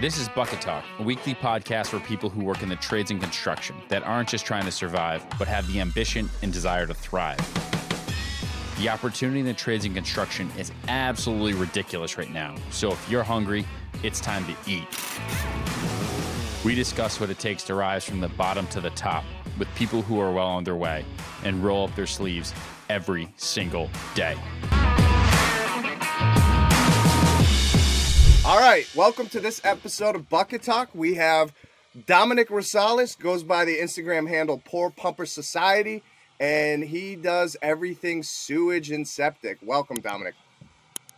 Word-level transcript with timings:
This 0.00 0.16
is 0.16 0.30
Bucket 0.30 0.62
Talk, 0.62 0.82
a 0.98 1.02
weekly 1.02 1.34
podcast 1.34 1.88
for 1.88 2.00
people 2.00 2.30
who 2.30 2.42
work 2.42 2.62
in 2.62 2.70
the 2.70 2.76
trades 2.76 3.10
and 3.10 3.20
construction 3.20 3.76
that 3.88 4.02
aren't 4.02 4.30
just 4.30 4.46
trying 4.46 4.64
to 4.64 4.72
survive, 4.72 5.22
but 5.38 5.46
have 5.46 5.70
the 5.70 5.78
ambition 5.78 6.30
and 6.40 6.50
desire 6.50 6.86
to 6.86 6.94
thrive. 6.94 7.36
The 8.78 8.88
opportunity 8.88 9.40
in 9.40 9.44
the 9.44 9.52
trades 9.52 9.84
and 9.84 9.94
construction 9.94 10.50
is 10.56 10.72
absolutely 10.88 11.52
ridiculous 11.52 12.16
right 12.16 12.32
now. 12.32 12.54
So 12.70 12.90
if 12.92 13.10
you're 13.10 13.22
hungry, 13.22 13.66
it's 14.02 14.20
time 14.20 14.46
to 14.46 14.56
eat. 14.66 14.86
We 16.64 16.74
discuss 16.74 17.20
what 17.20 17.28
it 17.28 17.38
takes 17.38 17.62
to 17.64 17.74
rise 17.74 18.02
from 18.02 18.20
the 18.20 18.28
bottom 18.30 18.66
to 18.68 18.80
the 18.80 18.90
top 18.90 19.24
with 19.58 19.68
people 19.74 20.00
who 20.00 20.18
are 20.18 20.32
well 20.32 20.46
on 20.46 20.64
their 20.64 20.76
way 20.76 21.04
and 21.44 21.62
roll 21.62 21.86
up 21.86 21.94
their 21.94 22.06
sleeves 22.06 22.54
every 22.88 23.30
single 23.36 23.90
day. 24.14 24.38
All 28.50 28.58
right, 28.58 28.84
welcome 28.96 29.28
to 29.28 29.38
this 29.38 29.60
episode 29.62 30.16
of 30.16 30.28
Bucket 30.28 30.64
Talk. 30.64 30.88
We 30.92 31.14
have 31.14 31.54
Dominic 32.06 32.48
Rosales, 32.48 33.16
goes 33.16 33.44
by 33.44 33.64
the 33.64 33.78
Instagram 33.78 34.28
handle 34.28 34.60
Poor 34.64 34.90
Pumper 34.90 35.24
Society, 35.24 36.02
and 36.40 36.82
he 36.82 37.14
does 37.14 37.56
everything 37.62 38.24
sewage 38.24 38.90
and 38.90 39.06
septic. 39.06 39.58
Welcome, 39.62 40.00
Dominic. 40.00 40.34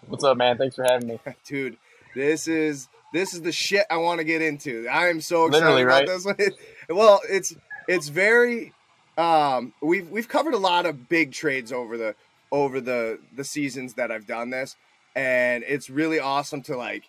What's 0.09 0.25
up, 0.25 0.37
man? 0.37 0.59
Thanks 0.59 0.77
for 0.77 0.84
having 0.84 1.09
me. 1.09 1.20
Dude, 1.47 1.79
this 2.15 2.48
is 2.48 2.91
this 3.15 3.33
is 3.33 3.41
the 3.41 3.51
shit 3.51 3.87
I 3.91 3.97
want 3.97 4.19
to 4.19 4.25
get 4.25 4.42
into. 4.42 4.87
I 4.87 5.09
am 5.09 5.23
so 5.23 5.47
excited 5.47 5.64
Literally, 5.64 5.83
about 5.84 6.01
right? 6.01 6.06
this 6.06 6.27
one. 6.27 6.37
well, 6.98 7.23
it's 7.30 7.55
it's 7.89 8.09
very 8.09 8.75
um 9.17 9.73
we've 9.80 10.11
we've 10.11 10.28
covered 10.28 10.53
a 10.53 10.59
lot 10.59 10.84
of 10.84 11.09
big 11.09 11.33
trades 11.33 11.73
over 11.73 11.97
the 11.97 12.14
over 12.51 12.78
the 12.78 13.20
the 13.34 13.45
seasons 13.45 13.95
that 13.95 14.12
I've 14.12 14.27
done 14.27 14.51
this 14.51 14.77
and 15.14 15.64
it's 15.67 15.91
really 15.91 16.19
awesome 16.19 16.62
to 16.62 16.77
like 16.77 17.05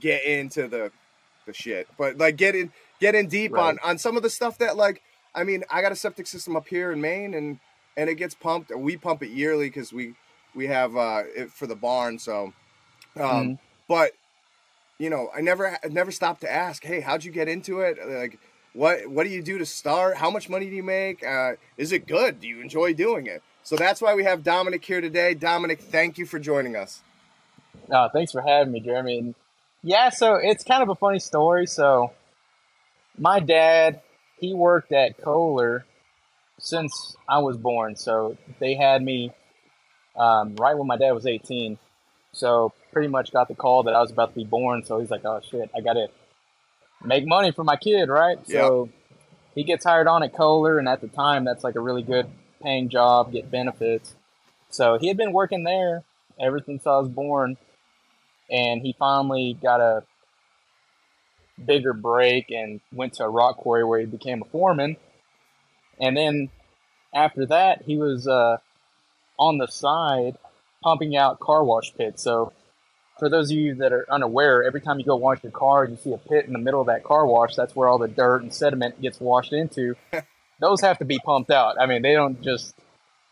get 0.00 0.24
into 0.24 0.68
the 0.68 0.92
the 1.46 1.54
shit. 1.54 1.88
But 1.98 2.18
like 2.18 2.36
get 2.36 2.54
in 2.54 2.72
get 3.00 3.14
in 3.14 3.28
deep 3.28 3.58
on 3.58 3.78
Right. 3.78 3.80
on 3.84 3.98
some 3.98 4.16
of 4.16 4.22
the 4.22 4.30
stuff 4.30 4.58
that 4.58 4.76
like 4.76 5.02
I 5.34 5.44
mean, 5.44 5.64
I 5.70 5.82
got 5.82 5.92
a 5.92 5.96
septic 5.96 6.26
system 6.26 6.56
up 6.56 6.68
here 6.68 6.92
in 6.92 7.00
Maine 7.00 7.34
and 7.34 7.60
and 7.96 8.10
it 8.10 8.16
gets 8.16 8.34
pumped. 8.34 8.70
and 8.70 8.82
We 8.82 8.96
pump 8.96 9.22
it 9.22 9.30
yearly 9.30 9.70
cuz 9.70 9.92
we 9.92 10.14
we 10.54 10.66
have 10.68 10.96
uh 10.96 11.24
it 11.34 11.50
for 11.50 11.66
the 11.66 11.76
barn 11.76 12.18
so 12.18 12.52
um 13.18 13.52
Mhm. 13.54 13.58
but 13.88 14.12
you 14.98 15.10
know, 15.10 15.30
I 15.36 15.42
never 15.42 15.78
I 15.84 15.88
never 15.90 16.12
stopped 16.12 16.42
to 16.42 16.52
ask, 16.52 16.84
"Hey, 16.84 17.00
how'd 17.00 17.24
you 17.24 17.32
get 17.32 17.48
into 17.48 17.80
it? 17.82 17.98
Like 18.06 18.38
what 18.74 19.06
what 19.08 19.24
do 19.24 19.30
you 19.30 19.42
do 19.42 19.58
to 19.58 19.66
start? 19.66 20.18
How 20.18 20.30
much 20.30 20.48
money 20.50 20.70
do 20.70 20.76
you 20.76 20.84
make? 20.84 21.24
Uh, 21.26 21.54
is 21.78 21.92
it 21.92 22.06
good? 22.08 22.40
Do 22.40 22.48
you 22.48 22.60
enjoy 22.62 22.94
doing 22.94 23.26
it?" 23.26 23.42
So 23.64 23.76
that's 23.76 24.00
why 24.02 24.14
we 24.14 24.24
have 24.24 24.44
Dominic 24.44 24.84
here 24.84 25.00
today. 25.02 25.34
Dominic, 25.34 25.80
thank 25.80 26.18
you 26.18 26.26
for 26.26 26.38
joining 26.40 26.76
us. 26.76 27.02
No, 27.88 28.08
thanks 28.12 28.32
for 28.32 28.42
having 28.42 28.72
me, 28.72 28.80
Jeremy. 28.80 29.18
And 29.18 29.34
yeah, 29.82 30.10
so 30.10 30.34
it's 30.34 30.64
kind 30.64 30.82
of 30.82 30.88
a 30.88 30.94
funny 30.94 31.18
story. 31.18 31.66
So 31.66 32.12
my 33.16 33.40
dad, 33.40 34.00
he 34.38 34.54
worked 34.54 34.92
at 34.92 35.20
Kohler 35.22 35.84
since 36.58 37.16
I 37.28 37.38
was 37.38 37.56
born. 37.56 37.96
So 37.96 38.36
they 38.58 38.74
had 38.74 39.02
me 39.02 39.32
um, 40.16 40.56
right 40.56 40.76
when 40.76 40.86
my 40.86 40.96
dad 40.96 41.12
was 41.12 41.26
18. 41.26 41.78
So 42.32 42.72
pretty 42.92 43.08
much 43.08 43.32
got 43.32 43.48
the 43.48 43.54
call 43.54 43.84
that 43.84 43.94
I 43.94 44.00
was 44.00 44.10
about 44.10 44.30
to 44.30 44.34
be 44.34 44.44
born. 44.44 44.84
So 44.84 45.00
he's 45.00 45.10
like, 45.10 45.24
"Oh 45.24 45.40
shit, 45.48 45.70
I 45.74 45.80
gotta 45.80 46.08
make 47.04 47.26
money 47.26 47.52
for 47.52 47.64
my 47.64 47.76
kid, 47.76 48.08
right?" 48.08 48.38
So 48.46 48.90
he 49.54 49.64
gets 49.64 49.84
hired 49.84 50.06
on 50.06 50.22
at 50.22 50.34
Kohler, 50.34 50.78
and 50.78 50.88
at 50.88 51.00
the 51.00 51.08
time, 51.08 51.44
that's 51.44 51.64
like 51.64 51.74
a 51.74 51.80
really 51.80 52.02
good 52.02 52.26
paying 52.62 52.88
job, 52.88 53.32
get 53.32 53.50
benefits. 53.50 54.14
So 54.70 54.98
he 54.98 55.08
had 55.08 55.16
been 55.16 55.32
working 55.32 55.64
there 55.64 56.04
ever 56.38 56.60
since 56.64 56.86
I 56.86 56.98
was 56.98 57.08
born, 57.08 57.56
and 58.50 58.82
he 58.82 58.94
finally 58.98 59.58
got 59.60 59.80
a 59.80 60.04
bigger 61.64 61.92
break 61.92 62.50
and 62.50 62.80
went 62.92 63.14
to 63.14 63.24
a 63.24 63.28
rock 63.28 63.56
quarry 63.56 63.84
where 63.84 64.00
he 64.00 64.06
became 64.06 64.42
a 64.42 64.44
foreman. 64.46 64.96
And 66.00 66.16
then 66.16 66.50
after 67.14 67.46
that, 67.46 67.82
he 67.82 67.96
was 67.96 68.28
uh, 68.28 68.58
on 69.38 69.58
the 69.58 69.66
side 69.66 70.36
pumping 70.82 71.16
out 71.16 71.40
car 71.40 71.64
wash 71.64 71.92
pits. 71.94 72.22
So 72.22 72.52
for 73.18 73.28
those 73.28 73.50
of 73.50 73.56
you 73.56 73.74
that 73.76 73.92
are 73.92 74.06
unaware, 74.10 74.62
every 74.62 74.80
time 74.80 74.98
you 74.98 75.04
go 75.04 75.16
wash 75.16 75.42
your 75.42 75.52
car, 75.52 75.84
you 75.84 75.96
see 75.96 76.12
a 76.12 76.18
pit 76.18 76.46
in 76.46 76.52
the 76.52 76.58
middle 76.58 76.80
of 76.80 76.86
that 76.86 77.02
car 77.02 77.26
wash. 77.26 77.56
That's 77.56 77.74
where 77.74 77.88
all 77.88 77.98
the 77.98 78.08
dirt 78.08 78.42
and 78.42 78.54
sediment 78.54 79.00
gets 79.02 79.20
washed 79.20 79.52
into. 79.52 79.96
Those 80.60 80.80
have 80.80 80.98
to 80.98 81.04
be 81.04 81.18
pumped 81.18 81.50
out. 81.50 81.80
I 81.80 81.86
mean, 81.86 82.02
they 82.02 82.14
don't 82.14 82.40
just 82.42 82.74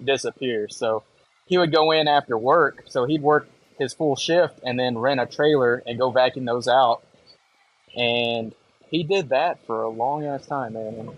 disappear. 0.02 0.68
So 0.68 1.04
he 1.46 1.58
would 1.58 1.72
go 1.72 1.92
in 1.92 2.08
after 2.08 2.36
work. 2.36 2.84
So 2.86 3.04
he'd 3.04 3.22
work 3.22 3.48
his 3.78 3.92
full 3.94 4.16
shift 4.16 4.60
and 4.64 4.78
then 4.78 4.98
rent 4.98 5.20
a 5.20 5.26
trailer 5.26 5.82
and 5.86 5.98
go 5.98 6.10
vacuum 6.10 6.44
those 6.44 6.68
out. 6.68 7.02
And 7.96 8.54
he 8.88 9.02
did 9.02 9.30
that 9.30 9.66
for 9.66 9.82
a 9.82 9.88
long 9.88 10.24
ass 10.24 10.46
time, 10.46 10.74
man. 10.74 10.94
And 10.94 11.10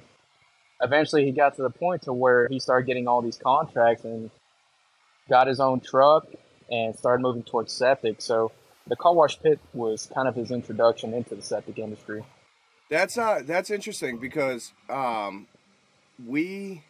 eventually 0.81 1.25
he 1.25 1.33
got 1.33 1.57
to 1.57 1.63
the 1.63 1.71
point 1.71 2.03
to 2.03 2.13
where 2.13 2.49
he 2.49 2.59
started 2.59 2.87
getting 2.87 3.09
all 3.09 3.23
these 3.23 3.39
contracts 3.39 4.05
and 4.05 4.31
got 5.29 5.47
his 5.47 5.61
own 5.61 5.81
truck 5.81 6.27
and 6.71 6.97
started 6.97 7.23
moving 7.23 7.43
towards 7.43 7.73
septic. 7.73 8.21
So 8.21 8.53
the 8.87 8.97
car 8.97 9.15
wash 9.15 9.41
pit 9.41 9.61
was 9.73 10.11
kind 10.15 10.29
of 10.29 10.35
his 10.35 10.51
introduction 10.51 11.15
into 11.15 11.35
the 11.35 11.43
septic 11.43 11.79
industry. 11.79 12.25
That's 12.91 13.19
uh 13.19 13.43
that's 13.45 13.71
interesting 13.71 14.17
because 14.19 14.73
um 14.89 15.47
we 16.27 16.85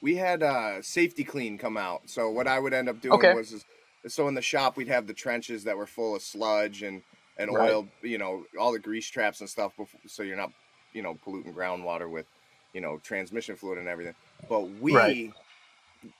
we 0.00 0.16
had 0.16 0.42
uh 0.42 0.80
Safety-Kleen 0.80 1.58
come 1.58 1.76
out. 1.76 2.02
So 2.06 2.30
what 2.30 2.46
I 2.46 2.58
would 2.58 2.72
end 2.72 2.88
up 2.88 3.00
doing 3.00 3.14
Okay. 3.14 3.34
was 3.34 3.64
so 4.08 4.28
in 4.28 4.34
the 4.34 4.42
shop 4.42 4.76
we'd 4.76 4.88
have 4.88 5.06
the 5.06 5.14
trenches 5.14 5.64
that 5.64 5.76
were 5.76 5.86
full 5.86 6.16
of 6.16 6.22
sludge 6.22 6.82
and 6.82 7.02
and 7.38 7.50
Right. 7.50 7.50
oil, 7.50 7.90
you 8.02 8.18
know, 8.18 8.46
all 8.58 8.72
the 8.72 8.78
grease 8.78 9.08
traps 9.10 9.40
and 9.40 9.50
stuff 9.50 9.76
before, 9.76 10.00
so 10.06 10.22
you're 10.22 10.36
not, 10.38 10.52
you 10.94 11.02
know, 11.02 11.14
polluting 11.14 11.54
groundwater 11.54 12.10
with, 12.10 12.26
you 12.72 12.80
know, 12.80 12.98
transmission 12.98 13.56
fluid 13.56 13.78
and 13.78 13.88
everything. 13.88 14.14
But 14.48 14.62
we 14.66 14.94
Right. 14.94 15.16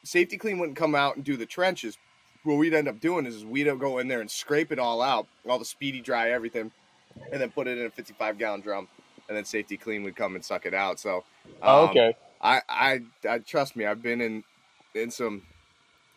Safety-Kleen 0.04 0.58
wouldn't 0.58 0.78
come 0.78 0.94
out 0.94 1.16
and 1.16 1.24
do 1.24 1.36
the 1.36 1.46
trenches. 1.46 1.98
What 2.42 2.56
we'd 2.56 2.74
end 2.74 2.88
up 2.88 3.00
doing 3.00 3.26
is 3.26 3.44
we'd 3.44 3.66
go 3.78 3.98
in 3.98 4.08
there 4.08 4.20
and 4.20 4.30
scrape 4.30 4.72
it 4.72 4.78
all 4.78 5.02
out, 5.02 5.28
all 5.48 5.58
the 5.58 5.64
speedy 5.64 6.00
dry 6.00 6.30
everything, 6.30 6.72
and 7.32 7.40
then 7.40 7.50
put 7.52 7.68
it 7.68 7.78
in 7.78 7.86
a 7.86 7.90
55 7.90 8.38
gallon 8.38 8.60
drum, 8.60 8.88
and 9.28 9.36
then 9.36 9.44
Safety-Kleen 9.44 10.04
would 10.04 10.16
come 10.16 10.34
and 10.34 10.44
suck 10.44 10.66
it 10.66 10.74
out. 10.74 11.00
So, 11.00 11.26
Oh, 11.66 11.84
um, 11.84 11.90
okay. 11.90 12.16
I, 12.40 12.62
I, 12.68 13.00
I 13.28 13.38
trust 13.40 13.76
me, 13.76 13.86
I've 13.86 14.02
been 14.02 14.20
in 14.20 14.44
in 14.94 15.10
some 15.10 15.46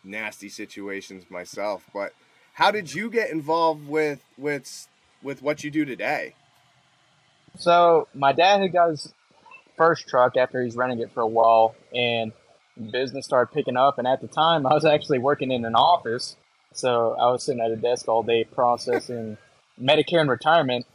nasty 0.03 0.49
situations 0.49 1.25
myself. 1.29 1.83
But 1.93 2.13
how 2.53 2.71
did 2.71 2.93
you 2.93 3.09
get 3.09 3.29
involved 3.29 3.87
with 3.87 4.23
with 4.37 4.87
with 5.23 5.41
what 5.41 5.63
you 5.63 5.71
do 5.71 5.85
today? 5.85 6.35
So 7.57 8.07
my 8.13 8.31
dad 8.31 8.61
had 8.61 8.73
got 8.73 8.89
his 8.89 9.13
first 9.77 10.07
truck 10.07 10.37
after 10.37 10.61
he's 10.63 10.75
running 10.75 10.99
it 10.99 11.11
for 11.11 11.21
a 11.21 11.27
while, 11.27 11.75
and 11.93 12.31
business 12.91 13.25
started 13.25 13.53
picking 13.53 13.77
up. 13.77 13.97
And 13.97 14.07
at 14.07 14.21
the 14.21 14.27
time, 14.27 14.65
I 14.65 14.73
was 14.73 14.85
actually 14.85 15.19
working 15.19 15.51
in 15.51 15.65
an 15.65 15.75
office, 15.75 16.35
so 16.73 17.15
I 17.19 17.31
was 17.31 17.43
sitting 17.43 17.61
at 17.61 17.71
a 17.71 17.75
desk 17.75 18.07
all 18.07 18.23
day 18.23 18.43
processing 18.43 19.37
Medicare 19.81 20.19
and 20.19 20.29
retirement 20.29 20.85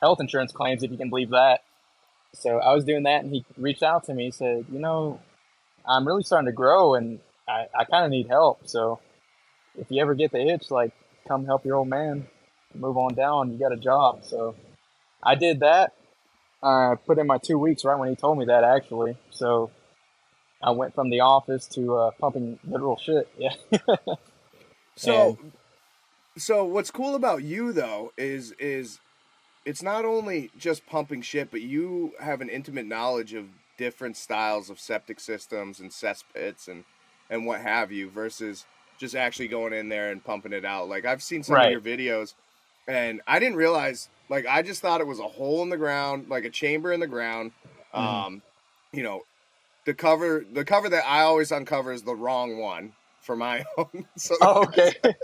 health 0.00 0.18
insurance 0.20 0.50
claims, 0.50 0.82
if 0.82 0.90
you 0.90 0.96
can 0.96 1.10
believe 1.10 1.30
that. 1.30 1.60
So 2.32 2.58
I 2.58 2.72
was 2.74 2.84
doing 2.84 3.02
that, 3.02 3.22
and 3.22 3.32
he 3.32 3.44
reached 3.56 3.82
out 3.82 4.04
to 4.04 4.14
me. 4.14 4.26
He 4.26 4.30
said, 4.30 4.66
"You 4.70 4.78
know, 4.78 5.20
I'm 5.86 6.06
really 6.06 6.22
starting 6.22 6.46
to 6.46 6.52
grow, 6.52 6.94
and 6.94 7.20
I, 7.50 7.66
I 7.80 7.84
kind 7.84 8.04
of 8.04 8.10
need 8.10 8.28
help. 8.28 8.68
So 8.68 9.00
if 9.76 9.90
you 9.90 10.00
ever 10.00 10.14
get 10.14 10.32
the 10.32 10.40
itch, 10.48 10.70
like, 10.70 10.92
come 11.26 11.44
help 11.44 11.64
your 11.64 11.76
old 11.76 11.88
man 11.88 12.26
move 12.74 12.96
on 12.96 13.14
down. 13.14 13.52
You 13.52 13.58
got 13.58 13.72
a 13.72 13.76
job." 13.76 14.24
So 14.24 14.54
I 15.22 15.34
did 15.34 15.60
that. 15.60 15.94
I 16.62 16.94
put 17.06 17.18
in 17.18 17.26
my 17.26 17.38
two 17.38 17.58
weeks 17.58 17.84
right 17.84 17.98
when 17.98 18.10
he 18.10 18.16
told 18.16 18.38
me 18.38 18.46
that, 18.46 18.64
actually. 18.64 19.16
So 19.30 19.70
I 20.62 20.70
went 20.72 20.94
from 20.94 21.10
the 21.10 21.20
office 21.20 21.66
to 21.68 21.96
uh, 21.96 22.10
pumping 22.20 22.58
literal 22.64 22.96
shit. 22.96 23.28
Yeah. 23.38 23.54
So, 24.96 25.38
so 26.36 26.64
what's 26.64 26.90
cool 26.90 27.14
about 27.14 27.42
you 27.42 27.72
though 27.72 28.12
is 28.18 28.52
is 28.58 28.98
it's 29.64 29.82
not 29.82 30.04
only 30.04 30.50
just 30.58 30.86
pumping 30.86 31.22
shit, 31.22 31.50
but 31.50 31.62
you 31.62 32.12
have 32.20 32.42
an 32.42 32.50
intimate 32.50 32.86
knowledge 32.86 33.32
of 33.32 33.46
different 33.78 34.18
styles 34.18 34.68
of 34.68 34.78
septic 34.78 35.20
systems 35.20 35.80
and 35.80 35.90
cesspits 35.90 36.68
and 36.68 36.84
and 37.30 37.46
what 37.46 37.60
have 37.60 37.90
you 37.92 38.10
versus 38.10 38.66
just 38.98 39.14
actually 39.14 39.48
going 39.48 39.72
in 39.72 39.88
there 39.88 40.10
and 40.10 40.22
pumping 40.22 40.52
it 40.52 40.64
out. 40.64 40.88
Like 40.88 41.06
I've 41.06 41.22
seen 41.22 41.42
some 41.42 41.56
Right. 41.56 41.74
of 41.74 41.84
your 41.86 41.96
videos 41.98 42.34
and 42.86 43.22
I 43.26 43.38
didn't 43.38 43.56
realize 43.56 44.08
like 44.28 44.46
I 44.46 44.62
just 44.62 44.82
thought 44.82 45.00
it 45.00 45.06
was 45.06 45.20
a 45.20 45.24
hole 45.28 45.62
in 45.62 45.70
the 45.70 45.76
ground, 45.78 46.28
like 46.28 46.44
a 46.44 46.50
chamber 46.50 46.92
in 46.92 47.00
the 47.00 47.06
ground. 47.06 47.52
Mhm. 47.94 47.98
Um, 48.26 48.42
you 48.92 49.02
know, 49.02 49.22
the 49.86 49.94
cover 49.94 50.44
the 50.52 50.64
cover 50.64 50.88
that 50.90 51.04
I 51.06 51.22
always 51.22 51.50
uncover 51.52 51.92
is 51.92 52.02
the 52.02 52.14
wrong 52.14 52.58
one 52.58 52.92
for 53.22 53.36
my 53.36 53.64
own. 53.78 54.06
So 54.16 54.34
oh, 54.42 54.64
okay. 54.64 54.92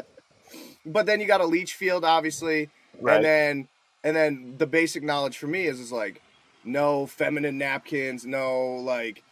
but 0.87 1.07
then 1.07 1.21
you 1.21 1.27
got 1.27 1.41
a 1.41 1.47
leach 1.47 1.75
field 1.75 2.05
obviously 2.05 2.71
right. 3.01 3.17
and 3.17 3.25
then 3.25 3.69
and 4.05 4.15
then 4.17 4.55
the 4.59 4.67
basic 4.67 5.03
knowledge 5.03 5.37
for 5.37 5.49
me 5.49 5.67
is 5.67 5.81
is 5.81 5.91
like 5.93 6.23
no 6.65 7.07
feminine 7.07 7.59
napkins 7.59 8.25
no 8.25 8.77
like 8.77 9.23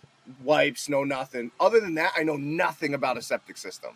wipes 0.43 0.89
no 0.89 1.05
nothing 1.05 1.51
other 1.61 1.81
than 1.81 1.95
that 1.95 2.13
i 2.17 2.23
know 2.23 2.37
nothing 2.37 2.95
about 2.95 3.19
a 3.19 3.23
septic 3.23 3.57
system 3.57 3.91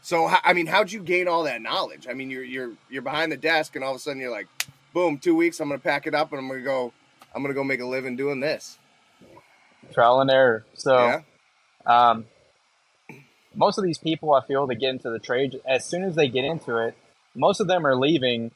so 0.00 0.26
i 0.44 0.52
mean 0.52 0.66
how'd 0.66 0.90
you 0.90 1.00
gain 1.02 1.28
all 1.28 1.42
that 1.42 1.60
knowledge 1.60 2.06
i 2.08 2.14
mean 2.14 2.30
you're 2.30 2.44
you're 2.44 2.72
you're 2.88 3.02
behind 3.02 3.30
the 3.30 3.36
desk 3.36 3.76
and 3.76 3.84
all 3.84 3.90
of 3.90 3.96
a 3.96 4.00
sudden 4.00 4.20
you're 4.20 4.30
like 4.30 4.46
boom, 4.92 5.18
two 5.18 5.34
weeks. 5.34 5.60
I'm 5.60 5.68
gonna 5.68 5.78
pack 5.78 6.06
it 6.06 6.14
up 6.14 6.32
and 6.32 6.40
I'm 6.40 6.48
gonna 6.48 6.62
go. 6.62 6.92
I'm 7.34 7.42
gonna 7.42 7.54
go 7.54 7.64
make 7.64 7.80
a 7.80 7.86
living 7.86 8.16
doing 8.16 8.40
this. 8.40 8.78
Trial 9.92 10.20
and 10.20 10.30
error. 10.30 10.64
So, 10.74 10.96
Yeah. 10.96 11.20
um, 11.86 12.26
most 13.54 13.78
of 13.78 13.84
these 13.84 13.98
people, 13.98 14.32
I 14.34 14.44
feel, 14.46 14.66
that 14.66 14.76
get 14.76 14.90
into 14.90 15.10
the 15.10 15.18
trade, 15.18 15.60
as 15.66 15.84
soon 15.84 16.04
as 16.04 16.14
they 16.14 16.28
get 16.28 16.44
into 16.44 16.76
it, 16.78 16.96
most 17.34 17.60
of 17.60 17.66
them 17.66 17.86
are 17.86 17.96
leaving 17.96 18.52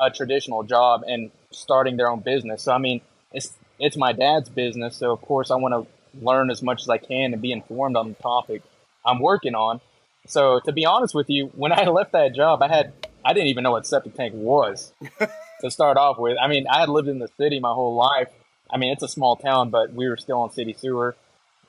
a 0.00 0.10
traditional 0.10 0.62
job 0.62 1.02
and 1.06 1.30
starting 1.50 1.96
their 1.96 2.08
own 2.10 2.20
business. 2.20 2.62
So, 2.62 2.72
I 2.72 2.78
mean, 2.78 3.00
it's 3.32 3.52
it's 3.78 3.96
my 3.96 4.12
dad's 4.12 4.48
business, 4.48 4.96
so 4.96 5.12
of 5.12 5.20
course 5.22 5.50
I 5.50 5.56
want 5.56 5.74
to 5.74 5.93
learn 6.20 6.50
as 6.50 6.62
much 6.62 6.82
as 6.82 6.88
I 6.88 6.98
can 6.98 7.32
and 7.32 7.42
be 7.42 7.52
informed 7.52 7.96
on 7.96 8.08
the 8.08 8.14
topic 8.14 8.62
I'm 9.04 9.20
working 9.20 9.54
on. 9.54 9.80
So, 10.26 10.60
to 10.60 10.72
be 10.72 10.86
honest 10.86 11.14
with 11.14 11.28
you, 11.28 11.50
when 11.54 11.72
I 11.72 11.84
left 11.88 12.12
that 12.12 12.34
job, 12.34 12.62
I 12.62 12.68
had 12.68 12.92
I 13.24 13.32
didn't 13.32 13.48
even 13.48 13.64
know 13.64 13.72
what 13.72 13.86
septic 13.86 14.14
tank 14.14 14.34
was 14.34 14.92
to 15.60 15.70
start 15.70 15.96
off 15.96 16.18
with. 16.18 16.36
I 16.40 16.46
mean, 16.46 16.66
I 16.68 16.80
had 16.80 16.88
lived 16.88 17.08
in 17.08 17.18
the 17.18 17.28
city 17.38 17.58
my 17.58 17.72
whole 17.72 17.94
life. 17.94 18.28
I 18.70 18.76
mean, 18.76 18.92
it's 18.92 19.02
a 19.02 19.08
small 19.08 19.36
town, 19.36 19.70
but 19.70 19.92
we 19.92 20.08
were 20.08 20.16
still 20.16 20.40
on 20.40 20.50
city 20.50 20.74
sewer. 20.78 21.16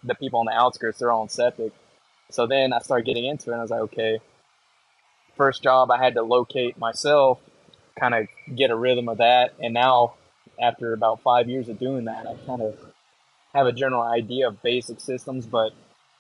The 0.03 0.15
people 0.15 0.39
on 0.39 0.45
the 0.45 0.53
outskirts, 0.53 1.00
they're 1.00 1.12
all 1.12 1.21
on 1.21 1.30
septic. 1.30 1.74
So 2.30 2.48
then 2.48 2.74
I 2.74 2.80
started 2.80 3.06
getting 3.06 3.25
into 3.25 3.50
it, 3.50 3.53
and 3.53 3.59
I 3.59 3.63
was 3.63 3.71
like, 3.71 3.81
okay. 3.81 4.19
First 5.36 5.63
job, 5.63 5.91
I 5.91 5.98
had 5.98 6.13
to 6.15 6.24
locate 6.24 6.77
myself, 6.77 7.39
kind 8.00 8.13
of 8.13 8.27
get 8.56 8.71
a 8.71 8.75
rhythm 8.75 9.09
of 9.09 9.18
that. 9.18 9.53
And 9.59 9.74
now, 9.74 10.13
after 10.62 10.94
about 10.94 11.21
five 11.21 11.50
years 11.50 11.68
of 11.68 11.80
doing 11.80 12.06
that, 12.06 12.25
I 12.27 12.36
kind 12.45 12.62
of 12.62 12.77
have 13.55 13.67
a 13.67 13.71
general 13.71 14.01
idea 14.01 14.47
of 14.47 14.61
basic 14.61 14.99
systems. 14.99 15.45
But 15.47 15.71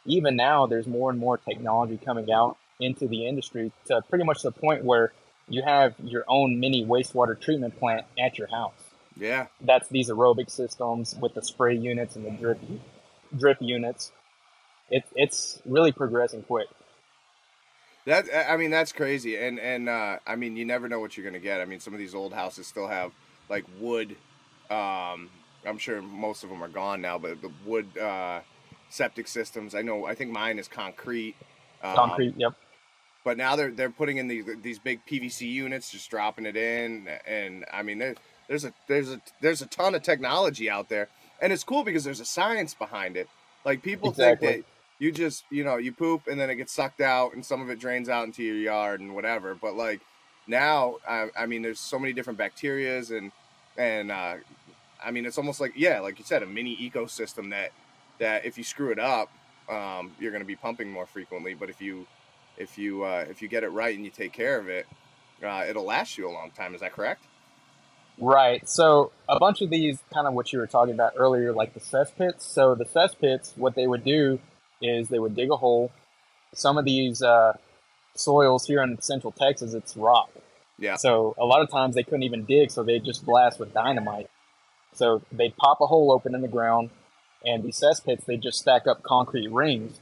even 0.05 0.35
now, 0.35 0.65
there's 0.65 0.87
more 0.87 1.11
and 1.11 1.19
more 1.19 1.37
technology 1.37 1.99
coming 2.03 2.31
out 2.31 2.57
into 2.79 3.07
the 3.07 3.27
industry 3.27 3.71
to 3.85 4.01
pretty 4.09 4.23
much 4.23 4.41
the 4.41 4.51
point 4.51 4.83
where 4.83 5.11
you 5.47 5.61
have 5.61 5.93
your 5.99 6.23
own 6.27 6.59
mini 6.59 6.85
wastewater 6.85 7.39
treatment 7.39 7.77
plant 7.77 8.05
at 8.17 8.37
your 8.37 8.47
house. 8.47 8.73
Yeah. 9.17 9.47
That's 9.61 9.87
these 9.89 10.09
aerobic 10.09 10.49
systems 10.49 11.15
with 11.21 11.33
the 11.33 11.41
spray 11.41 11.75
units 11.75 12.15
and 12.15 12.25
the 12.25 12.31
drip 12.31 12.59
drip 13.37 13.57
units. 13.61 14.11
It, 14.89 15.03
it's 15.15 15.61
really 15.65 15.91
progressing 15.91 16.43
quick. 16.43 16.67
That 18.05 18.25
I 18.49 18.55
mean 18.57 18.69
that's 18.69 18.91
crazy, 18.91 19.35
and 19.35 19.59
and 19.59 19.89
uh, 19.89 20.19
I 20.27 20.35
mean 20.35 20.55
you 20.55 20.63
never 20.63 20.87
know 20.87 20.99
what 20.99 21.17
you're 21.17 21.25
gonna 21.25 21.39
get. 21.39 21.59
I 21.59 21.65
mean 21.65 21.79
some 21.79 21.93
of 21.93 21.99
these 21.99 22.13
old 22.13 22.33
houses 22.33 22.67
still 22.67 22.87
have 22.87 23.11
like 23.49 23.65
wood. 23.79 24.15
Um, 24.69 25.29
I'm 25.65 25.77
sure 25.77 26.01
most 26.01 26.43
of 26.43 26.49
them 26.49 26.63
are 26.63 26.69
gone 26.69 27.01
now, 27.01 27.17
but 27.17 27.41
the 27.41 27.51
wood 27.65 27.97
uh, 27.97 28.41
septic 28.89 29.27
systems. 29.27 29.75
I 29.75 29.81
know. 29.81 30.05
I 30.05 30.15
think 30.15 30.31
mine 30.31 30.59
is 30.59 30.67
concrete. 30.67 31.35
Um, 31.83 31.95
Concrete, 31.95 32.33
yep. 32.37 32.53
But 33.23 33.37
now 33.37 33.55
they're 33.55 33.71
they're 33.71 33.89
putting 33.89 34.17
in 34.17 34.27
these 34.27 34.45
these 34.61 34.79
big 34.79 35.05
PVC 35.05 35.41
units, 35.41 35.91
just 35.91 36.09
dropping 36.09 36.45
it 36.45 36.55
in, 36.55 37.07
and 37.25 37.65
I 37.73 37.81
mean 37.83 37.97
there, 37.97 38.15
there's 38.47 38.65
a 38.65 38.73
there's 38.87 39.11
a 39.11 39.21
there's 39.41 39.61
a 39.61 39.65
ton 39.67 39.95
of 39.95 40.03
technology 40.03 40.69
out 40.69 40.89
there, 40.89 41.09
and 41.41 41.51
it's 41.51 41.63
cool 41.63 41.83
because 41.83 42.03
there's 42.03 42.19
a 42.19 42.25
science 42.25 42.73
behind 42.73 43.17
it. 43.17 43.27
Like 43.63 43.81
people 43.81 44.09
Exactly. 44.11 44.47
think 44.47 44.65
that 44.65 44.71
you 44.99 45.11
just 45.11 45.43
you 45.49 45.63
know 45.63 45.77
you 45.77 45.91
poop 45.91 46.27
and 46.27 46.39
then 46.39 46.49
it 46.49 46.55
gets 46.55 46.71
sucked 46.71 47.01
out 47.01 47.33
and 47.33 47.43
some 47.43 47.61
of 47.61 47.69
it 47.69 47.79
drains 47.79 48.09
out 48.09 48.25
into 48.25 48.43
your 48.43 48.55
yard 48.57 49.01
and 49.01 49.15
whatever. 49.15 49.55
But 49.55 49.75
like 49.75 50.01
now, 50.47 50.97
I, 51.07 51.29
I 51.37 51.45
mean, 51.47 51.61
there's 51.61 51.79
so 51.79 51.97
many 51.97 52.13
different 52.13 52.39
bacterias 52.39 53.15
and 53.15 53.31
and 53.77 54.11
uh, 54.11 54.35
I 55.05 55.11
mean 55.11 55.25
it's 55.25 55.37
almost 55.37 55.61
like 55.61 55.73
yeah, 55.75 55.99
like 55.99 56.19
you 56.19 56.25
said, 56.25 56.43
a 56.43 56.45
mini 56.45 56.75
ecosystem 56.77 57.51
that 57.51 57.71
that 58.19 58.45
if 58.45 58.57
you 58.57 58.63
screw 58.63 58.91
it 58.91 58.99
up, 58.99 59.29
um, 59.69 60.11
you're 60.19 60.31
going 60.31 60.43
to 60.43 60.47
be 60.47 60.55
pumping 60.55 60.89
more 60.91 61.05
frequently. 61.05 61.53
But 61.53 61.69
if 61.69 61.81
you 61.81 62.07
if 62.57 62.77
you 62.77 63.03
uh, 63.03 63.25
if 63.29 63.41
you 63.41 63.47
get 63.47 63.63
it 63.63 63.69
right 63.69 63.95
and 63.95 64.03
you 64.03 64.11
take 64.11 64.33
care 64.33 64.59
of 64.59 64.67
it, 64.69 64.85
uh, 65.43 65.65
it'll 65.67 65.85
last 65.85 66.17
you 66.17 66.29
a 66.29 66.31
long 66.31 66.51
time. 66.51 66.73
Is 66.73 66.81
that 66.81 66.93
correct? 66.93 67.23
Right. 68.17 68.67
So 68.67 69.11
a 69.27 69.39
bunch 69.39 69.61
of 69.61 69.69
these, 69.69 69.99
kind 70.13 70.27
of 70.27 70.33
what 70.33 70.53
you 70.53 70.59
were 70.59 70.67
talking 70.67 70.93
about 70.93 71.13
earlier, 71.17 71.51
like 71.51 71.73
the 71.73 71.81
cesspits. 71.81 72.41
So 72.41 72.75
the 72.75 72.85
cesspits, 72.85 73.57
what 73.57 73.75
they 73.75 73.87
would 73.87 74.05
do 74.05 74.39
is 74.81 75.09
they 75.09 75.19
would 75.19 75.35
dig 75.35 75.51
a 75.51 75.57
hole. 75.57 75.91
Some 76.53 76.77
of 76.77 76.85
these 76.85 77.21
uh, 77.21 77.57
soils 78.15 78.65
here 78.65 78.81
in 78.81 79.01
Central 79.01 79.33
Texas, 79.33 79.73
it's 79.73 79.97
rock. 79.97 80.29
Yeah. 80.77 80.95
So 80.95 81.35
a 81.37 81.45
lot 81.45 81.61
of 81.61 81.69
times 81.69 81.95
they 81.95 82.03
couldn't 82.03 82.23
even 82.23 82.45
dig, 82.45 82.71
so 82.71 82.83
they 82.83 82.99
just 82.99 83.25
blast 83.25 83.59
with 83.59 83.73
dynamite. 83.73 84.29
So 84.95 85.21
they'd 85.31 85.55
pop 85.57 85.81
a 85.81 85.87
hole 85.87 86.11
open 86.11 86.33
in 86.33 86.41
the 86.41 86.47
ground, 86.47 86.89
and 87.45 87.63
these 87.63 87.79
cesspits 87.79 88.25
they 88.25 88.37
just 88.37 88.59
stack 88.59 88.87
up 88.87 89.03
concrete 89.03 89.51
rings. 89.51 89.99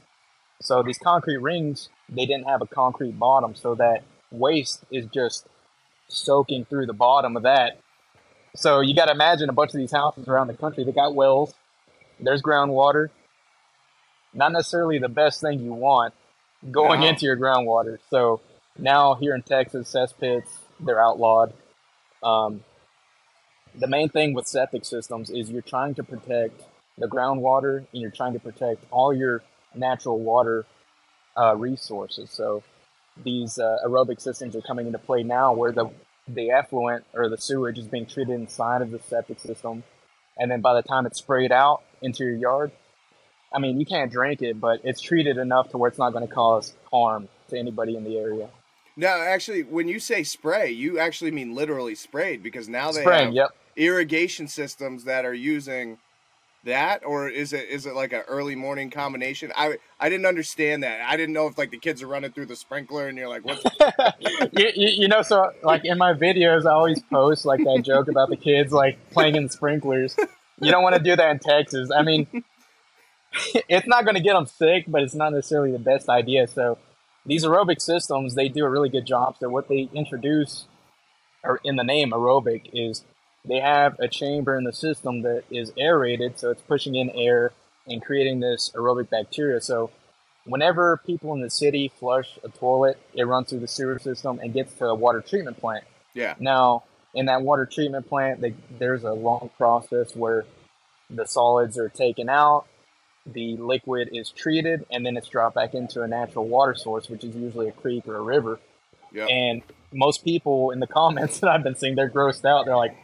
So 0.60 0.82
these 0.82 0.98
concrete 0.98 1.38
rings, 1.38 1.88
they 2.08 2.26
didn't 2.26 2.48
have 2.48 2.62
a 2.62 2.66
concrete 2.66 3.18
bottom, 3.18 3.54
so 3.54 3.74
that 3.74 4.04
waste 4.30 4.84
is 4.90 5.06
just 5.12 5.46
soaking 6.08 6.64
through 6.64 6.86
the 6.86 6.92
bottom 6.92 7.36
of 7.36 7.42
that. 7.42 7.78
So 8.56 8.80
you 8.80 8.94
got 8.94 9.06
to 9.06 9.12
imagine 9.12 9.48
a 9.48 9.52
bunch 9.52 9.74
of 9.74 9.78
these 9.78 9.92
houses 9.92 10.28
around 10.28 10.46
the 10.46 10.54
country. 10.54 10.84
They 10.84 10.92
got 10.92 11.14
wells. 11.14 11.54
There's 12.20 12.40
groundwater. 12.40 13.08
Not 14.32 14.52
necessarily 14.52 14.98
the 14.98 15.08
best 15.08 15.40
thing 15.40 15.60
you 15.60 15.72
want 15.72 16.14
going 16.70 17.02
into 17.02 17.26
your 17.26 17.36
groundwater. 17.36 17.98
So 18.10 18.40
now 18.78 19.14
here 19.14 19.34
in 19.34 19.42
Texas, 19.42 19.92
cesspits 19.92 20.48
they're 20.80 21.02
outlawed. 21.02 21.52
Um, 22.22 22.64
the 23.78 23.86
main 23.86 24.08
thing 24.08 24.34
with 24.34 24.46
septic 24.46 24.84
systems 24.84 25.30
is 25.30 25.50
you're 25.50 25.62
trying 25.62 25.94
to 25.94 26.04
protect 26.04 26.62
the 26.98 27.06
groundwater 27.06 27.78
and 27.78 28.02
you're 28.02 28.10
trying 28.10 28.32
to 28.34 28.38
protect 28.38 28.84
all 28.90 29.12
your 29.12 29.42
natural 29.74 30.18
water 30.20 30.64
uh, 31.36 31.56
resources. 31.56 32.30
So 32.30 32.62
these 33.22 33.58
uh, 33.58 33.78
aerobic 33.84 34.20
systems 34.20 34.54
are 34.54 34.60
coming 34.60 34.86
into 34.86 34.98
play 34.98 35.22
now 35.22 35.52
where 35.52 35.72
the 35.72 35.90
the 36.26 36.50
effluent 36.50 37.04
or 37.12 37.28
the 37.28 37.36
sewage 37.36 37.78
is 37.78 37.86
being 37.86 38.06
treated 38.06 38.34
inside 38.34 38.80
of 38.80 38.90
the 38.90 38.98
septic 38.98 39.38
system. 39.40 39.82
And 40.38 40.50
then 40.50 40.62
by 40.62 40.74
the 40.74 40.82
time 40.82 41.04
it's 41.06 41.18
sprayed 41.18 41.52
out 41.52 41.82
into 42.02 42.24
your 42.24 42.36
yard 42.36 42.72
i 43.54 43.58
mean 43.58 43.78
you 43.78 43.86
can't 43.86 44.10
drink 44.10 44.42
it 44.42 44.60
but 44.60 44.80
it's 44.84 45.00
treated 45.00 45.38
enough 45.38 45.70
to 45.70 45.78
where 45.78 45.88
it's 45.88 45.98
not 45.98 46.12
going 46.12 46.26
to 46.26 46.32
cause 46.32 46.74
harm 46.90 47.28
to 47.48 47.58
anybody 47.58 47.96
in 47.96 48.04
the 48.04 48.18
area. 48.18 48.48
Now, 48.96 49.20
actually, 49.20 49.64
when 49.64 49.88
you 49.88 49.98
say 49.98 50.22
spray, 50.22 50.70
you 50.70 51.00
actually 51.00 51.32
mean 51.32 51.54
literally 51.54 51.96
sprayed 51.96 52.42
because 52.42 52.68
now 52.68 52.92
they 52.92 53.00
spraying 53.00 53.26
have 53.26 53.34
yep 53.34 53.50
irrigation 53.76 54.48
systems 54.48 55.04
that 55.04 55.24
are 55.24 55.34
using 55.34 55.98
that, 56.64 57.04
or 57.04 57.28
is 57.28 57.52
it 57.52 57.68
is 57.68 57.86
it 57.86 57.94
like 57.94 58.12
an 58.12 58.22
early 58.28 58.54
morning 58.54 58.90
combination? 58.90 59.52
I 59.54 59.78
I 60.00 60.08
didn't 60.08 60.26
understand 60.26 60.82
that. 60.82 61.00
I 61.02 61.16
didn't 61.16 61.34
know 61.34 61.46
if 61.46 61.58
like 61.58 61.70
the 61.70 61.78
kids 61.78 62.02
are 62.02 62.06
running 62.06 62.32
through 62.32 62.46
the 62.46 62.56
sprinkler 62.56 63.08
and 63.08 63.16
you're 63.18 63.28
like, 63.28 63.44
what? 63.44 63.62
you, 64.52 64.70
you, 64.76 65.08
know 65.08 65.22
so 65.22 65.50
like 65.62 65.84
in 65.84 65.98
my 65.98 66.12
videos 66.12 66.66
i 66.66 66.70
always 66.70 67.00
post 67.02 67.44
like 67.44 67.60
that 67.60 67.82
joke 67.84 68.08
about 68.08 68.28
the 68.30 68.36
kids 68.36 68.72
like 68.72 68.98
playing 69.10 69.36
in 69.36 69.48
sprinklers 69.48 70.16
you 70.60 70.70
don't 70.70 70.82
want 70.82 70.96
to 70.96 71.02
do 71.02 71.14
that 71.14 71.30
in 71.30 71.38
texas 71.38 71.90
i 71.96 72.02
mean 72.02 72.26
it's 73.68 73.86
not 73.86 74.04
going 74.04 74.14
to 74.14 74.22
get 74.22 74.34
them 74.34 74.46
sick 74.46 74.84
but 74.88 75.02
it's 75.02 75.14
not 75.14 75.32
necessarily 75.32 75.72
the 75.72 75.78
best 75.78 76.08
idea 76.08 76.46
so 76.46 76.78
these 77.26 77.44
aerobic 77.44 77.80
systems 77.80 78.34
they 78.34 78.48
do 78.48 78.64
a 78.64 78.70
really 78.70 78.88
good 78.88 79.06
job 79.06 79.36
so 79.38 79.48
what 79.48 79.68
they 79.68 79.88
introduce 79.92 80.66
or 81.42 81.60
in 81.64 81.76
the 81.76 81.84
name 81.84 82.10
aerobic 82.10 82.70
is 82.72 83.04
they 83.46 83.60
have 83.60 83.98
a 83.98 84.08
chamber 84.08 84.56
in 84.56 84.64
the 84.64 84.72
system 84.72 85.22
that 85.22 85.44
is 85.50 85.72
aerated 85.78 86.38
so 86.38 86.50
it's 86.50 86.62
pushing 86.62 86.94
in 86.94 87.10
air 87.10 87.52
and 87.86 88.02
creating 88.02 88.40
this 88.40 88.70
aerobic 88.74 89.10
bacteria 89.10 89.60
so 89.60 89.90
whenever 90.44 91.00
people 91.06 91.32
in 91.34 91.40
the 91.40 91.50
city 91.50 91.90
flush 91.98 92.38
a 92.44 92.48
toilet, 92.48 92.98
it 93.14 93.24
runs 93.24 93.48
through 93.48 93.60
the 93.60 93.68
sewer 93.68 93.98
system 93.98 94.38
and 94.42 94.52
gets 94.52 94.72
to 94.74 94.86
a 94.86 94.94
water 94.94 95.20
treatment 95.20 95.58
plant. 95.58 95.84
Yeah, 96.14 96.34
Now, 96.38 96.84
in 97.14 97.26
that 97.26 97.42
water 97.42 97.66
treatment 97.66 98.08
plant, 98.08 98.40
they, 98.40 98.54
there's 98.78 99.04
a 99.04 99.12
long 99.12 99.50
process 99.56 100.14
where 100.14 100.44
the 101.10 101.26
solids 101.26 101.78
are 101.78 101.88
taken 101.88 102.28
out, 102.28 102.66
the 103.26 103.56
liquid 103.56 104.10
is 104.12 104.30
treated, 104.30 104.84
and 104.90 105.04
then 105.04 105.16
it's 105.16 105.28
dropped 105.28 105.54
back 105.54 105.74
into 105.74 106.02
a 106.02 106.08
natural 106.08 106.46
water 106.46 106.74
source, 106.74 107.08
which 107.08 107.24
is 107.24 107.34
usually 107.34 107.68
a 107.68 107.72
creek 107.72 108.06
or 108.06 108.16
a 108.16 108.22
river. 108.22 108.60
yeah, 109.12 109.26
And 109.26 109.62
most 109.92 110.24
people 110.24 110.70
in 110.70 110.80
the 110.80 110.86
comments 111.00 111.40
that 111.40 111.50
I've 111.50 111.62
been 111.62 111.76
seeing, 111.76 111.94
they're 111.94 112.10
grossed 112.10 112.44
out. 112.44 112.66
They're 112.66 112.76
like, 112.76 112.96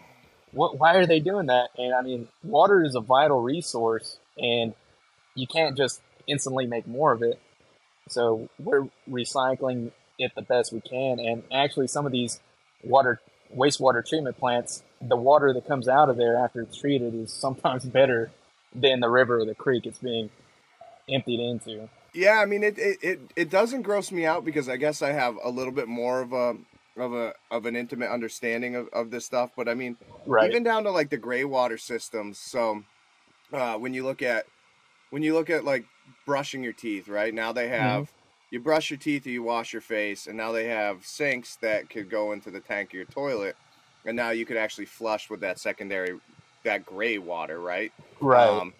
"What? 0.52 0.78
Why 0.78 0.94
are 0.96 1.06
they 1.06 1.20
doing 1.20 1.46
that?" 1.46 1.70
And 1.76 1.94
I 1.94 2.02
mean, 2.02 2.28
water 2.42 2.82
is 2.82 2.94
a 2.94 3.00
vital 3.00 3.40
resource, 3.40 4.18
and 4.38 4.74
you 5.34 5.46
can't 5.46 5.76
just 5.76 6.00
instantly 6.26 6.66
make 6.66 6.86
more 6.86 7.12
of 7.12 7.22
it. 7.22 7.40
So 8.08 8.48
we're 8.58 8.88
recycling 9.08 9.92
it 10.18 10.32
the 10.34 10.42
best 10.42 10.72
we 10.72 10.80
can. 10.80 11.18
And 11.20 11.42
actually, 11.52 11.86
some 11.86 12.06
of 12.06 12.12
these 12.12 12.40
water 12.82 13.20
wastewater 13.56 14.06
treatment 14.06 14.38
plants, 14.38 14.82
the 15.00 15.16
water 15.16 15.52
that 15.52 15.66
comes 15.66 15.88
out 15.88 16.08
of 16.08 16.16
there 16.16 16.36
after 16.36 16.60
it's 16.62 16.76
treated 16.76 17.14
is 17.14 17.32
sometimes 17.32 17.84
better 18.00 18.30
than 18.74 19.00
the 19.00 19.08
river 19.08 19.40
or 19.40 19.44
the 19.44 19.54
creek 19.54 19.86
it's 19.86 19.98
being 19.98 20.30
emptied 21.08 21.40
into. 21.40 21.88
yeah. 22.14 22.40
I 22.40 22.46
mean, 22.46 22.62
it, 22.62 22.78
it 22.78 22.98
it 23.02 23.20
it 23.36 23.50
doesn't 23.50 23.82
gross 23.82 24.12
me 24.12 24.24
out 24.26 24.44
because 24.44 24.68
I 24.68 24.76
guess 24.76 25.02
I 25.02 25.10
have 25.12 25.36
a 25.42 25.50
little 25.50 25.72
bit 25.72 25.88
more 25.88 26.20
of 26.20 26.32
a 26.32 26.56
of 26.96 27.12
a 27.14 27.34
of 27.50 27.66
an 27.66 27.76
intimate 27.76 28.10
understanding 28.10 28.74
of, 28.76 28.88
of 28.92 29.10
this 29.10 29.26
stuff. 29.26 29.50
But 29.56 29.68
I 29.68 29.74
mean, 29.74 29.96
Right. 30.26 30.50
even 30.50 30.62
down 30.62 30.84
to 30.84 30.90
like 30.90 31.10
the 31.10 31.16
gray 31.16 31.44
water 31.44 31.78
systems. 31.78 32.38
So 32.38 32.82
uh, 33.52 33.76
when 33.78 33.94
you 33.94 34.04
look 34.04 34.22
at 34.22 34.46
when 35.10 35.22
you 35.22 35.34
look 35.34 35.50
at 35.50 35.64
like 35.64 35.84
brushing 36.26 36.62
your 36.62 36.72
teeth, 36.72 37.08
right 37.08 37.34
now 37.34 37.52
they 37.52 37.68
have 37.68 38.12
you 38.50 38.60
brush 38.60 38.90
your 38.90 38.98
teeth 38.98 39.26
or 39.26 39.30
you 39.30 39.42
wash 39.42 39.72
your 39.72 39.82
face, 39.82 40.26
and 40.26 40.36
now 40.36 40.52
they 40.52 40.66
have 40.68 41.04
sinks 41.06 41.56
that 41.62 41.88
could 41.88 42.10
go 42.10 42.32
into 42.32 42.50
the 42.50 42.60
tank 42.60 42.90
of 42.90 42.94
your 42.94 43.04
toilet. 43.06 43.56
and 44.04 44.16
now 44.16 44.30
you 44.30 44.44
could 44.46 44.56
actually 44.56 44.86
flush 44.86 45.28
with 45.30 45.40
that 45.40 45.58
secondary, 45.58 46.18
that 46.64 46.84
gray 46.86 47.18
water, 47.18 47.60
right? 47.60 47.92
Right. 48.20 48.48
Um, 48.48 48.72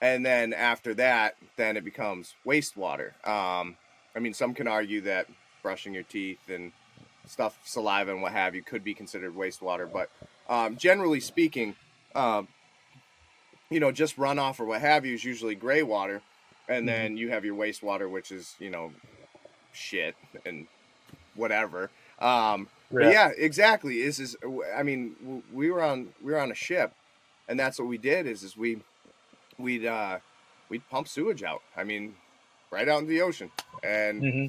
and 0.00 0.24
then 0.24 0.52
after 0.52 0.94
that, 0.94 1.34
then 1.56 1.76
it 1.76 1.84
becomes 1.84 2.34
wastewater. 2.46 3.08
Um, 3.26 3.76
I 4.14 4.20
mean, 4.20 4.34
some 4.34 4.52
can 4.54 4.68
argue 4.68 5.00
that 5.02 5.26
brushing 5.62 5.94
your 5.94 6.02
teeth 6.04 6.48
and 6.48 6.72
stuff, 7.26 7.58
saliva 7.64 8.12
and 8.12 8.22
what 8.22 8.32
have 8.32 8.54
you, 8.54 8.62
could 8.62 8.84
be 8.84 8.94
considered 8.94 9.34
wastewater. 9.34 9.90
But 9.90 10.10
um, 10.48 10.76
generally 10.76 11.20
speaking, 11.20 11.74
um, 12.14 12.48
you 13.70 13.80
know, 13.80 13.92
just 13.92 14.16
runoff 14.16 14.60
or 14.60 14.64
what 14.64 14.80
have 14.80 15.04
you 15.04 15.14
is 15.14 15.24
usually 15.24 15.54
gray 15.54 15.82
water, 15.82 16.22
and 16.68 16.88
then 16.88 17.16
you 17.16 17.30
have 17.30 17.44
your 17.44 17.56
wastewater, 17.56 18.10
which 18.10 18.30
is 18.30 18.54
you 18.58 18.70
know, 18.70 18.92
shit 19.72 20.14
and 20.44 20.66
whatever. 21.34 21.90
Um, 22.20 22.68
but 22.90 23.12
yeah, 23.12 23.30
exactly. 23.36 24.00
Is 24.00 24.20
is 24.20 24.36
I 24.76 24.82
mean, 24.82 25.42
we 25.52 25.70
were 25.70 25.82
on 25.82 26.08
we 26.22 26.32
were 26.32 26.40
on 26.40 26.50
a 26.50 26.54
ship, 26.54 26.92
and 27.48 27.58
that's 27.58 27.78
what 27.78 27.88
we 27.88 27.98
did. 27.98 28.26
Is 28.26 28.42
is 28.42 28.56
we 28.56 28.80
we'd 29.58 29.84
uh, 29.84 30.18
we'd 30.68 30.88
pump 30.88 31.08
sewage 31.08 31.42
out. 31.42 31.62
I 31.76 31.84
mean, 31.84 32.14
right 32.70 32.88
out 32.88 33.00
into 33.00 33.10
the 33.10 33.22
ocean, 33.22 33.50
and 33.82 34.22
hmm 34.22 34.46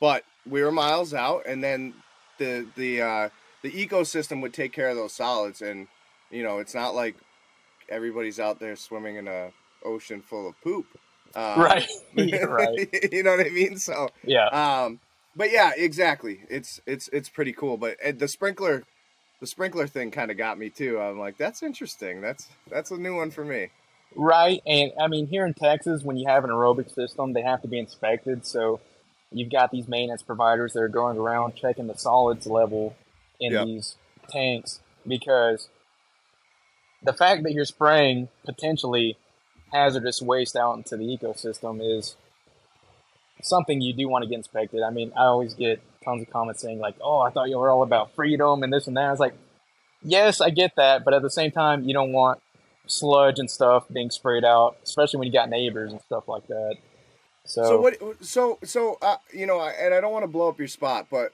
but 0.00 0.24
we 0.48 0.62
were 0.62 0.72
miles 0.72 1.14
out, 1.14 1.46
and 1.46 1.62
then 1.62 1.94
the 2.38 2.66
the 2.76 3.02
uh, 3.02 3.28
the 3.62 3.70
ecosystem 3.72 4.42
would 4.42 4.54
take 4.54 4.72
care 4.72 4.88
of 4.88 4.96
those 4.96 5.14
solids, 5.14 5.62
and 5.62 5.88
you 6.30 6.42
know, 6.42 6.58
it's 6.58 6.74
not 6.74 6.94
like 6.94 7.16
everybody's 7.88 8.40
out 8.40 8.60
there 8.60 8.76
swimming 8.76 9.16
in 9.16 9.28
a 9.28 9.50
ocean 9.84 10.22
full 10.22 10.48
of 10.48 10.60
poop. 10.62 10.86
Um, 11.34 11.62
Right. 11.62 11.86
Right. 12.16 12.80
you 13.12 13.22
know 13.22 13.36
what 13.36 13.46
I 13.46 13.50
mean? 13.50 13.78
So, 13.78 14.08
Yeah. 14.24 14.50
um, 14.50 15.00
but 15.36 15.50
yeah, 15.52 15.72
exactly. 15.76 16.40
It's 16.50 16.80
it's 16.86 17.08
it's 17.12 17.28
pretty 17.28 17.52
cool. 17.52 17.76
But 17.76 17.96
the 18.18 18.28
sprinkler, 18.28 18.84
the 19.40 19.46
sprinkler 19.46 19.86
thing 19.86 20.10
kind 20.10 20.30
of 20.30 20.36
got 20.38 20.58
me 20.58 20.70
too. 20.70 20.98
I'm 21.00 21.18
like, 21.18 21.36
that's 21.38 21.62
interesting. 21.62 22.20
That's 22.20 22.48
that's 22.70 22.90
a 22.90 22.96
new 22.98 23.16
one 23.16 23.30
for 23.30 23.44
me. 23.44 23.68
Right, 24.14 24.60
and 24.66 24.92
I 25.00 25.08
mean 25.08 25.26
here 25.26 25.46
in 25.46 25.54
Texas, 25.54 26.02
when 26.02 26.16
you 26.16 26.26
have 26.28 26.44
an 26.44 26.50
aerobic 26.50 26.92
system, 26.94 27.32
they 27.34 27.42
have 27.42 27.62
to 27.62 27.68
be 27.68 27.78
inspected. 27.78 28.46
So 28.46 28.80
you've 29.32 29.50
got 29.50 29.70
these 29.70 29.88
maintenance 29.88 30.22
providers 30.22 30.72
that 30.72 30.80
are 30.80 30.88
going 30.88 31.18
around 31.18 31.56
checking 31.56 31.86
the 31.86 31.96
solids 31.96 32.46
level 32.46 32.96
in 33.40 33.52
Yep. 33.52 33.66
these 33.66 33.96
tanks 34.28 34.80
because 35.06 35.68
the 37.02 37.12
fact 37.12 37.42
that 37.42 37.52
you're 37.52 37.64
spraying 37.64 38.28
potentially 38.44 39.16
hazardous 39.72 40.22
waste 40.22 40.56
out 40.56 40.76
into 40.76 40.96
the 40.96 41.04
ecosystem 41.04 41.80
is 41.82 42.16
something 43.42 43.80
you 43.80 43.92
do 43.92 44.08
want 44.08 44.22
to 44.22 44.28
get 44.28 44.36
inspected. 44.36 44.82
I 44.82 44.90
mean, 44.90 45.12
I 45.16 45.24
always 45.24 45.54
get 45.54 45.80
tons 46.04 46.22
of 46.22 46.30
comments 46.30 46.62
saying 46.62 46.78
like, 46.78 46.96
"Oh, 47.00 47.18
I 47.18 47.30
thought 47.30 47.48
you 47.48 47.58
were 47.58 47.70
all 47.70 47.82
about 47.82 48.12
freedom 48.14 48.62
and 48.62 48.72
this 48.72 48.86
and 48.86 48.96
that." 48.96 49.04
I 49.06 49.10
was 49.10 49.20
like, 49.20 49.34
"Yes, 50.02 50.40
I 50.40 50.50
get 50.50 50.76
that, 50.76 51.04
but 51.04 51.14
at 51.14 51.22
the 51.22 51.30
same 51.30 51.50
time, 51.50 51.84
you 51.84 51.92
don't 51.92 52.12
want 52.12 52.40
sludge 52.86 53.38
and 53.38 53.50
stuff 53.50 53.84
being 53.92 54.10
sprayed 54.10 54.44
out, 54.44 54.76
especially 54.82 55.18
when 55.18 55.26
you 55.26 55.32
got 55.32 55.50
neighbors 55.50 55.92
and 55.92 56.00
stuff 56.00 56.28
like 56.28 56.46
that." 56.46 56.76
So, 57.46 57.64
So 57.64 57.80
what? 57.80 58.24
So 58.24 58.58
so 58.64 58.98
uh, 59.02 59.16
you 59.32 59.46
know, 59.46 59.60
and 59.60 59.94
I 59.94 60.00
don't 60.00 60.12
want 60.12 60.24
to 60.24 60.28
blow 60.28 60.48
up 60.48 60.58
your 60.58 60.68
spot, 60.68 61.06
but 61.10 61.32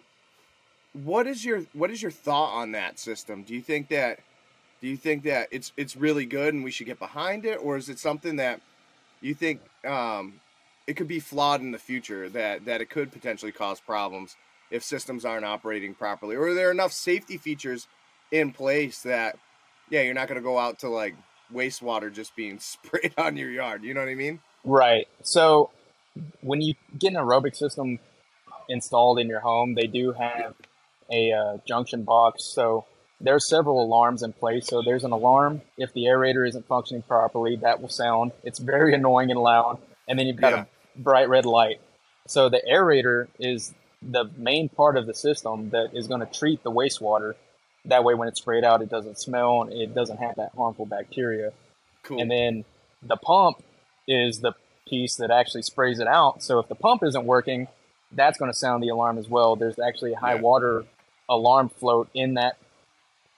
what 0.92 1.26
is 1.26 1.44
your 1.44 1.64
what 1.72 1.90
is 1.90 2.02
your 2.02 2.10
thought 2.10 2.54
on 2.54 2.72
that 2.72 2.98
system? 2.98 3.42
Do 3.42 3.54
you 3.54 3.62
think 3.62 3.88
that 3.88 4.20
do 4.80 4.88
you 4.88 4.96
think 4.96 5.24
that 5.24 5.48
it's 5.50 5.72
it's 5.76 5.96
really 5.96 6.26
good 6.26 6.54
and 6.54 6.64
we 6.64 6.70
should 6.70 6.86
get 6.86 6.98
behind 6.98 7.44
it, 7.44 7.56
or 7.62 7.76
is 7.76 7.88
it 7.88 7.98
something 7.98 8.36
that 8.36 8.60
you 9.20 9.34
think 9.34 9.60
um, 9.84 10.40
it 10.86 10.94
could 10.94 11.08
be 11.08 11.20
flawed 11.20 11.60
in 11.60 11.70
the 11.70 11.78
future 11.78 12.28
that 12.30 12.64
that 12.66 12.80
it 12.80 12.90
could 12.90 13.12
potentially 13.12 13.52
cause 13.52 13.80
problems 13.80 14.36
if 14.70 14.82
systems 14.82 15.24
aren't 15.24 15.44
operating 15.44 15.94
properly, 15.94 16.36
or 16.36 16.48
are 16.48 16.54
there 16.54 16.70
enough 16.70 16.92
safety 16.92 17.38
features 17.38 17.86
in 18.30 18.52
place 18.52 19.02
that 19.02 19.36
yeah, 19.90 20.02
you're 20.02 20.14
not 20.14 20.26
going 20.26 20.40
to 20.40 20.42
go 20.42 20.58
out 20.58 20.78
to 20.80 20.88
like 20.88 21.14
wastewater 21.52 22.12
just 22.12 22.34
being 22.34 22.58
sprayed 22.58 23.14
on 23.16 23.36
your 23.36 23.50
yard. 23.50 23.84
You 23.84 23.94
know 23.94 24.00
what 24.00 24.08
I 24.08 24.14
mean? 24.14 24.40
Right. 24.64 25.06
So 25.22 25.70
when 26.40 26.60
you 26.60 26.74
get 26.98 27.08
an 27.08 27.16
aerobic 27.16 27.56
system 27.56 27.98
installed 28.68 29.18
in 29.18 29.28
your 29.28 29.40
home, 29.40 29.74
they 29.74 29.86
do 29.86 30.12
have 30.12 30.54
a 31.10 31.32
uh, 31.32 31.58
junction 31.66 32.04
box. 32.04 32.44
So 32.44 32.84
there 33.20 33.34
are 33.34 33.40
several 33.40 33.82
alarms 33.82 34.22
in 34.22 34.32
place. 34.32 34.66
So 34.66 34.82
there's 34.82 35.04
an 35.04 35.12
alarm 35.12 35.62
if 35.76 35.92
the 35.92 36.04
aerator 36.04 36.46
isn't 36.48 36.66
functioning 36.66 37.02
properly, 37.02 37.56
that 37.56 37.80
will 37.80 37.88
sound. 37.88 38.32
It's 38.44 38.58
very 38.58 38.94
annoying 38.98 39.30
and 39.30 39.40
loud. 39.40 39.78
And 40.08 40.18
then 40.18 40.26
you've 40.26 40.36
got 40.40 40.52
Yeah. 40.52 40.64
a 40.96 41.00
bright 41.00 41.28
red 41.28 41.46
light. 41.46 41.80
So 42.26 42.48
the 42.48 42.62
aerator 42.70 43.28
is 43.38 43.74
the 44.00 44.24
main 44.36 44.68
part 44.68 44.96
of 44.96 45.06
the 45.06 45.14
system 45.14 45.70
that 45.70 45.90
is 45.94 46.06
going 46.08 46.20
to 46.20 46.26
treat 46.26 46.62
the 46.62 46.70
wastewater. 46.70 47.34
That 47.84 48.04
way, 48.04 48.14
when 48.14 48.28
it's 48.28 48.40
sprayed 48.40 48.64
out, 48.64 48.80
it 48.82 48.88
doesn't 48.88 49.18
smell 49.18 49.62
and 49.62 49.72
it 49.72 49.94
doesn't 49.94 50.18
have 50.18 50.36
that 50.36 50.52
harmful 50.56 50.86
bacteria. 50.86 51.52
Cool. 52.04 52.20
And 52.20 52.30
then 52.30 52.64
the 53.02 53.16
pump 53.16 53.62
is 54.06 54.40
the 54.40 54.52
piece 54.92 55.16
that 55.16 55.30
actually 55.30 55.62
sprays 55.62 55.98
it 56.00 56.06
out. 56.06 56.42
So 56.42 56.58
if 56.58 56.68
the 56.68 56.74
pump 56.74 57.02
isn't 57.02 57.24
working, 57.24 57.68
that's 58.20 58.36
going 58.38 58.50
to 58.52 58.56
sound 58.64 58.82
the 58.82 58.88
alarm 58.90 59.16
as 59.16 59.26
well. 59.28 59.56
There's 59.56 59.78
actually 59.78 60.12
a 60.12 60.18
high 60.18 60.34
Yeah. 60.34 60.42
water 60.48 60.84
alarm 61.28 61.70
float 61.70 62.08
in 62.12 62.34
that 62.34 62.54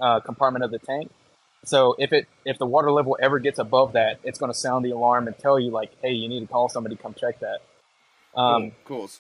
uh, 0.01 0.19
compartment 0.21 0.65
of 0.65 0.71
the 0.73 0.81
tank. 0.81 1.11
So 1.65 1.95
if 1.99 2.13
it 2.13 2.27
if 2.45 2.59
the 2.59 2.67
water 2.67 2.91
level 2.91 3.17
ever 3.27 3.39
gets 3.39 3.59
above 3.61 3.93
that, 3.93 4.19
it's 4.25 4.39
going 4.39 4.53
to 4.53 4.59
sound 4.67 4.85
the 4.85 4.91
alarm 4.91 5.29
and 5.29 5.39
tell 5.39 5.59
you 5.61 5.71
like, 5.71 5.93
hey, 6.03 6.13
you 6.13 6.29
need 6.29 6.41
to 6.41 6.47
call 6.47 6.69
somebody 6.69 6.97
come 6.97 7.15
check 7.15 7.37
that. 7.41 7.61
Um, 8.39 8.73
cool. 8.85 9.07
cool. 9.07 9.11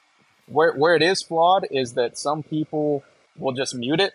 where 0.57 0.73
where 0.75 0.95
it 0.97 1.03
is 1.03 1.23
flawed 1.23 1.67
is 1.71 1.95
that 1.95 2.19
some 2.19 2.43
people 2.43 3.05
will 3.39 3.53
just 3.53 3.75
mute 3.75 4.01
it 4.01 4.13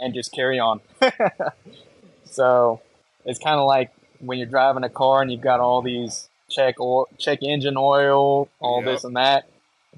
and 0.00 0.14
just 0.14 0.32
carry 0.32 0.58
on. 0.58 0.80
so 2.24 2.80
it's 3.24 3.38
kind 3.38 3.60
of 3.60 3.66
like 3.66 3.90
when 4.20 4.38
you're 4.38 4.46
driving 4.48 4.84
a 4.84 4.88
car 4.88 5.22
and 5.22 5.30
you've 5.30 5.40
got 5.42 5.60
all 5.60 5.82
these 5.82 6.27
check 6.48 6.80
oil, 6.80 7.06
check 7.18 7.42
engine 7.42 7.76
oil, 7.76 8.48
all 8.60 8.82
Yep. 8.82 8.84
this 8.84 9.04
and 9.04 9.16
that. 9.16 9.48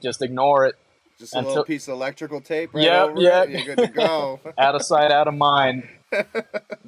Just 0.02 0.22
ignore 0.22 0.66
it. 0.66 0.76
Just 1.18 1.34
a 1.34 1.38
Until- 1.38 1.50
little 1.50 1.64
piece 1.64 1.86
of 1.88 1.94
electrical 1.94 2.40
tape 2.40 2.72
right 2.74 2.84
Yep, 2.84 3.10
yep. 3.16 3.48
it. 3.48 3.50
You're 3.66 3.76
good 3.76 3.86
to 3.86 3.92
go. 3.92 4.40
Out 4.58 4.74
of 4.74 4.82
sight, 4.82 5.10
out 5.12 5.28
of 5.28 5.34
mind. 5.34 5.88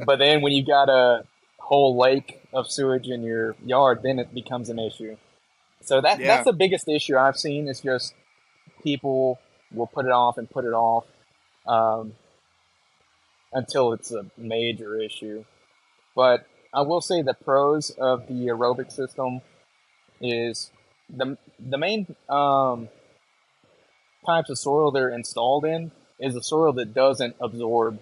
But 0.04 0.18
then 0.18 0.40
when 0.42 0.52
you've 0.52 0.66
got 0.66 0.88
a 0.88 1.24
whole 1.60 1.96
lake 1.96 2.40
of 2.52 2.68
sewage 2.68 3.06
in 3.08 3.22
your 3.22 3.54
yard, 3.64 4.00
then 4.02 4.18
it 4.18 4.34
becomes 4.34 4.68
an 4.68 4.78
issue. 4.80 5.16
So 5.80 6.00
that 6.00 6.18
Yeah. 6.18 6.26
that's 6.28 6.44
the 6.46 6.52
biggest 6.52 6.88
issue 6.88 7.16
I've 7.16 7.36
seen 7.38 7.68
is 7.68 7.80
just 7.80 8.14
people 8.82 9.38
will 9.70 9.86
put 9.86 10.06
it 10.06 10.10
off 10.12 10.38
and 10.38 10.50
put 10.50 10.64
it 10.64 10.72
off 10.72 11.04
um, 11.68 12.14
until 13.52 13.92
it's 13.92 14.10
a 14.12 14.26
major 14.36 15.00
issue. 15.00 15.44
But 16.16 16.46
I 16.74 16.80
will 16.82 17.00
say 17.00 17.22
the 17.22 17.34
pros 17.34 17.90
of 17.90 18.26
the 18.26 18.46
aerobic 18.48 18.90
system 18.90 19.40
is 20.22 20.70
the 21.14 21.36
the 21.58 21.78
main 21.78 22.14
um, 22.28 22.88
types 24.24 24.50
of 24.50 24.58
soil 24.58 24.90
they're 24.90 25.10
installed 25.10 25.64
in 25.64 25.90
is 26.18 26.36
a 26.36 26.42
soil 26.42 26.72
that 26.74 26.94
doesn't 26.94 27.36
absorb 27.40 27.98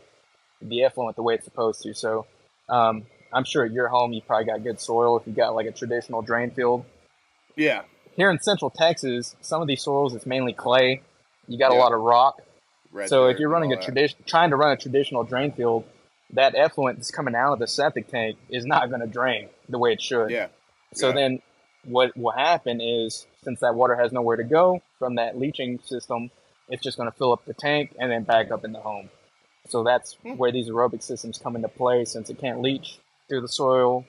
the 0.61 0.85
effluent 0.85 1.17
the 1.17 1.23
way 1.23 1.35
it's 1.35 1.45
supposed 1.45 1.83
to. 1.83 1.95
So 1.95 2.27
um, 2.69 3.07
I'm 3.33 3.45
sure 3.45 3.65
at 3.65 3.73
your 3.73 3.89
home 3.89 4.12
you 4.12 4.21
probably 4.21 4.47
got 4.47 4.62
good 4.62 4.81
soil 4.81 5.19
if 5.19 5.27
you 5.27 5.33
got 5.33 5.55
like 5.55 5.67
a 5.67 5.73
traditional 5.73 6.23
drain 6.23 6.50
field. 6.50 6.85
yeah. 7.57 7.83
Here 8.17 8.29
in 8.31 8.41
Central 8.41 8.71
Texas, 8.71 9.35
some 9.41 9.62
of 9.62 9.69
these 9.69 9.83
soils 9.83 10.15
it's 10.15 10.27
mainly 10.27 10.53
clay. 10.53 11.00
You 11.49 11.59
got 11.59 11.71
a 11.71 11.75
lot 11.75 11.93
of 11.93 12.00
rock. 12.00 12.43
Red 12.93 13.09
so 13.09 13.29
if 13.29 13.39
you're 13.39 13.49
running 13.49 13.73
a 13.73 13.81
tradition, 13.81 14.19
trying 14.27 14.50
to 14.50 14.57
run 14.57 14.73
a 14.73 14.77
traditional 14.77 15.23
drain 15.23 15.53
field, 15.53 15.85
that 16.33 16.55
effluent 16.55 16.99
that's 16.99 17.11
coming 17.11 17.35
out 17.35 17.53
of 17.55 17.61
the 17.61 17.67
septic 17.69 18.09
tank 18.09 18.37
is 18.50 18.67
not 18.67 18.89
going 18.89 19.00
to 19.00 19.07
drain 19.07 19.49
the 19.69 19.79
way 19.79 19.93
it 19.93 20.03
should. 20.03 20.31
Yeah. 20.31 20.49
So 20.93 21.09
Yeah. 21.09 21.15
then 21.15 21.43
what 21.85 22.17
will 22.17 22.33
happen 22.33 22.81
is 22.81 23.27
since 23.43 23.61
that 23.61 23.75
water 23.75 23.97
has 23.97 24.13
nowhere 24.13 24.37
to 24.37 24.45
go 24.45 24.83
from 24.99 25.17
that 25.17 25.39
leaching 25.39 25.79
system, 25.85 26.31
it's 26.69 26.83
just 26.83 26.97
going 26.97 27.11
to 27.11 27.17
fill 27.17 27.33
up 27.33 27.45
the 27.47 27.55
tank 27.55 27.95
and 27.99 28.11
then 28.11 28.23
back 28.23 28.51
up 28.51 28.65
in 28.65 28.73
the 28.73 28.81
home. 28.81 29.11
So 29.69 29.83
that's 29.83 30.15
Hmm. 30.23 30.35
where 30.35 30.53
these 30.53 30.69
aerobic 30.69 31.03
systems 31.03 31.39
come 31.39 31.57
into 31.57 31.69
play 31.69 32.05
since 32.05 32.31
it 32.31 32.39
can't 32.39 32.61
leach 32.61 32.99
through 33.29 33.41
the 33.41 33.49
soil 33.49 34.05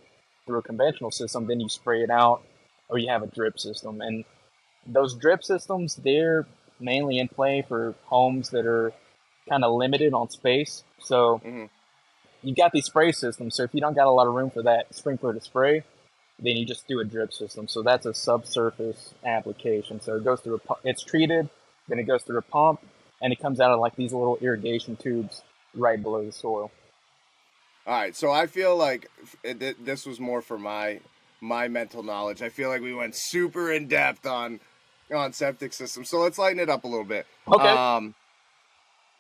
through 0.46 0.60
a 0.60 0.64
conventional 0.64 1.12
system, 1.12 1.48
then 1.48 1.60
you 1.60 1.70
spray 1.70 2.04
it 2.04 2.10
out 2.10 2.42
or 2.90 2.98
you 2.98 3.10
have 3.10 3.24
a 3.24 3.28
drip 3.28 3.60
system. 3.60 4.02
And 4.02 4.26
those 4.86 5.14
drip 5.14 5.44
systems, 5.44 5.96
they're 5.98 6.48
mainly 6.80 7.20
in 7.20 7.28
play 7.28 7.64
for 7.68 7.94
homes 8.06 8.50
that 8.50 8.66
are 8.66 8.92
kind 9.48 9.64
of 9.64 9.74
limited 9.74 10.14
on 10.14 10.30
space. 10.30 10.84
So 11.00 11.40
Mhm. 11.46 11.70
you've 12.42 12.58
got 12.58 12.72
these 12.72 12.86
spray 12.86 13.12
systems. 13.12 13.56
So 13.56 13.64
if 13.64 13.74
you 13.74 13.82
don't 13.82 13.94
got 13.94 14.08
a 14.08 14.12
lot 14.12 14.28
of 14.28 14.34
room 14.34 14.50
for 14.50 14.64
that 14.64 14.94
sprinkler 14.94 15.34
to 15.34 15.42
spray, 15.42 15.84
then 16.42 16.58
you 16.58 16.66
just 16.66 16.88
do 16.88 17.00
a 17.00 17.06
drip 17.06 17.34
system. 17.34 17.68
So 17.68 17.82
that's 17.84 18.06
a 18.06 18.14
subsurface 18.14 19.14
application. 19.26 20.02
So 20.02 20.16
it 20.16 20.24
goes 20.24 20.42
through 20.42 20.62
a, 20.70 20.74
it's 20.84 21.04
treated, 21.04 21.50
then 21.88 22.00
it 22.00 22.04
goes 22.04 22.24
through 22.24 22.38
a 22.40 22.42
pump, 22.44 22.82
and 23.22 23.32
it 23.32 23.40
comes 23.40 23.60
out 23.60 23.72
of 23.72 23.80
like 23.80 23.96
these 23.96 24.14
little 24.14 24.38
irrigation 24.42 24.96
tubes 24.96 25.44
right 25.76 26.02
below 26.02 26.26
the 26.26 26.32
soil. 26.32 26.72
All 27.88 27.94
right. 27.94 28.16
So 28.16 28.32
I 28.32 28.48
feel 28.48 28.76
like 28.76 29.08
th- 29.44 29.78
this 29.84 30.06
was 30.06 30.20
more 30.20 30.42
for 30.42 30.58
my 30.58 31.00
my 31.42 31.68
mental 31.68 32.04
knowledge. 32.04 32.42
I 32.42 32.50
feel 32.50 32.70
like 32.70 32.82
we 32.82 32.94
went 32.94 33.16
super 33.16 33.72
in 33.72 33.88
depth 33.88 34.26
on 34.26 34.60
on 35.14 35.34
septic 35.34 35.74
systems. 35.74 36.10
So 36.10 36.20
let's 36.20 36.38
lighten 36.38 36.60
it 36.60 36.70
up 36.70 36.84
a 36.84 36.88
little 36.88 37.06
bit. 37.06 37.26
Okay. 37.52 37.70
Um, 37.70 38.14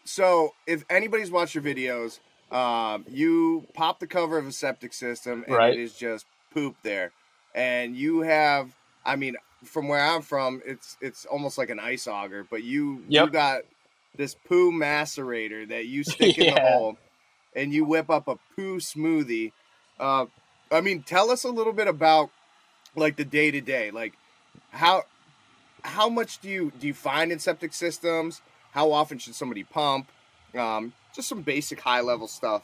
so 0.05 0.53
if 0.67 0.83
anybody's 0.89 1.31
watched 1.31 1.55
your 1.55 1.63
videos, 1.63 2.19
Um, 2.51 3.05
you 3.07 3.65
pop 3.73 3.99
the 3.99 4.07
cover 4.07 4.37
of 4.37 4.45
a 4.45 4.51
septic 4.51 4.93
system, 4.93 5.45
and 5.47 5.55
Right. 5.55 5.73
it 5.73 5.79
is 5.79 5.93
just 5.95 6.25
poop 6.51 6.77
there, 6.83 7.13
and 7.55 7.95
you 7.95 8.21
have. 8.21 8.75
I 9.05 9.15
mean, 9.15 9.35
from 9.65 9.87
where 9.87 10.03
I'm 10.03 10.21
from, 10.21 10.61
it's 10.65 10.97
it's 11.01 11.25
almost 11.25 11.57
like 11.57 11.69
an 11.69 11.79
ice 11.79 12.07
auger, 12.07 12.45
but 12.49 12.63
you 12.63 13.03
you 13.09 13.29
Yep. 13.29 13.31
got 13.31 13.63
this 14.15 14.35
poo 14.35 14.71
macerator 14.71 15.67
that 15.69 15.85
you 15.87 16.03
stick 16.05 16.37
in 16.37 16.49
the 16.49 16.59
hole, 16.59 16.97
and 17.55 17.73
you 17.73 17.85
whip 17.85 18.09
up 18.09 18.27
a 18.27 18.37
poo 18.55 18.79
smoothie. 18.79 19.53
Uh, 19.99 20.25
I 20.71 20.81
mean, 20.81 21.03
tell 21.03 21.31
us 21.31 21.43
a 21.43 21.49
little 21.49 21.73
bit 21.73 21.87
about 21.87 22.31
like 22.95 23.17
the 23.17 23.25
day 23.25 23.51
to 23.51 23.61
day, 23.61 23.91
like 23.91 24.17
how 24.71 25.03
how 25.83 26.09
much 26.09 26.39
do 26.39 26.49
you 26.49 26.71
do 26.77 26.87
you 26.87 26.93
find 26.93 27.31
in 27.31 27.39
septic 27.39 27.73
systems? 27.73 28.41
How 28.71 28.91
often 28.91 29.17
should 29.19 29.35
somebody 29.35 29.63
pump? 29.63 30.11
Um, 30.57 30.93
just 31.15 31.29
some 31.29 31.43
basic 31.43 31.81
high 31.81 32.01
level 32.01 32.27
stuff. 32.27 32.63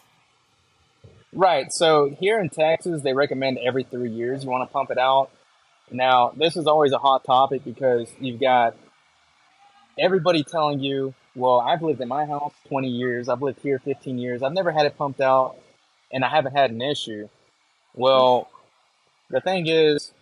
Right. 1.33 1.71
So 1.71 2.15
here 2.19 2.39
in 2.39 2.49
Texas, 2.49 3.01
they 3.01 3.13
recommend 3.13 3.59
every 3.59 3.83
three 3.83 4.09
years 4.09 4.43
you 4.43 4.49
want 4.49 4.67
to 4.67 4.73
pump 4.73 4.91
it 4.91 4.97
out. 4.97 5.29
Now, 5.91 6.31
this 6.35 6.57
is 6.57 6.67
always 6.67 6.91
a 6.91 6.97
hot 6.97 7.23
topic 7.23 7.63
because 7.63 8.09
you've 8.19 8.39
got 8.39 8.75
everybody 9.97 10.43
telling 10.43 10.79
you, 10.79 11.13
well, 11.35 11.59
I've 11.59 11.81
lived 11.81 12.01
in 12.01 12.07
my 12.07 12.25
house 12.25 12.53
20 12.67 12.89
years, 12.89 13.29
I've 13.29 13.41
lived 13.41 13.61
here 13.61 13.79
15 13.79 14.17
years, 14.17 14.41
I've 14.41 14.53
never 14.53 14.71
had 14.71 14.85
it 14.85 14.97
pumped 14.97 15.21
out, 15.21 15.55
and 16.11 16.25
I 16.25 16.29
haven't 16.29 16.53
had 16.53 16.71
an 16.71 16.81
issue. 16.81 17.29
Well, 17.93 18.49
the 19.29 19.39
thing 19.39 19.67
is, 19.67 20.13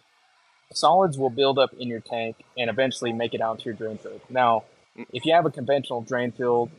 solids 0.73 1.17
will 1.17 1.29
build 1.29 1.57
up 1.57 1.73
in 1.79 1.87
your 1.87 1.99
tank 1.99 2.37
and 2.57 2.69
eventually 2.69 3.13
make 3.13 3.33
it 3.33 3.41
out 3.41 3.59
to 3.59 3.65
your 3.65 3.73
drain 3.73 3.97
field. 3.97 4.21
Now, 4.29 4.63
if 5.11 5.25
you 5.25 5.33
have 5.33 5.45
a 5.45 5.51
conventional 5.51 6.01
drain 6.01 6.31
field, 6.31 6.69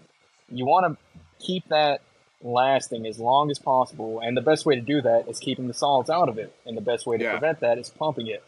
you 0.48 0.64
want 0.64 0.86
to 0.96 1.44
keep 1.44 1.68
that 1.68 2.02
lasting 2.42 3.06
as 3.06 3.18
long 3.18 3.50
as 3.50 3.58
possible. 3.58 4.20
And 4.20 4.36
the 4.36 4.40
best 4.42 4.66
way 4.66 4.74
to 4.74 4.80
do 4.80 5.00
that 5.02 5.28
is 5.28 5.38
keeping 5.38 5.68
the 5.68 5.74
solids 5.74 6.10
out 6.10 6.28
of 6.28 6.38
it. 6.38 6.54
And 6.64 6.76
the 6.76 6.80
best 6.82 7.06
way 7.06 7.16
to 7.18 7.24
Yeah. 7.24 7.30
prevent 7.32 7.60
that 7.60 7.78
is 7.78 7.88
pumping 7.90 8.26
it. 8.26 8.42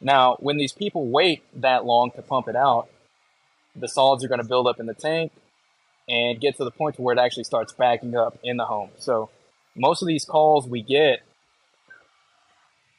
Now, 0.00 0.36
when 0.40 0.56
these 0.56 0.72
people 0.72 1.06
wait 1.06 1.42
that 1.60 1.84
long 1.84 2.10
to 2.12 2.22
pump 2.22 2.48
it 2.48 2.56
out, 2.56 2.88
the 3.76 3.88
solids 3.88 4.24
are 4.24 4.28
going 4.28 4.40
to 4.40 4.46
build 4.46 4.66
up 4.66 4.78
in 4.78 4.86
the 4.86 4.94
tank 4.94 5.32
and 6.08 6.40
get 6.40 6.56
to 6.58 6.64
the 6.64 6.70
point 6.70 6.96
to 6.96 7.02
where 7.02 7.14
it 7.14 7.18
actually 7.18 7.44
starts 7.44 7.72
backing 7.72 8.14
up 8.16 8.38
in 8.42 8.56
the 8.56 8.66
home. 8.66 8.90
So 8.98 9.30
most 9.74 10.02
of 10.02 10.08
these 10.08 10.24
calls 10.24 10.66
we 10.68 10.82
get, 10.82 11.20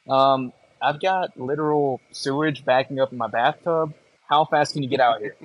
um, 0.08 0.52
I've 0.82 1.00
got 1.00 1.38
literal 1.38 2.00
sewage 2.12 2.64
backing 2.64 3.00
up 3.00 3.12
in 3.12 3.18
my 3.18 3.28
bathtub. 3.28 3.94
How 4.28 4.44
fast 4.44 4.72
can 4.74 4.82
you 4.82 4.88
get 4.88 5.00
out 5.00 5.20
here? 5.20 5.36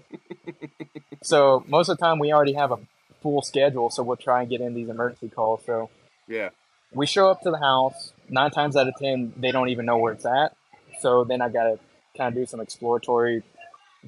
so 1.23 1.63
most 1.67 1.89
of 1.89 1.97
the 1.97 2.03
time 2.03 2.19
we 2.19 2.33
already 2.33 2.53
have 2.53 2.71
a 2.71 2.79
full 3.21 3.41
schedule, 3.41 3.89
so 3.89 4.03
we'll 4.03 4.17
try 4.17 4.41
and 4.41 4.49
get 4.49 4.61
in 4.61 4.73
these 4.73 4.89
emergency 4.89 5.29
calls. 5.29 5.61
So 5.65 5.89
Yeah. 6.27 6.49
we 6.93 7.05
show 7.05 7.29
up 7.29 7.41
to 7.41 7.51
the 7.51 7.59
house. 7.59 8.13
Nine 8.29 8.51
times 8.51 8.75
out 8.75 8.87
of 8.87 8.95
ten, 8.95 9.33
they 9.37 9.51
don't 9.51 9.69
even 9.69 9.85
know 9.85 9.97
where 9.97 10.13
it's 10.13 10.25
at. 10.25 10.55
So 10.99 11.23
then 11.23 11.41
I 11.41 11.49
got 11.49 11.63
to 11.63 11.79
kind 12.17 12.29
of 12.29 12.33
do 12.35 12.45
some 12.45 12.59
exploratory 12.59 13.43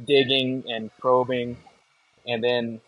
digging 0.05 0.63
and 0.67 0.91
probing, 0.99 1.57
and 2.27 2.43
then 2.43 2.81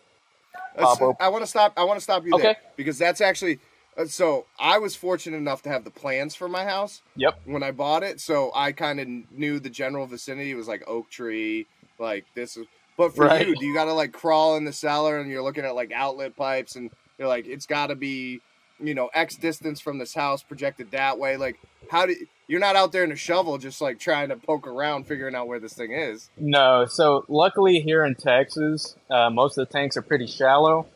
Pop 0.76 1.00
open. 1.00 1.16
I 1.20 1.28
want 1.28 1.42
to 1.42 1.46
stop. 1.46 1.72
I 1.76 1.84
want 1.84 1.98
to 1.98 2.04
stop 2.04 2.24
you 2.24 2.36
there 2.38 2.56
because 2.76 2.98
that's 2.98 3.20
actually. 3.20 3.58
Uh, 3.96 4.04
so 4.04 4.44
I 4.58 4.78
was 4.78 4.94
fortunate 4.94 5.38
enough 5.38 5.62
to 5.62 5.70
have 5.70 5.84
the 5.84 5.90
plans 5.90 6.34
for 6.34 6.48
my 6.50 6.64
house 6.64 7.00
yep, 7.14 7.40
when 7.46 7.62
I 7.62 7.70
bought 7.70 8.02
it, 8.02 8.20
so 8.20 8.52
I 8.54 8.72
kind 8.72 9.00
of 9.00 9.08
knew 9.30 9.58
the 9.58 9.70
general 9.70 10.06
vicinity. 10.06 10.50
It 10.50 10.54
was 10.54 10.68
like 10.68 10.86
oak 10.86 11.10
tree, 11.10 11.66
like 11.98 12.26
this 12.34 12.56
is. 12.58 12.66
But 12.96 13.14
for 13.14 13.26
Right. 13.26 13.46
you, 13.46 13.54
do 13.56 13.66
you 13.66 13.74
got 13.74 13.84
to 13.84 13.92
like 13.92 14.12
crawl 14.12 14.56
in 14.56 14.64
the 14.64 14.72
cellar 14.72 15.18
and 15.18 15.30
you're 15.30 15.42
looking 15.42 15.64
at 15.64 15.74
like 15.74 15.92
outlet 15.92 16.36
pipes 16.36 16.76
and 16.76 16.90
you're 17.18 17.28
like, 17.28 17.46
it's 17.46 17.66
got 17.66 17.88
to 17.88 17.94
be, 17.94 18.40
you 18.80 18.94
know, 18.94 19.10
X 19.12 19.36
distance 19.36 19.80
from 19.80 19.98
this 19.98 20.14
house 20.14 20.42
projected 20.42 20.90
that 20.92 21.18
way. 21.18 21.36
Like, 21.36 21.56
how 21.90 22.06
do 22.06 22.14
you're 22.48 22.60
not 22.60 22.76
out 22.76 22.92
there 22.92 23.04
in 23.04 23.12
a 23.12 23.16
shovel 23.16 23.58
just 23.58 23.80
like 23.80 23.98
trying 23.98 24.28
to 24.30 24.36
poke 24.36 24.66
around 24.66 25.06
figuring 25.06 25.34
out 25.34 25.46
where 25.48 25.58
this 25.60 25.74
thing 25.74 25.92
is? 25.92 26.30
no. 26.38 26.86
So 26.86 27.24
luckily 27.28 27.80
here 27.80 28.04
in 28.04 28.14
Texas, 28.14 28.96
uh, 29.10 29.30
most 29.30 29.58
of 29.58 29.68
the 29.68 29.72
tanks 29.72 29.96
are 29.96 30.02
pretty 30.02 30.26
shallow. 30.26 30.86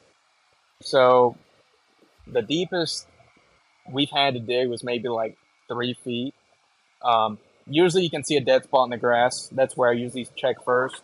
So 0.82 1.36
the 2.26 2.42
deepest 2.42 3.06
we've 3.90 4.10
had 4.10 4.34
to 4.34 4.40
dig 4.40 4.68
was 4.68 4.82
maybe 4.84 5.08
like 5.08 5.36
three 5.68 5.94
feet. 6.04 6.34
Um, 7.02 7.38
usually 7.66 8.04
you 8.04 8.10
can 8.10 8.24
see 8.24 8.36
a 8.36 8.40
dead 8.40 8.64
spot 8.64 8.84
in 8.84 8.90
the 8.90 8.96
grass. 8.96 9.48
That's 9.52 9.76
where 9.76 9.90
I 9.90 9.92
usually 9.92 10.28
check 10.36 10.64
first. 10.64 11.02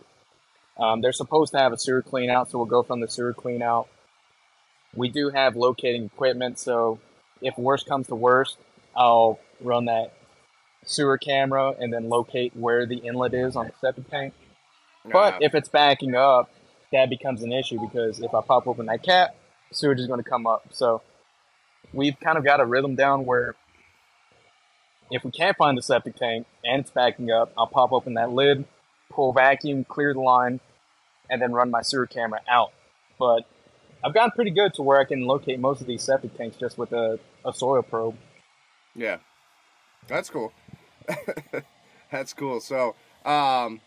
Um, 0.79 1.01
they're 1.01 1.13
supposed 1.13 1.53
to 1.53 1.59
have 1.59 1.73
a 1.73 1.79
sewer 1.79 2.03
clean 2.03 2.31
out, 2.31 2.51
so 2.51 2.59
we'll 2.59 2.67
go 2.67 2.83
from 2.83 3.01
the 3.01 3.09
sewer 3.09 3.33
clean 3.33 3.63
out. 3.63 3.89
We 4.95 5.09
do 5.09 5.31
have 5.31 5.57
locating 5.57 6.05
equipment, 6.05 6.59
so 6.59 6.99
if 7.41 7.57
worst 7.59 7.87
comes 7.87 8.07
to 8.09 8.15
worst, 8.15 8.59
I'll 8.95 9.39
run 9.61 9.87
that 9.87 10.13
sewer 10.85 11.19
camera 11.19 11.75
and 11.79 11.93
then 11.93 12.09
locate 12.09 12.55
where 12.57 12.87
the 12.87 12.97
inlet 12.97 13.35
is 13.35 13.57
on 13.57 13.67
the 13.67 13.73
septic 13.81 14.09
tank. 14.11 14.35
But 15.11 15.43
if 15.43 15.55
it's 15.55 15.69
backing 15.69 16.15
up, 16.15 16.51
that 16.93 17.11
becomes 17.11 17.43
an 17.43 17.53
issue 17.53 17.79
because 17.81 18.21
if 18.21 18.35
I 18.35 18.41
pop 18.41 18.67
open 18.67 18.87
that 18.87 19.03
cap, 19.03 19.37
sewage 19.73 19.99
is 20.01 20.07
going 20.07 20.23
to 20.23 20.29
come 20.29 20.47
up. 20.47 20.69
So 20.73 21.03
we've 21.93 22.19
kind 22.19 22.39
of 22.39 22.45
got 22.45 22.61
a 22.61 22.65
rhythm 22.65 22.95
down 22.95 23.25
where 23.25 23.55
if 25.11 25.25
we 25.25 25.31
can't 25.31 25.57
find 25.57 25.77
the 25.77 25.83
septic 25.83 26.17
tank 26.17 26.47
and 26.65 26.81
it's 26.81 26.91
backing 26.91 27.31
up, 27.31 27.53
I'll 27.57 27.67
pop 27.67 27.93
open 27.93 28.15
that 28.15 28.33
lid, 28.33 28.65
pull 29.11 29.33
vacuum, 29.33 29.85
clear 29.85 30.13
the 30.15 30.21
line, 30.21 30.61
and 31.31 31.41
then 31.41 31.53
run 31.53 31.71
my 31.71 31.83
sewer 31.83 32.07
camera 32.07 32.41
out. 32.49 32.73
But 33.19 33.47
I've 34.05 34.15
gotten 34.15 34.31
pretty 34.33 34.51
good 34.51 34.75
to 34.75 34.83
where 34.83 35.01
I 35.01 35.05
can 35.05 35.23
locate 35.23 35.59
most 35.59 35.81
of 35.81 35.87
these 35.87 36.03
septic 36.03 36.37
tanks 36.37 36.57
just 36.57 36.79
with 36.79 36.93
a, 36.93 37.19
a 37.45 37.53
soil 37.53 37.83
probe. 37.83 38.17
Yeah, 38.95 39.19
that's 40.09 40.31
cool. 40.31 40.53
that's 42.11 42.33
cool. 42.33 42.61
So, 42.61 42.95
um, 43.25 43.81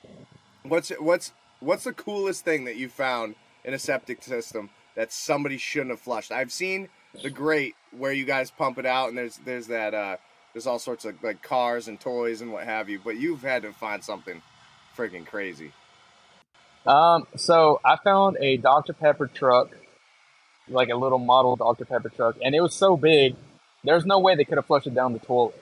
what's 0.64 0.90
what's 1.00 1.32
what's 1.60 1.84
the 1.84 1.94
coolest 1.94 2.44
thing 2.46 2.66
that 2.66 2.76
you 2.76 2.90
found 2.90 3.36
in 3.64 3.74
a 3.74 3.80
septic 3.80 4.24
system 4.24 4.70
that 4.96 5.12
somebody 5.12 5.58
shouldn't 5.58 5.92
have 5.92 6.00
flushed? 6.00 6.32
I've 6.32 6.52
seen 6.52 6.90
the 7.22 7.30
grate 7.30 7.76
where 7.98 8.14
you 8.14 8.26
guys 8.26 8.52
pump 8.52 8.78
it 8.78 8.86
out, 8.86 9.10
and 9.10 9.18
there's 9.18 9.38
there's 9.38 9.68
that 9.68 9.94
uh, 9.94 10.18
there's 10.54 10.68
all 10.68 10.80
sorts 10.80 11.06
of 11.06 11.22
like 11.24 11.42
cars 11.42 11.88
and 11.88 12.00
toys 12.00 12.42
and 12.42 12.52
what 12.52 12.66
have 12.66 12.90
you. 12.90 13.00
But 13.04 13.18
you've 13.18 13.42
had 13.42 13.64
to 13.64 13.74
find 13.74 14.04
something 14.04 14.42
freaking 14.96 15.26
crazy. 15.26 15.72
Um, 16.86 17.28
so 17.36 17.80
I 17.86 17.98
found 18.04 18.38
a 18.40 18.58
Dr. 18.58 18.94
Pepper 18.94 19.28
truck, 19.28 19.70
like 20.68 20.90
a 20.90 20.96
little 20.96 21.20
model 21.20 21.56
Dr. 21.56 21.86
Pepper 21.86 22.10
truck, 22.10 22.36
and 22.44 22.56
it 22.56 22.62
was 22.62 22.74
so 22.74 22.98
big, 22.98 23.36
there's 23.84 24.06
no 24.06 24.20
way 24.20 24.36
they 24.36 24.46
could 24.46 24.58
have 24.58 24.66
flushed 24.66 24.88
it 24.88 24.96
down 24.96 25.14
the 25.14 25.20
toilet. 25.20 25.56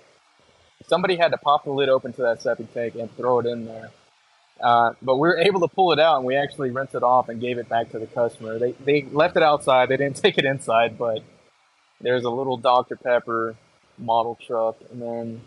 Somebody 0.88 1.16
had 1.18 1.30
to 1.32 1.38
pop 1.38 1.64
the 1.66 1.72
lid 1.72 1.90
open 1.90 2.14
to 2.14 2.22
that 2.24 2.42
septic 2.42 2.74
tank 2.74 2.96
and 2.96 3.16
throw 3.18 3.40
it 3.40 3.46
in 3.46 3.66
there. 3.66 3.92
Uh, 4.62 4.94
but 5.02 5.16
we 5.16 5.28
were 5.28 5.38
able 5.38 5.60
to 5.60 5.68
pull 5.68 5.92
it 5.92 6.00
out, 6.00 6.18
and 6.18 6.26
we 6.26 6.36
actually 6.36 6.72
rinsed 6.72 6.96
it 6.96 7.04
off 7.04 7.30
and 7.30 7.42
gave 7.42 7.58
it 7.58 7.70
back 7.70 7.92
to 7.92 8.00
the 8.00 8.08
customer. 8.08 8.58
They 8.58 8.72
they 8.72 9.04
left 9.12 9.38
it 9.38 9.44
outside. 9.44 9.90
They 9.90 9.98
didn't 9.98 10.16
take 10.24 10.38
it 10.38 10.46
inside, 10.46 10.98
but 10.98 11.24
there's 12.02 12.24
a 12.24 12.30
little 12.30 12.58
Dr. 12.58 12.96
Pepper 12.96 13.56
model 13.98 14.38
truck, 14.46 14.78
and 14.92 15.02
then 15.02 15.42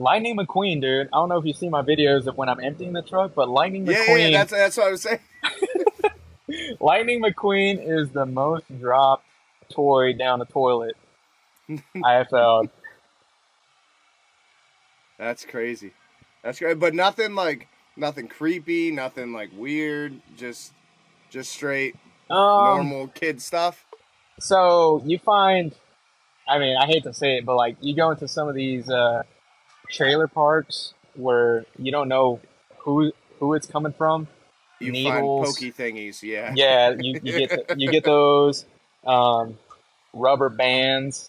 Lightning 0.00 0.36
McQueen, 0.36 0.80
dude. 0.80 1.08
I 1.08 1.16
don't 1.18 1.28
know 1.28 1.38
if 1.38 1.44
you 1.44 1.52
see 1.52 1.68
my 1.68 1.82
videos 1.82 2.26
of 2.26 2.36
when 2.36 2.48
I'm 2.48 2.58
emptying 2.60 2.94
the 2.94 3.02
truck, 3.02 3.34
but 3.34 3.48
Lightning 3.50 3.86
Yeah, 3.86 3.98
McQueen. 3.98 4.18
yeah, 4.18 4.26
yeah, 4.28 4.38
that's 4.38 4.50
that's 4.52 4.76
what 4.78 4.86
I 4.86 4.90
was 4.90 5.02
saying. 5.02 5.18
Lightning 6.80 7.22
McQueen 7.22 7.78
is 7.86 8.08
the 8.10 8.24
most 8.26 8.64
dropped 8.80 9.24
toy 9.70 10.14
down 10.14 10.38
the 10.40 10.46
toilet 10.46 10.96
I 12.04 12.14
have 12.14 12.28
found. 12.28 12.70
That's 15.18 15.44
crazy. 15.44 15.92
That's 16.42 16.58
great, 16.58 16.78
but 16.78 16.94
nothing 16.94 17.34
like 17.34 17.68
nothing 17.96 18.26
creepy, 18.26 18.90
nothing 18.90 19.32
like 19.32 19.50
weird. 19.56 20.20
Just 20.36 20.72
just 21.28 21.52
straight 21.52 21.94
Um, 22.30 22.64
normal 22.64 23.08
kid 23.08 23.40
stuff. 23.42 23.84
so 24.40 25.02
you 25.04 25.18
find, 25.18 25.72
I 26.48 26.58
mean, 26.58 26.76
I 26.80 26.86
hate 26.86 27.02
to 27.04 27.12
say 27.12 27.36
it, 27.36 27.44
but 27.44 27.56
like 27.56 27.76
you 27.80 27.94
go 27.94 28.10
into 28.10 28.26
some 28.26 28.48
of 28.48 28.54
these 28.54 28.88
uh, 28.88 29.22
trailer 29.90 30.28
parks 30.28 30.94
where 31.14 31.64
you 31.78 31.92
don't 31.92 32.08
know 32.08 32.40
who 32.78 33.12
who 33.38 33.54
it's 33.54 33.66
coming 33.66 33.92
from. 33.92 34.28
You 34.80 34.92
needles. 34.92 35.12
find 35.12 35.72
pokey 35.72 35.72
thingies, 35.72 36.22
yeah. 36.22 36.52
Yeah, 36.56 36.90
you, 36.98 37.20
you 37.22 37.46
get 37.46 37.68
the, 37.68 37.74
you 37.76 37.90
get 37.90 38.04
those 38.04 38.64
um, 39.06 39.58
rubber 40.12 40.48
bands, 40.48 41.28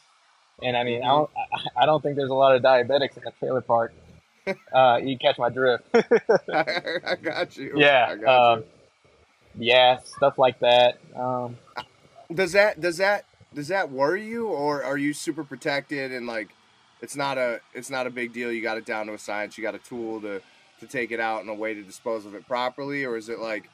and 0.64 0.78
I 0.78 0.84
mean, 0.84 1.04
I 1.04 1.08
don't 1.08 1.30
I, 1.76 1.86
don't 1.86 2.02
think 2.02 2.16
there's 2.16 2.30
a 2.30 2.36
lot 2.36 2.56
of 2.56 2.62
diabetics 2.62 3.18
in 3.18 3.24
the 3.24 3.32
trailer 3.40 3.62
park. 3.62 3.94
Uh, 4.74 5.00
you 5.02 5.20
catch 5.20 5.38
my 5.38 5.50
drift. 5.50 5.84
I 5.94 7.16
got 7.22 7.56
you. 7.56 7.74
Yeah, 7.76 8.08
I 8.10 8.16
got 8.16 8.54
um, 8.58 8.64
yeah, 9.56 10.00
stuff 10.00 10.40
like 10.40 10.60
that. 10.62 10.98
Um. 11.16 11.58
Does 12.34 12.54
that 12.54 12.82
does 12.82 12.98
that 12.98 13.26
does 13.54 13.68
that 13.68 13.92
worry 13.92 14.26
you, 14.26 14.48
or 14.48 14.84
are 14.84 14.98
you 14.98 15.14
super 15.14 15.44
protected 15.44 16.12
and 16.12 16.26
like 16.26 16.50
it's 17.02 17.16
not 17.16 17.38
a 17.38 17.60
it's 17.74 17.90
not 17.90 18.08
a 18.08 18.10
big 18.10 18.34
deal? 18.34 18.52
You 18.52 18.62
got 18.62 18.78
it 18.78 18.86
down 18.86 19.08
to 19.08 19.14
a 19.14 19.20
science. 19.20 19.58
You 19.58 19.64
got 19.64 19.76
a 19.76 19.80
tool 19.80 20.22
to 20.22 20.42
to 20.80 20.88
take 20.88 21.12
it 21.12 21.20
out 21.20 21.42
and 21.42 21.50
a 21.50 21.54
way 21.54 21.74
to 21.74 21.82
dispose 21.82 22.26
of 22.26 22.34
it 22.36 22.48
properly, 22.48 23.06
or 23.06 23.18
is 23.18 23.30
it 23.30 23.40
like 23.40 23.70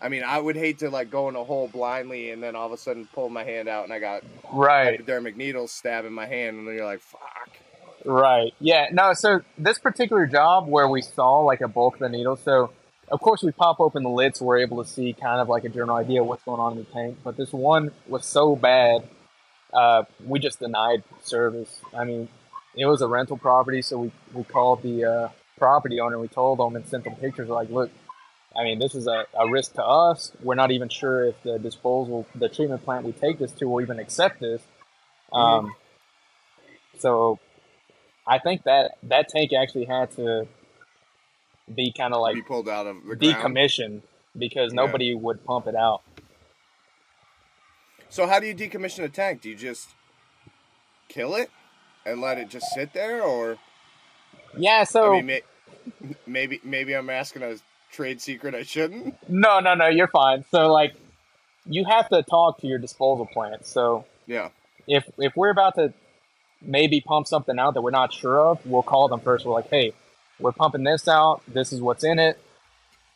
I 0.00 0.08
mean, 0.08 0.24
I 0.24 0.38
would 0.38 0.56
hate 0.56 0.78
to 0.80 0.90
like 0.90 1.10
go 1.10 1.28
in 1.28 1.36
a 1.36 1.44
hole 1.44 1.68
blindly 1.68 2.30
and 2.30 2.42
then 2.42 2.54
all 2.54 2.66
of 2.66 2.72
a 2.72 2.76
sudden 2.76 3.08
pull 3.14 3.28
my 3.30 3.44
hand 3.44 3.68
out 3.68 3.84
and 3.84 3.92
I 3.92 3.98
got 3.98 4.22
right 4.52 4.90
hypodermic 4.90 5.36
needles 5.36 5.72
stabbing 5.72 6.12
my 6.12 6.26
hand, 6.26 6.58
and 6.58 6.68
then 6.68 6.74
you're 6.74 6.84
like, 6.84 7.00
fuck. 7.00 7.50
Right. 8.04 8.52
Yeah. 8.60 8.88
No. 8.92 9.14
So 9.14 9.40
this 9.58 9.78
particular 9.78 10.26
job 10.26 10.68
where 10.68 10.88
we 10.88 11.02
saw 11.02 11.40
like 11.40 11.60
a 11.60 11.68
bulk 11.68 11.94
of 11.94 12.00
the 12.00 12.08
needle. 12.08 12.36
So 12.36 12.70
of 13.08 13.20
course 13.20 13.42
we 13.42 13.52
pop 13.52 13.80
open 13.80 14.02
the 14.02 14.10
lid, 14.10 14.36
so 14.36 14.44
we're 14.44 14.58
able 14.58 14.82
to 14.82 14.88
see 14.88 15.12
kind 15.12 15.40
of 15.40 15.48
like 15.48 15.64
a 15.64 15.68
general 15.68 15.96
idea 15.96 16.20
of 16.20 16.28
what's 16.28 16.44
going 16.44 16.60
on 16.60 16.72
in 16.72 16.78
the 16.78 16.84
tank. 16.84 17.18
But 17.24 17.36
this 17.36 17.52
one 17.52 17.90
was 18.06 18.24
so 18.24 18.54
bad, 18.54 19.08
uh, 19.72 20.04
we 20.24 20.38
just 20.38 20.60
denied 20.60 21.02
service. 21.22 21.80
I 21.96 22.04
mean, 22.04 22.28
it 22.76 22.86
was 22.86 23.00
a 23.02 23.08
rental 23.08 23.36
property, 23.38 23.82
so 23.82 23.98
we 23.98 24.12
we 24.32 24.44
called 24.44 24.82
the 24.82 25.04
uh, 25.04 25.28
property 25.58 26.00
owner. 26.00 26.18
We 26.18 26.28
told 26.28 26.58
them 26.58 26.76
and 26.76 26.86
sent 26.86 27.04
them 27.04 27.16
pictures. 27.16 27.48
Like, 27.48 27.70
look, 27.70 27.90
I 28.56 28.64
mean, 28.64 28.78
this 28.78 28.94
is 28.94 29.06
a, 29.06 29.24
a 29.38 29.48
risk 29.50 29.74
to 29.74 29.84
us. 29.84 30.32
We're 30.42 30.54
not 30.54 30.70
even 30.70 30.88
sure 30.88 31.24
if 31.24 31.42
the 31.42 31.58
disposal, 31.58 32.26
the 32.34 32.48
treatment 32.48 32.84
plant 32.84 33.04
we 33.04 33.12
take 33.12 33.38
this 33.38 33.52
to 33.52 33.66
will 33.68 33.80
even 33.80 33.98
accept 33.98 34.40
this. 34.40 34.62
Um, 35.32 35.74
so 36.98 37.38
I 38.26 38.38
think 38.38 38.64
that 38.64 38.92
that 39.04 39.28
tank 39.28 39.52
actually 39.52 39.84
had 39.86 40.10
to 40.12 40.46
be 41.74 41.92
kind 41.92 42.14
of 42.14 42.20
like 42.20 42.34
Be 42.34 42.42
pulled 42.42 42.68
out 42.68 42.86
of 42.86 42.96
the 43.06 43.16
ground. 43.16 43.56
decommissioned 43.56 44.02
because 44.38 44.72
Yeah. 44.72 44.76
nobody 44.82 45.14
would 45.14 45.44
pump 45.44 45.66
it 45.66 45.74
out. 45.74 46.02
So 48.08 48.26
how 48.26 48.38
do 48.38 48.46
you 48.46 48.54
decommission 48.54 49.04
a 49.04 49.08
tank? 49.08 49.42
Do 49.42 49.50
you 49.50 49.56
just 49.56 49.90
kill 51.08 51.34
it 51.34 51.50
and 52.06 52.20
let 52.20 52.38
it 52.38 52.48
just 52.48 52.72
sit 52.72 52.92
there, 52.94 53.22
or 53.22 53.58
Yeah, 54.56 54.84
so 54.84 55.12
I 55.14 55.16
mean, 55.16 55.26
may, 55.26 55.42
maybe 56.26 56.60
maybe 56.64 56.94
I'm 56.94 57.10
asking 57.10 57.42
a 57.42 57.56
trade 57.92 58.20
secret 58.22 58.54
I 58.54 58.62
shouldn't. 58.62 59.16
no, 59.28 59.60
no, 59.60 59.74
no, 59.74 59.88
you're 59.88 60.08
fine. 60.08 60.44
So 60.50 60.72
like, 60.72 60.94
you 61.66 61.84
have 61.84 62.08
to 62.10 62.22
talk 62.22 62.60
to 62.60 62.66
your 62.66 62.78
disposal 62.78 63.26
plant. 63.26 63.66
So 63.66 64.04
Yeah. 64.26 64.50
if 64.86 65.04
if 65.18 65.34
we're 65.36 65.50
about 65.50 65.74
to 65.76 65.92
maybe 66.62 67.00
pump 67.00 67.26
something 67.26 67.58
out 67.58 67.74
that 67.74 67.82
we're 67.82 67.90
not 67.90 68.12
sure 68.12 68.40
of, 68.40 68.64
we'll 68.64 68.82
call 68.82 69.08
them 69.08 69.20
first. 69.20 69.44
We're 69.44 69.52
like, 69.52 69.68
hey, 69.68 69.92
we're 70.40 70.52
pumping 70.52 70.84
this 70.84 71.06
out. 71.08 71.42
This 71.48 71.72
is 71.72 71.80
what's 71.80 72.02
in 72.04 72.18
it. 72.18 72.38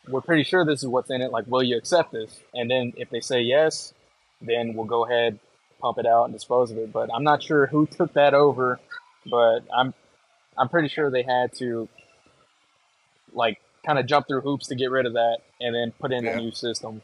We're 0.07 0.21
pretty 0.21 0.43
sure 0.43 0.65
this 0.65 0.81
is 0.83 0.87
what's 0.89 1.09
in 1.11 1.21
it. 1.21 1.31
Like, 1.31 1.45
will 1.47 1.63
you 1.63 1.77
accept 1.77 2.11
this? 2.11 2.39
And 2.53 2.69
then 2.69 2.93
if 2.97 3.09
they 3.09 3.19
say 3.19 3.41
yes, 3.41 3.93
then 4.41 4.73
we'll 4.73 4.85
go 4.87 5.05
ahead, 5.05 5.39
pump 5.81 5.97
it 5.97 6.05
out, 6.05 6.25
and 6.25 6.33
dispose 6.33 6.71
of 6.71 6.77
it. 6.77 6.91
But 6.93 7.09
I'm 7.13 7.23
not 7.23 7.41
sure 7.43 7.67
who 7.67 7.85
took 7.85 8.13
that 8.13 8.33
over. 8.33 8.79
But 9.29 9.61
I'm 9.75 9.93
I'm 10.57 10.69
pretty 10.69 10.87
sure 10.87 11.09
they 11.11 11.23
had 11.23 11.53
to 11.57 11.87
like 13.33 13.59
kind 13.85 13.97
of 13.99 14.05
jump 14.05 14.27
through 14.27 14.41
hoops 14.41 14.67
to 14.67 14.75
get 14.75 14.91
rid 14.91 15.05
of 15.05 15.13
that 15.13 15.39
and 15.59 15.73
then 15.75 15.91
put 15.99 16.11
in 16.11 16.23
Yeah. 16.23 16.31
a 16.37 16.37
new 16.37 16.51
system. 16.51 17.01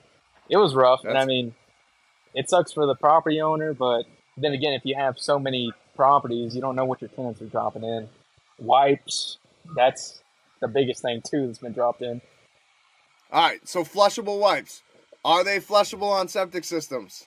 It 0.49 0.57
was 0.57 0.73
rough, 0.75 1.03
and 1.03 1.17
I 1.17 1.25
mean, 1.25 1.55
it 2.33 2.49
sucks 2.49 2.71
for 2.71 2.85
the 2.85 2.95
property 2.95 3.41
owner, 3.41 3.73
but 3.73 4.03
then 4.37 4.53
again, 4.53 4.73
if 4.73 4.85
you 4.85 4.95
have 4.95 5.19
so 5.19 5.39
many 5.39 5.71
properties, 5.95 6.55
you 6.55 6.61
don't 6.61 6.75
know 6.75 6.85
what 6.85 7.01
your 7.01 7.09
tenants 7.09 7.41
are 7.41 7.45
dropping 7.47 7.83
in. 7.83 8.07
Wipes, 8.59 9.37
that's 9.75 10.21
the 10.61 10.67
biggest 10.67 11.01
thing 11.01 11.21
too 11.29 11.47
that's 11.47 11.59
been 11.59 11.73
dropped 11.73 12.01
in. 12.01 12.21
All 13.31 13.41
right. 13.47 13.67
So 13.67 13.83
flushable 13.83 14.39
wipes. 14.39 14.81
Are 15.25 15.43
they 15.43 15.59
flushable 15.59 16.11
on 16.11 16.27
septic 16.27 16.63
systems? 16.63 17.25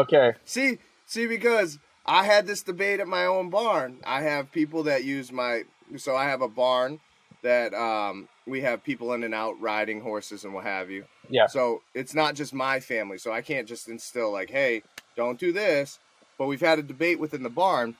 Okay, 0.00 0.32
See, 0.44 0.78
see, 1.06 1.26
because 1.26 1.78
I 2.06 2.24
had 2.24 2.46
this 2.46 2.62
debate 2.62 3.00
at 3.00 3.06
my 3.08 3.26
own 3.26 3.50
barn. 3.50 3.98
I 4.04 4.22
have 4.22 4.52
people 4.52 4.82
that 4.84 5.04
use 5.04 5.32
my, 5.32 5.62
so 5.96 6.14
I 6.16 6.24
have 6.24 6.42
a 6.42 6.48
barn 6.48 7.00
that 7.42 7.72
um, 7.74 8.28
we 8.46 8.62
have 8.62 8.82
people 8.82 9.12
in 9.12 9.22
and 9.22 9.34
out 9.34 9.60
riding 9.60 10.00
horses 10.00 10.44
and 10.44 10.54
what 10.54 10.64
have 10.64 10.90
you. 10.90 11.04
yeah, 11.28 11.46
So 11.46 11.82
it's 11.94 12.14
not 12.14 12.34
just 12.34 12.52
my 12.54 12.80
family. 12.80 13.18
So 13.18 13.32
I 13.32 13.42
can't 13.42 13.68
just 13.68 13.88
instill 13.88 14.32
like, 14.32 14.50
hey, 14.50 14.82
don't 15.16 15.38
do 15.38 15.52
this. 15.52 15.98
But 16.38 16.46
we've 16.46 16.60
had 16.60 16.78
a 16.78 16.82
debate 16.82 17.20
within 17.20 17.42
the 17.42 17.50
barn. 17.50 17.96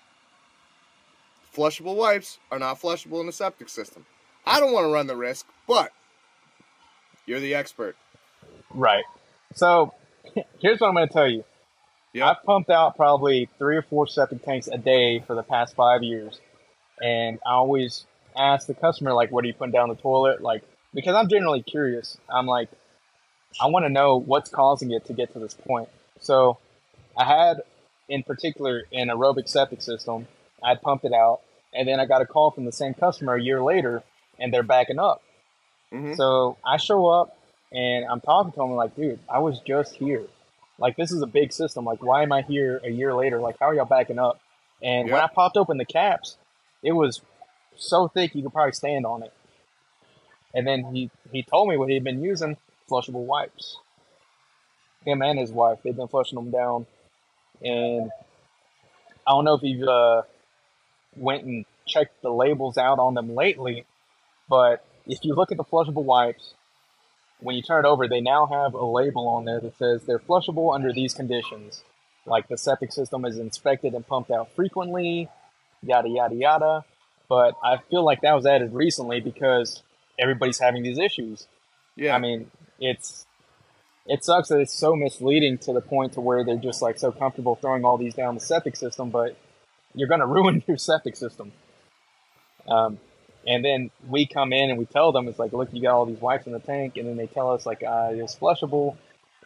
Flushable 1.54 1.94
wipes 1.94 2.38
are 2.50 2.58
not 2.58 2.80
flushable 2.80 3.20
in 3.20 3.26
the 3.26 3.32
septic 3.32 3.68
system. 3.68 4.04
I 4.44 4.60
don't 4.60 4.72
want 4.72 4.84
to 4.86 4.92
run 4.92 5.06
the 5.06 5.16
risk, 5.16 5.46
but 5.68 5.92
you're 7.26 7.40
the 7.40 7.54
expert. 7.54 7.96
right. 8.70 9.04
So 9.54 9.94
here's 10.60 10.80
what 10.80 10.88
I'm 10.88 10.94
going 10.94 11.08
to 11.08 11.12
tell 11.12 11.28
you. 11.28 11.44
Yep. 12.12 12.26
I've 12.26 12.42
pumped 12.44 12.70
out 12.70 12.96
probably 12.96 13.48
three 13.58 13.76
or 13.76 13.82
four 13.82 14.06
septic 14.06 14.42
tanks 14.44 14.68
a 14.68 14.78
day 14.78 15.20
for 15.20 15.34
the 15.34 15.42
past 15.42 15.74
five 15.74 16.02
years, 16.02 16.40
and 17.02 17.38
I 17.44 17.52
always 17.52 18.06
ask 18.36 18.66
the 18.66 18.74
customer 18.74 19.12
like, 19.12 19.32
"What 19.32 19.44
are 19.44 19.48
you 19.48 19.54
putting 19.54 19.72
down 19.72 19.88
the 19.88 19.96
toilet?" 19.96 20.40
Like, 20.40 20.62
because 20.92 21.16
I'm 21.16 21.28
generally 21.28 21.62
curious. 21.62 22.16
I'm 22.32 22.46
like, 22.46 22.68
I 23.60 23.66
want 23.66 23.84
to 23.84 23.88
know 23.88 24.16
what's 24.20 24.48
causing 24.48 24.92
it 24.92 25.04
to 25.06 25.12
get 25.12 25.32
to 25.32 25.40
this 25.40 25.54
point. 25.54 25.88
So, 26.20 26.58
I 27.16 27.24
had, 27.24 27.62
in 28.08 28.22
particular, 28.22 28.84
an 28.92 29.08
aerobic 29.08 29.48
septic 29.48 29.82
system. 29.82 30.28
I'd 30.62 30.82
pumped 30.82 31.04
it 31.04 31.12
out, 31.12 31.40
and 31.72 31.88
then 31.88 31.98
I 31.98 32.06
got 32.06 32.22
a 32.22 32.26
call 32.26 32.52
from 32.52 32.64
the 32.64 32.72
same 32.72 32.94
customer 32.94 33.34
a 33.34 33.42
year 33.42 33.60
later, 33.60 34.04
and 34.38 34.54
they're 34.54 34.62
backing 34.62 35.00
up. 35.00 35.20
Mhm. 35.92 36.16
So 36.16 36.58
I 36.64 36.76
show 36.76 37.06
up 37.06 37.36
and 37.74 38.06
I'm 38.06 38.20
talking 38.20 38.52
to 38.52 38.62
him 38.62 38.72
like, 38.72 38.94
dude, 38.96 39.18
I 39.28 39.40
was 39.40 39.60
just 39.60 39.96
here. 39.96 40.24
Like 40.78 40.96
this 40.96 41.12
is 41.12 41.22
a 41.22 41.26
big 41.26 41.52
system. 41.52 41.84
Like 41.84 42.02
why 42.02 42.22
am 42.22 42.32
I 42.32 42.42
here 42.42 42.80
a 42.84 42.90
year 42.90 43.14
later? 43.14 43.40
Like 43.40 43.56
how 43.60 43.66
are 43.66 43.74
y'all 43.74 43.84
backing 43.84 44.18
up? 44.18 44.40
And 44.82 45.10
when 45.10 45.20
I 45.20 45.26
popped 45.26 45.56
open 45.56 45.78
the 45.78 45.84
caps, 45.84 46.36
it 46.82 46.92
was 46.92 47.20
so 47.76 48.08
thick 48.08 48.34
you 48.34 48.42
could 48.42 48.52
probably 48.52 48.72
stand 48.72 49.06
on 49.06 49.22
it. 49.22 49.32
And 50.54 50.66
then 50.66 50.84
he 50.94 51.10
he 51.32 51.42
told 51.42 51.68
me 51.68 51.76
what 51.76 51.88
he'd 51.88 52.04
been 52.04 52.22
using 52.22 52.56
flushable 52.88 53.24
wipes. 53.24 53.76
Him 55.04 55.22
and 55.22 55.38
his 55.38 55.50
wife, 55.50 55.78
they've 55.82 55.96
been 55.96 56.08
flushing 56.08 56.36
them 56.36 56.50
down. 56.50 56.86
And 57.62 58.10
I 59.26 59.32
don't 59.32 59.44
know 59.44 59.54
if 59.54 59.62
you've 59.62 59.88
uh, 59.88 60.22
went 61.16 61.44
and 61.44 61.64
checked 61.86 62.22
the 62.22 62.30
labels 62.30 62.78
out 62.78 62.98
on 62.98 63.14
them 63.14 63.34
lately, 63.34 63.84
but 64.48 64.84
if 65.06 65.18
you 65.22 65.34
look 65.34 65.52
at 65.52 65.58
the 65.58 65.64
flushable 65.64 66.04
wipes, 66.04 66.54
when 67.40 67.56
you 67.56 67.62
turn 67.62 67.84
it 67.84 67.88
over, 67.88 68.08
they 68.08 68.20
now 68.20 68.46
have 68.46 68.74
a 68.74 68.84
label 68.84 69.28
on 69.28 69.44
there 69.44 69.60
that 69.60 69.76
says 69.78 70.02
they're 70.04 70.18
flushable 70.18 70.74
under 70.74 70.92
these 70.92 71.14
conditions. 71.14 71.82
Like 72.26 72.48
the 72.48 72.56
septic 72.56 72.92
system 72.92 73.24
is 73.24 73.38
inspected 73.38 73.94
and 73.94 74.06
pumped 74.06 74.30
out 74.30 74.54
frequently, 74.54 75.28
yada, 75.82 76.08
yada, 76.08 76.34
yada. 76.34 76.84
But 77.28 77.54
I 77.62 77.78
feel 77.90 78.04
like 78.04 78.22
that 78.22 78.34
was 78.34 78.46
added 78.46 78.72
recently 78.72 79.20
because 79.20 79.82
everybody's 80.18 80.58
having 80.58 80.82
these 80.82 80.98
issues. 80.98 81.46
Yeah. 81.96 82.14
I 82.14 82.18
mean, 82.18 82.50
it's 82.78 83.26
it 84.06 84.24
sucks 84.24 84.48
that 84.48 84.58
it's 84.58 84.74
so 84.74 84.94
misleading 84.94 85.58
to 85.58 85.72
the 85.72 85.80
point 85.80 86.12
to 86.14 86.20
where 86.20 86.44
they're 86.44 86.56
just 86.56 86.82
like 86.82 86.98
so 86.98 87.10
comfortable 87.10 87.56
throwing 87.56 87.84
all 87.84 87.96
these 87.96 88.14
down 88.14 88.34
the 88.34 88.40
septic 88.40 88.76
system, 88.76 89.10
but 89.10 89.36
you're 89.94 90.08
going 90.08 90.20
to 90.26 90.26
ruin 90.26 90.62
your 90.66 90.76
septic 90.76 91.16
system. 91.16 91.52
Um, 92.68 92.98
and 93.46 93.64
then 93.64 93.90
we 94.08 94.26
come 94.26 94.52
in 94.52 94.70
and 94.70 94.78
we 94.78 94.86
tell 94.86 95.12
them 95.12 95.28
it's 95.28 95.38
like, 95.38 95.52
look, 95.52 95.68
you 95.72 95.82
got 95.82 95.94
all 95.94 96.06
these 96.06 96.20
wipes 96.20 96.46
in 96.46 96.52
the 96.52 96.60
tank, 96.60 96.96
and 96.96 97.08
then 97.08 97.16
they 97.16 97.26
tell 97.26 97.50
us 97.50 97.66
like 97.66 97.82
uh, 97.82 98.10
it's 98.12 98.34
flushable, 98.34 98.96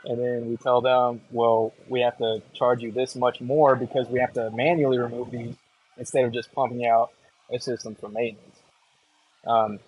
and 0.05 0.19
then 0.19 0.49
we 0.49 0.57
tell 0.57 0.81
them, 0.81 1.21
well, 1.31 1.73
we 1.89 2.01
have 2.01 2.17
to 2.19 2.43
charge 2.55 2.83
you 2.83 2.93
this 2.93 3.17
much 3.17 3.41
more 3.41 3.77
because 3.77 4.09
we 4.09 4.21
have 4.21 4.33
to 4.35 4.51
manually 4.51 4.99
remove 4.99 5.31
these 5.31 5.57
instead 5.97 6.25
of 6.25 6.33
just 6.33 6.53
pumping 6.53 6.87
out 6.87 7.11
a 7.51 7.59
system 7.59 7.95
for 7.95 8.09
maintenance. 8.09 8.57
Um, 9.47 9.79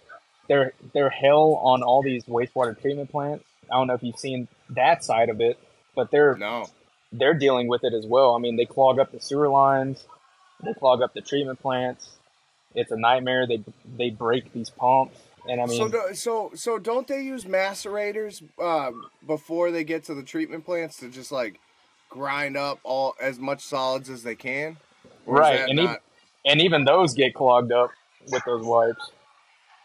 they're 0.49 0.73
they're 0.92 1.11
hell 1.11 1.61
on 1.62 1.83
all 1.83 2.03
these 2.03 2.25
wastewater 2.25 2.81
treatment 2.81 3.11
plants. 3.11 3.44
I 3.70 3.77
don't 3.77 3.87
know 3.87 3.94
if 3.94 4.03
you've 4.03 4.18
seen 4.18 4.49
that 4.70 5.05
side 5.05 5.29
of 5.29 5.40
it, 5.40 5.59
but 5.94 6.11
they're 6.11 6.37
no. 6.37 6.66
they're 7.12 7.35
dealing 7.35 7.68
with 7.68 7.85
it 7.85 7.94
as 7.94 8.07
well. 8.07 8.35
I 8.35 8.38
mean, 8.38 8.57
they 8.57 8.64
clog 8.64 8.99
up 8.99 9.12
the 9.12 9.20
sewer 9.20 9.49
lines, 9.49 10.05
they 10.64 10.75
clog 10.75 11.03
up 11.03 11.14
the 11.14 11.20
treatment 11.20 11.61
plants. 11.61 12.09
It's 12.74 12.90
a 12.92 12.96
nightmare. 12.96 13.46
They 13.46 13.62
they 13.96 14.11
break 14.11 14.52
these 14.52 14.70
pumps, 14.70 15.18
and 15.48 15.61
I 15.61 15.66
mean, 15.66 15.76
so, 15.78 15.88
do, 15.88 16.14
so, 16.14 16.50
so 16.54 16.78
don't 16.78 17.06
they 17.09 17.22
use 17.22 17.44
macerators 17.44 18.42
uh, 18.62 18.92
before 19.26 19.70
they 19.70 19.83
get 19.85 20.04
to 20.04 20.14
the 20.14 20.22
treatment 20.22 20.64
plants 20.64 20.98
to 20.98 21.09
just 21.11 21.33
like 21.33 21.59
grind 22.09 22.56
up 22.56 22.78
all 22.85 23.14
as 23.20 23.38
much 23.38 23.61
solids 23.62 24.09
as 24.09 24.22
they 24.22 24.35
can? 24.37 24.76
Or 25.26 25.37
Right, 25.37 25.61
and 25.68 25.76
not- 25.76 25.83
even- 25.83 25.96
and 26.46 26.61
even 26.62 26.85
those 26.85 27.12
get 27.14 27.35
clogged 27.35 27.72
up 27.72 27.90
with 28.30 28.42
those 28.46 28.64
wipes. 28.64 29.11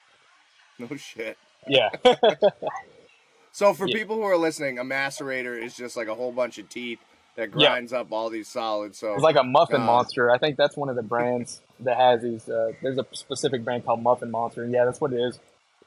no 0.80 0.88
shit. 0.96 1.38
Yeah, 1.68 1.90
So 3.52 3.74
for 3.74 3.88
Yeah. 3.88 3.96
people 3.98 4.16
who 4.18 4.24
are 4.24 4.38
listening, 4.38 4.80
a 4.80 4.84
macerator 4.84 5.62
is 5.62 5.76
just 5.76 5.96
like 5.98 6.08
a 6.08 6.16
whole 6.16 6.32
bunch 6.32 6.58
of 6.58 6.70
teeth 6.70 7.00
that 7.36 7.50
Yeah. 7.58 7.70
grinds 7.70 7.94
up 7.94 8.12
all 8.12 8.30
these 8.30 8.48
solids. 8.48 9.00
So 9.00 9.14
it's 9.14 9.24
like 9.24 9.38
a 9.38 9.44
muffin 9.44 9.82
Uh, 9.82 9.86
monster. 9.86 10.30
I 10.32 10.38
think 10.38 10.58
that's 10.58 10.78
one 10.78 10.90
of 10.90 10.96
the 10.96 11.04
brands 11.04 11.62
that 11.82 11.98
has 11.98 12.22
these. 12.22 12.48
Uh, 12.50 12.72
there's 12.82 12.98
a 12.98 13.06
specific 13.14 13.64
brand 13.64 13.86
called 13.86 14.02
Muffin 14.04 14.32
Monster. 14.32 14.64
and 14.64 14.74
Yeah, 14.74 14.86
that's 14.86 15.02
what 15.02 15.14
it 15.14 15.18
is. 15.20 15.40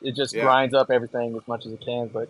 It 0.03 0.14
just 0.16 0.35
Yeah. 0.35 0.44
grinds 0.44 0.74
up 0.74 0.90
everything 0.90 1.35
as 1.37 1.46
much 1.48 1.66
as 1.66 1.72
it 1.72 1.81
can. 1.85 2.09
But 2.09 2.29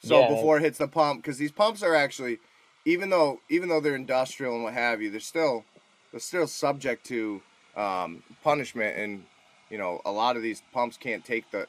So 0.00 0.20
Yeah. 0.20 0.28
before 0.28 0.56
it 0.58 0.62
hits 0.62 0.78
the 0.78 0.88
pump, 0.88 1.22
because 1.22 1.38
these 1.38 1.52
pumps 1.52 1.82
are 1.82 1.94
actually, 1.94 2.38
even 2.84 3.10
though 3.10 3.40
even 3.50 3.68
though 3.68 3.80
they're 3.80 3.94
industrial 3.96 4.54
and 4.54 4.64
what 4.64 4.74
have 4.74 5.02
you, 5.02 5.10
they're 5.10 5.20
still 5.20 5.64
they're 6.10 6.20
still 6.20 6.46
subject 6.46 7.06
to 7.06 7.42
um, 7.76 8.22
punishment 8.42 8.96
and 8.98 9.24
you 9.70 9.78
know, 9.78 10.00
a 10.04 10.10
lot 10.10 10.36
of 10.36 10.42
these 10.42 10.62
pumps 10.72 10.96
can't 10.96 11.24
take 11.24 11.50
the 11.50 11.66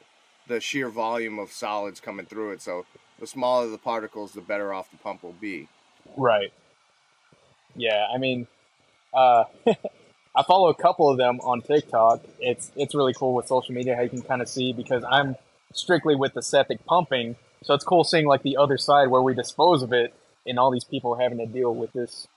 the 0.48 0.60
sheer 0.60 0.88
volume 0.88 1.38
of 1.38 1.52
solids 1.52 2.00
coming 2.00 2.26
through 2.26 2.52
it. 2.52 2.62
So 2.62 2.84
the 3.20 3.26
smaller 3.26 3.68
the 3.68 3.78
particles, 3.78 4.32
the 4.32 4.40
better 4.40 4.72
off 4.74 4.90
the 4.90 4.96
pump 4.98 5.22
will 5.22 5.32
be. 5.34 5.68
Right. 6.16 6.52
Yeah, 7.76 8.06
I 8.14 8.18
mean, 8.18 8.46
uh, 9.14 9.44
I 10.34 10.42
follow 10.42 10.68
a 10.70 10.74
couple 10.74 11.10
of 11.10 11.18
them 11.18 11.40
on 11.40 11.60
TikTok. 11.60 12.22
It's 12.40 12.72
it's 12.76 12.94
really 12.94 13.12
cool 13.12 13.34
with 13.34 13.46
social 13.46 13.74
media 13.74 13.96
how 13.96 14.02
you 14.02 14.08
can 14.08 14.22
kind 14.22 14.40
of 14.40 14.48
see 14.48 14.72
because 14.72 15.04
I'm 15.08 15.36
strictly 15.72 16.14
with 16.14 16.34
the 16.34 16.42
septic 16.42 16.84
pumping, 16.86 17.36
so 17.62 17.74
it's 17.74 17.84
cool 17.84 18.04
seeing 18.04 18.26
like 18.26 18.42
the 18.42 18.56
other 18.56 18.78
side 18.78 19.08
where 19.08 19.22
we 19.22 19.34
dispose 19.34 19.82
of 19.82 19.92
it, 19.92 20.14
and 20.46 20.58
all 20.58 20.70
these 20.70 20.84
people 20.84 21.16
having 21.16 21.38
to 21.38 21.46
deal 21.46 21.74
with 21.74 21.92
this, 21.92 22.28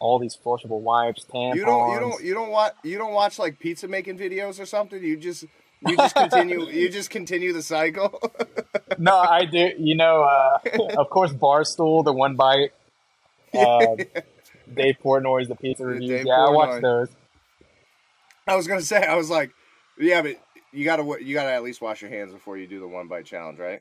all 0.00 0.18
these 0.18 0.36
flushable 0.36 0.80
wipes, 0.80 1.24
tampons. 1.24 1.56
You 1.56 1.64
don't 1.66 1.92
you 1.92 2.00
don't 2.00 2.24
you 2.24 2.34
don't 2.34 2.50
watch 2.50 2.72
you 2.82 2.98
don't 2.98 3.12
watch 3.12 3.38
like 3.38 3.58
pizza 3.58 3.86
making 3.86 4.18
videos 4.18 4.58
or 4.58 4.66
something. 4.66 5.02
You 5.02 5.18
just 5.18 5.44
you 5.86 5.96
just 5.96 6.14
continue 6.14 6.66
you 6.70 6.88
just 6.88 7.10
continue 7.10 7.52
the 7.52 7.62
cycle. 7.62 8.20
no, 8.98 9.18
I 9.18 9.44
do. 9.44 9.72
You 9.78 9.96
know, 9.96 10.22
uh, 10.22 10.58
of 10.98 11.10
course, 11.10 11.32
Barstool, 11.32 12.04
the 12.04 12.12
one 12.12 12.36
bite. 12.36 12.72
Uh, 13.54 13.96
Dave 14.74 14.96
Portnoy's 15.02 15.48
the 15.48 15.56
pizza 15.56 15.84
reviews. 15.84 16.10
Dave 16.10 16.26
yeah, 16.26 16.34
Portnoy. 16.34 16.48
I 16.48 16.50
watched 16.50 16.82
those. 16.82 17.08
I 18.46 18.56
was 18.56 18.66
gonna 18.66 18.80
say, 18.82 19.04
I 19.04 19.16
was 19.16 19.30
like, 19.30 19.50
yeah, 19.98 20.22
but 20.22 20.36
you 20.72 20.84
gotta 20.84 21.04
you 21.22 21.34
gotta 21.34 21.52
at 21.52 21.62
least 21.62 21.80
wash 21.80 22.02
your 22.02 22.10
hands 22.10 22.32
before 22.32 22.56
you 22.56 22.66
do 22.66 22.80
the 22.80 22.88
one 22.88 23.08
bite 23.08 23.24
challenge, 23.24 23.58
right? 23.58 23.80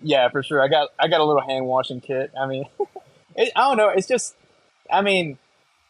Yeah, 0.00 0.28
for 0.28 0.42
sure. 0.42 0.62
I 0.62 0.68
got 0.68 0.90
I 0.98 1.08
got 1.08 1.20
a 1.20 1.24
little 1.24 1.42
hand 1.42 1.66
washing 1.66 2.00
kit. 2.00 2.30
I 2.40 2.46
mean, 2.46 2.64
it, 3.36 3.52
I 3.56 3.62
don't 3.62 3.76
know. 3.76 3.88
It's 3.88 4.06
just, 4.06 4.36
I 4.90 5.02
mean, 5.02 5.38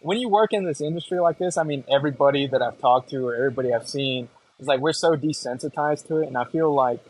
when 0.00 0.18
you 0.18 0.28
work 0.28 0.52
in 0.52 0.64
this 0.64 0.80
industry 0.80 1.18
like 1.20 1.38
this, 1.38 1.56
I 1.56 1.64
mean, 1.64 1.84
everybody 1.90 2.46
that 2.46 2.62
I've 2.62 2.78
talked 2.78 3.10
to 3.10 3.26
or 3.26 3.34
everybody 3.34 3.72
I've 3.72 3.88
seen 3.88 4.28
is 4.58 4.66
like 4.66 4.80
we're 4.80 4.92
so 4.92 5.16
desensitized 5.16 6.06
to 6.08 6.18
it, 6.18 6.28
and 6.28 6.36
I 6.36 6.44
feel 6.44 6.72
like 6.72 7.00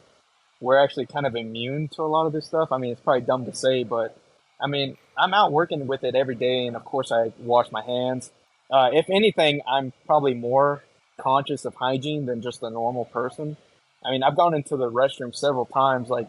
we're 0.61 0.83
actually 0.83 1.07
kind 1.07 1.27
of 1.27 1.37
immune 1.37 1.88
to 1.88 2.03
a 2.03 2.05
lot 2.05 2.27
of 2.27 2.33
this 2.33 2.46
stuff. 2.46 2.72
I 2.72 2.79
mean, 2.79 2.92
it's 2.92 3.01
probably 3.01 3.22
dumb 3.22 3.44
to 3.44 3.55
say, 3.55 3.85
but 3.85 4.16
I 4.61 4.66
mean, 4.66 4.96
I'm 5.18 5.35
out 5.35 5.52
working 5.52 5.87
with 5.87 6.04
it 6.04 6.14
every 6.14 6.35
day, 6.35 6.66
and 6.66 6.76
of 6.76 6.85
course, 6.85 7.11
I 7.12 7.33
wash 7.38 7.70
my 7.72 7.83
hands. 7.83 8.31
Uh, 8.70 8.90
if 8.92 9.09
anything, 9.11 9.61
I'm 9.66 9.92
probably 10.07 10.35
more 10.35 10.85
conscious 11.18 11.64
of 11.64 11.74
hygiene 11.74 12.26
than 12.26 12.42
just 12.42 12.62
a 12.62 12.70
normal 12.70 13.04
person. 13.07 13.57
I 14.04 14.12
mean, 14.12 14.22
I've 14.22 14.37
gone 14.37 14.54
into 14.54 14.76
the 14.76 14.90
restroom 14.90 15.35
several 15.35 15.66
times, 15.66 16.09
like 16.09 16.28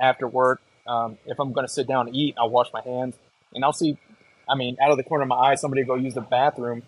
after 0.00 0.26
work. 0.26 0.60
Um, 0.86 1.18
if 1.26 1.38
I'm 1.38 1.52
going 1.52 1.66
to 1.66 1.72
sit 1.72 1.86
down 1.86 2.08
and 2.08 2.16
eat, 2.16 2.34
I'll 2.38 2.50
wash 2.50 2.68
my 2.72 2.80
hands, 2.80 3.16
and 3.54 3.64
I'll 3.64 3.72
see. 3.72 3.98
I 4.48 4.56
mean, 4.56 4.76
out 4.82 4.90
of 4.90 4.96
the 4.96 5.04
corner 5.04 5.22
of 5.22 5.28
my 5.28 5.36
eye, 5.36 5.54
somebody 5.54 5.84
go 5.84 5.94
use 5.94 6.14
the 6.14 6.20
bathroom, 6.20 6.82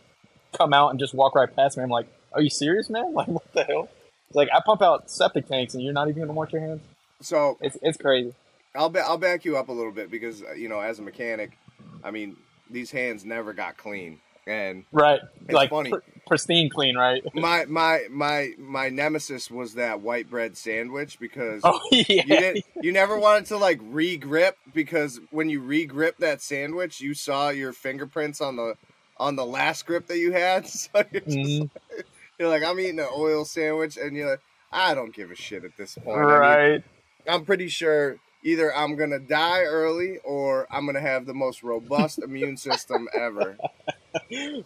come 0.57 0.73
out 0.73 0.91
and 0.91 0.99
just 0.99 1.15
walk 1.15 1.35
right 1.35 1.55
past 1.55 1.77
me. 1.77 1.83
I'm 1.85 1.91
like, 1.91 2.07
"Are 2.33 2.41
you 2.41 2.51
serious, 2.51 2.91
man? 2.91 3.13
Like, 3.15 3.29
what 3.29 3.53
the 3.53 3.65
hell?" 3.65 3.89
It's 4.29 4.37
like 4.37 4.49
I 4.53 4.61
pump 4.65 4.83
out 4.83 5.11
septic 5.11 5.47
tanks, 5.47 5.75
and 5.75 5.83
you're 5.83 5.93
not 5.93 6.09
even 6.09 6.23
going 6.23 6.29
to 6.29 6.35
wash 6.35 6.53
your 6.53 6.63
hands. 6.63 6.83
So 7.21 7.57
it's 7.61 7.77
it's 7.83 7.97
crazy. 7.97 8.35
I'll 8.75 8.91
ba- 8.91 9.05
I'll 9.07 9.19
back 9.19 9.45
you 9.45 9.57
up 9.57 9.69
a 9.69 9.73
little 9.73 9.93
bit 9.93 10.11
because 10.11 10.43
uh, 10.43 10.53
you 10.53 10.69
know, 10.69 10.81
as 10.81 10.99
a 10.99 11.03
mechanic, 11.03 11.59
I 12.03 12.11
mean, 12.11 12.37
these 12.71 12.91
hands 12.91 13.25
never 13.25 13.53
got 13.53 13.77
clean, 13.77 14.21
and 14.47 14.85
right, 14.93 15.21
like 15.51 15.71
funny. 15.71 15.91
Pr- 15.91 15.99
pristine 16.27 16.71
clean, 16.71 16.97
right? 16.97 17.23
my 17.35 17.65
my 17.67 18.07
my 18.11 18.53
my 18.59 18.89
nemesis 18.89 19.51
was 19.51 19.75
that 19.75 20.01
white 20.01 20.29
bread 20.29 20.57
sandwich 20.57 21.19
because 21.19 21.61
oh, 21.65 21.81
yeah. 21.93 22.05
you 22.09 22.23
didn't 22.23 22.65
you 22.83 22.93
never 22.93 23.19
wanted 23.19 23.47
to 23.47 23.57
like 23.57 23.81
re-grip 23.83 24.57
because 24.73 25.21
when 25.31 25.49
you 25.49 25.61
re-grip 25.61 26.17
that 26.19 26.43
sandwich, 26.43 27.01
you 27.01 27.15
saw 27.15 27.51
your 27.51 27.73
fingerprints 27.73 28.41
on 28.41 28.57
the 28.57 28.77
on 29.17 29.37
the 29.37 29.47
last 29.47 29.87
grip 29.87 30.07
that 30.09 30.19
you 30.19 30.33
had. 30.33 30.67
So 30.75 30.89
you're, 31.13 31.21
mm-hmm. 31.23 31.61
like, 31.63 32.07
you're 32.39 32.49
like, 32.49 32.65
I'm 32.65 32.81
eating 32.81 32.99
an 32.99 33.09
oil 33.17 33.45
sandwich, 33.45 33.97
and 33.97 34.17
you're 34.17 34.31
like, 34.31 34.41
I 34.73 34.95
don't 34.95 35.15
give 35.15 35.31
a 35.31 35.37
shit 35.37 35.65
at 35.65 35.77
this 35.77 35.95
point. 35.95 36.19
Right. 36.19 36.59
I 36.59 36.73
mean, 36.73 36.85
I'm 37.29 37.45
pretty 37.45 37.69
sure 37.69 38.19
either 38.45 38.75
I'm 38.77 38.95
gonna 38.95 39.19
die 39.19 39.63
early 39.63 40.19
or 40.19 40.69
I'm 40.71 40.87
gonna 40.87 41.01
have 41.01 41.27
the 41.27 41.35
most 41.35 41.63
robust 41.63 42.21
immune 42.23 42.57
system 42.57 43.09
ever. 43.13 43.57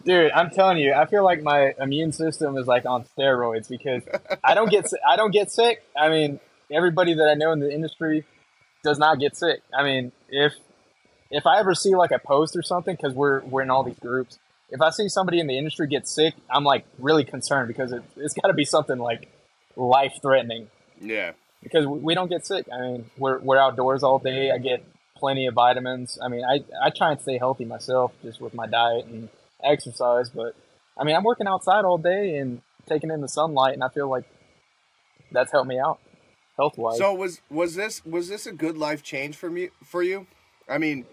Dude, 0.05 0.33
I'm 0.33 0.51
telling 0.51 0.79
you, 0.79 0.93
I 0.93 1.07
feel 1.07 1.25
like 1.25 1.43
my 1.43 1.73
immune 1.81 2.13
system 2.13 2.59
is 2.59 2.67
like 2.67 2.85
on 2.85 3.05
steroids 3.17 3.69
because 3.69 4.03
I 4.45 4.55
don't 4.55 4.71
get 4.71 4.91
I 5.09 5.17
don't 5.17 5.31
get 5.31 5.51
sick. 5.51 5.83
I 5.97 6.11
mean, 6.11 6.41
everybody 6.71 7.15
that 7.15 7.29
I 7.29 7.35
know 7.35 7.53
in 7.53 7.61
the 7.61 7.73
industry 7.73 8.25
does 8.83 8.99
not 8.99 9.21
get 9.21 9.37
sick. 9.37 9.63
I 9.73 9.85
mean, 9.85 10.13
if 10.29 10.53
if 11.31 11.47
I 11.47 11.61
ever 11.61 11.75
see 11.75 11.95
like 11.95 12.11
a 12.11 12.19
post 12.19 12.57
or 12.57 12.63
something, 12.63 12.97
because 12.97 13.15
we're 13.15 13.41
we're 13.45 13.63
in 13.63 13.71
all 13.71 13.85
these 13.85 13.99
groups, 13.99 14.39
if 14.71 14.83
I 14.83 14.91
see 14.91 15.09
somebody 15.09 15.39
in 15.39 15.47
the 15.47 15.57
industry 15.57 15.87
get 15.87 16.09
sick, 16.09 16.35
I'm 16.51 16.65
like 16.65 16.85
really 16.99 17.25
concerned 17.25 17.69
because 17.69 17.93
it, 17.93 18.03
it's 18.17 18.35
got 18.35 18.49
to 18.49 18.55
be 18.55 18.65
something 18.65 18.99
like 18.99 19.29
life 19.77 20.19
threatening. 20.21 20.69
Yeah 21.01 21.33
because 21.63 21.87
we 21.87 22.15
don't 22.15 22.29
get 22.29 22.47
sick. 22.47 22.67
I 22.73 22.81
mean, 22.81 23.11
we're 23.17 23.39
we're 23.39 23.59
outdoors 23.59 24.03
all 24.03 24.19
day. 24.19 24.51
I 24.51 24.59
get 24.59 24.85
plenty 25.17 25.47
of 25.47 25.55
vitamins. 25.55 26.19
I 26.23 26.29
mean, 26.29 26.45
I 26.45 26.61
I 26.83 26.91
try 26.91 27.13
and 27.13 27.21
stay 27.21 27.39
healthy 27.39 27.65
myself 27.65 28.13
just 28.23 28.41
with 28.41 28.55
my 28.55 28.67
diet 28.67 29.07
and 29.07 29.29
exercise. 29.63 30.31
But 30.31 30.55
I 30.97 31.05
mean, 31.05 31.17
I'm 31.17 31.25
working 31.25 31.47
outside 31.47 31.85
all 31.85 31.99
day 31.99 32.37
and 32.37 32.63
taking 32.89 33.11
in 33.11 33.21
the 33.21 33.29
sunlight, 33.29 33.75
and 33.75 33.85
I 33.85 33.89
feel 33.89 34.09
like 34.09 34.25
that's 35.33 35.53
helped 35.53 35.69
me 35.69 35.79
out 35.79 36.01
health 36.57 36.77
wise. 36.77 36.99
So 36.99 37.15
was 37.15 37.41
was 37.51 37.75
this 37.75 38.05
was 38.05 38.29
this 38.29 38.47
a 38.47 38.53
good 38.53 38.77
life 38.77 39.03
change 39.03 39.37
for 39.37 39.51
me 39.51 39.71
for 39.85 40.03
you? 40.03 40.27
I 40.69 40.79
mean, 40.79 41.07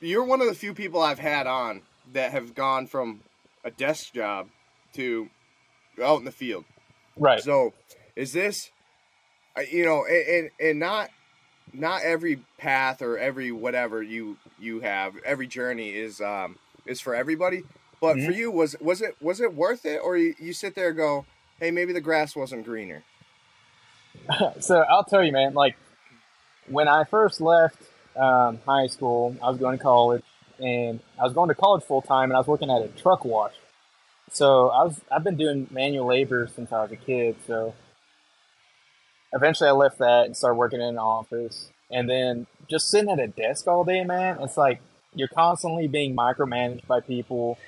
you're 0.00 0.24
one 0.24 0.40
of 0.40 0.46
the 0.46 0.54
few 0.54 0.72
people 0.72 1.02
I've 1.02 1.18
had 1.18 1.46
on 1.46 1.82
that 2.12 2.32
have 2.32 2.54
gone 2.54 2.86
from 2.86 3.20
a 3.64 3.70
desk 3.70 4.14
job 4.14 4.48
to 4.94 5.28
out 6.02 6.18
in 6.18 6.24
the 6.24 6.32
field. 6.32 6.64
Right. 7.16 7.40
So, 7.40 7.72
is 8.16 8.32
this 8.32 8.70
you 9.70 9.84
know, 9.84 10.04
and 10.06 10.50
and 10.60 10.78
not 10.78 11.10
not 11.72 12.02
every 12.02 12.40
path 12.58 13.02
or 13.02 13.18
every 13.18 13.52
whatever 13.52 14.02
you 14.02 14.36
you 14.58 14.80
have, 14.80 15.14
every 15.24 15.46
journey 15.46 15.90
is 15.90 16.20
um 16.20 16.56
is 16.86 17.00
for 17.00 17.14
everybody. 17.14 17.62
But 18.00 18.16
mm-hmm. 18.16 18.26
for 18.26 18.32
you, 18.32 18.50
was 18.50 18.76
was 18.80 19.00
it 19.00 19.16
was 19.20 19.40
it 19.40 19.54
worth 19.54 19.86
it, 19.86 20.00
or 20.02 20.16
you, 20.16 20.34
you 20.38 20.52
sit 20.52 20.74
there 20.74 20.88
and 20.88 20.96
go, 20.96 21.26
hey, 21.60 21.70
maybe 21.70 21.92
the 21.92 22.00
grass 22.00 22.36
wasn't 22.36 22.64
greener? 22.64 23.02
so 24.60 24.84
I'll 24.88 25.04
tell 25.04 25.24
you, 25.24 25.32
man. 25.32 25.54
Like 25.54 25.76
when 26.68 26.88
I 26.88 27.04
first 27.04 27.40
left 27.40 27.78
um, 28.16 28.58
high 28.66 28.86
school, 28.88 29.36
I 29.42 29.48
was 29.50 29.58
going 29.58 29.78
to 29.78 29.82
college, 29.82 30.24
and 30.58 31.00
I 31.18 31.24
was 31.24 31.32
going 31.32 31.48
to 31.48 31.54
college 31.54 31.84
full 31.84 32.02
time, 32.02 32.30
and 32.30 32.34
I 32.34 32.38
was 32.38 32.46
working 32.46 32.70
at 32.70 32.82
a 32.82 32.88
truck 32.88 33.24
wash. 33.24 33.54
So 34.30 34.68
I 34.68 34.82
was 34.84 35.00
I've 35.10 35.24
been 35.24 35.36
doing 35.36 35.68
manual 35.70 36.06
labor 36.06 36.48
since 36.54 36.72
I 36.72 36.82
was 36.82 36.92
a 36.92 36.96
kid. 36.96 37.36
So 37.46 37.74
eventually 39.34 39.68
I 39.68 39.72
left 39.72 39.98
that 39.98 40.26
and 40.26 40.36
started 40.36 40.56
working 40.56 40.80
in 40.80 40.88
an 40.88 40.98
office. 40.98 41.70
And 41.90 42.08
then 42.08 42.46
just 42.68 42.88
sitting 42.88 43.10
at 43.10 43.18
a 43.18 43.28
desk 43.28 43.66
all 43.66 43.84
day, 43.84 44.04
man, 44.04 44.38
it's 44.40 44.56
like 44.56 44.80
you're 45.14 45.28
constantly 45.28 45.86
being 45.86 46.16
micromanaged 46.16 46.86
by 46.86 47.00
people. 47.00 47.58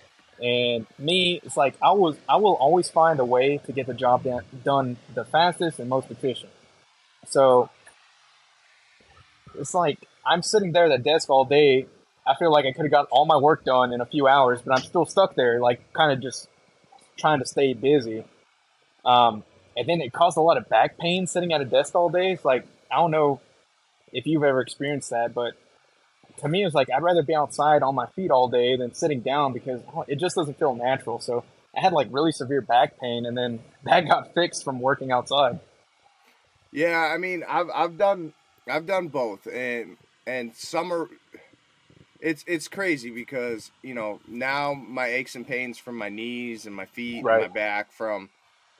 And 0.43 0.87
me, 0.99 1.41
it's 1.43 1.57
like 1.57 1.75
I 1.83 1.93
was 1.93 2.17
I 2.29 2.37
will 2.37 2.55
always 2.55 2.89
find 2.89 3.21
a 3.21 3.25
way 3.25 3.59
to 3.67 3.73
get 3.73 3.87
the 3.87 3.95
job 3.95 4.25
done, 4.25 4.45
done 4.65 4.97
the 5.15 5.25
fastest 5.25 5.79
and 5.79 5.89
most 5.89 6.11
efficient. 6.11 6.53
So 7.27 7.71
it's 9.55 9.75
like 9.75 9.99
I'm 10.25 10.43
sitting 10.43 10.73
there 10.73 10.87
at 10.87 10.97
the 10.97 11.03
desk 11.03 11.31
all 11.31 11.45
day. 11.45 11.87
I 12.27 12.35
feel 12.35 12.51
like 12.53 12.67
I 12.67 12.73
could 12.73 12.83
have 12.83 12.91
got 12.91 13.09
all 13.11 13.25
my 13.25 13.37
work 13.37 13.65
done 13.65 13.93
in 13.93 14.01
a 14.01 14.07
few 14.07 14.27
hours, 14.27 14.61
but 14.61 14.77
I'm 14.77 14.85
still 14.85 15.07
stuck 15.07 15.37
there, 15.37 15.61
like 15.61 15.93
kind 15.93 16.13
of 16.13 16.21
just 16.21 16.49
trying 17.17 17.39
to 17.39 17.47
stay 17.47 17.73
busy. 17.73 18.25
Um, 19.05 19.45
and 19.77 19.89
then 19.89 20.01
it 20.01 20.13
caused 20.13 20.37
a 20.37 20.41
lot 20.41 20.57
of 20.57 20.69
back 20.69 20.99
pain 20.99 21.27
sitting 21.27 21.53
at 21.53 21.61
a 21.61 21.65
desk 21.65 21.95
all 21.95 22.09
day. 22.09 22.33
It's 22.33 22.45
like 22.45 22.67
I 22.91 22.97
don't 22.97 23.11
know 23.11 23.41
if 24.13 24.27
you've 24.27 24.45
ever 24.45 24.61
experienced 24.61 25.11
that, 25.11 25.35
but 25.35 25.55
to 26.39 26.49
me, 26.49 26.65
it's 26.65 26.75
like 26.75 26.89
I'd 26.91 27.03
rather 27.03 27.23
be 27.23 27.35
outside 27.35 27.83
on 27.83 27.95
my 27.95 28.07
feet 28.07 28.31
all 28.31 28.49
day 28.49 28.77
than 28.77 28.95
sitting 28.95 29.21
down 29.21 29.53
because 29.53 29.81
oh, 29.95 30.05
it 30.09 30.17
just 30.17 30.37
doesn't 30.37 30.59
feel 30.59 30.75
natural. 30.75 31.19
So 31.21 31.45
I 31.77 31.81
had 31.81 31.93
like 31.93 32.09
really 32.11 32.33
severe 32.33 32.61
back 32.61 32.99
pain, 33.01 33.27
and 33.27 33.37
then 33.37 33.61
that 33.85 34.09
got 34.09 34.35
fixed 34.35 34.65
from 34.65 34.81
working 34.81 35.11
outside. 35.11 35.61
Yeah, 36.73 37.11
I 37.13 37.19
mean, 37.19 37.45
I've 37.49 37.71
I've 37.75 37.99
done 37.99 38.33
I've 38.69 38.87
done 38.87 39.09
both, 39.09 39.47
and 39.47 39.97
and 40.27 40.55
summer. 40.55 41.09
It's 42.19 42.45
it's 42.47 42.67
crazy 42.67 43.11
because 43.11 43.71
you 43.83 43.95
know 43.95 44.21
now 44.27 44.73
my 44.73 45.07
aches 45.07 45.35
and 45.35 45.47
pains 45.47 45.79
from 45.79 45.97
my 45.97 46.09
knees 46.09 46.67
and 46.67 46.75
my 46.75 46.87
feet 46.87 47.23
right. 47.23 47.43
and 47.43 47.53
my 47.53 47.55
back 47.55 47.93
from 47.93 48.31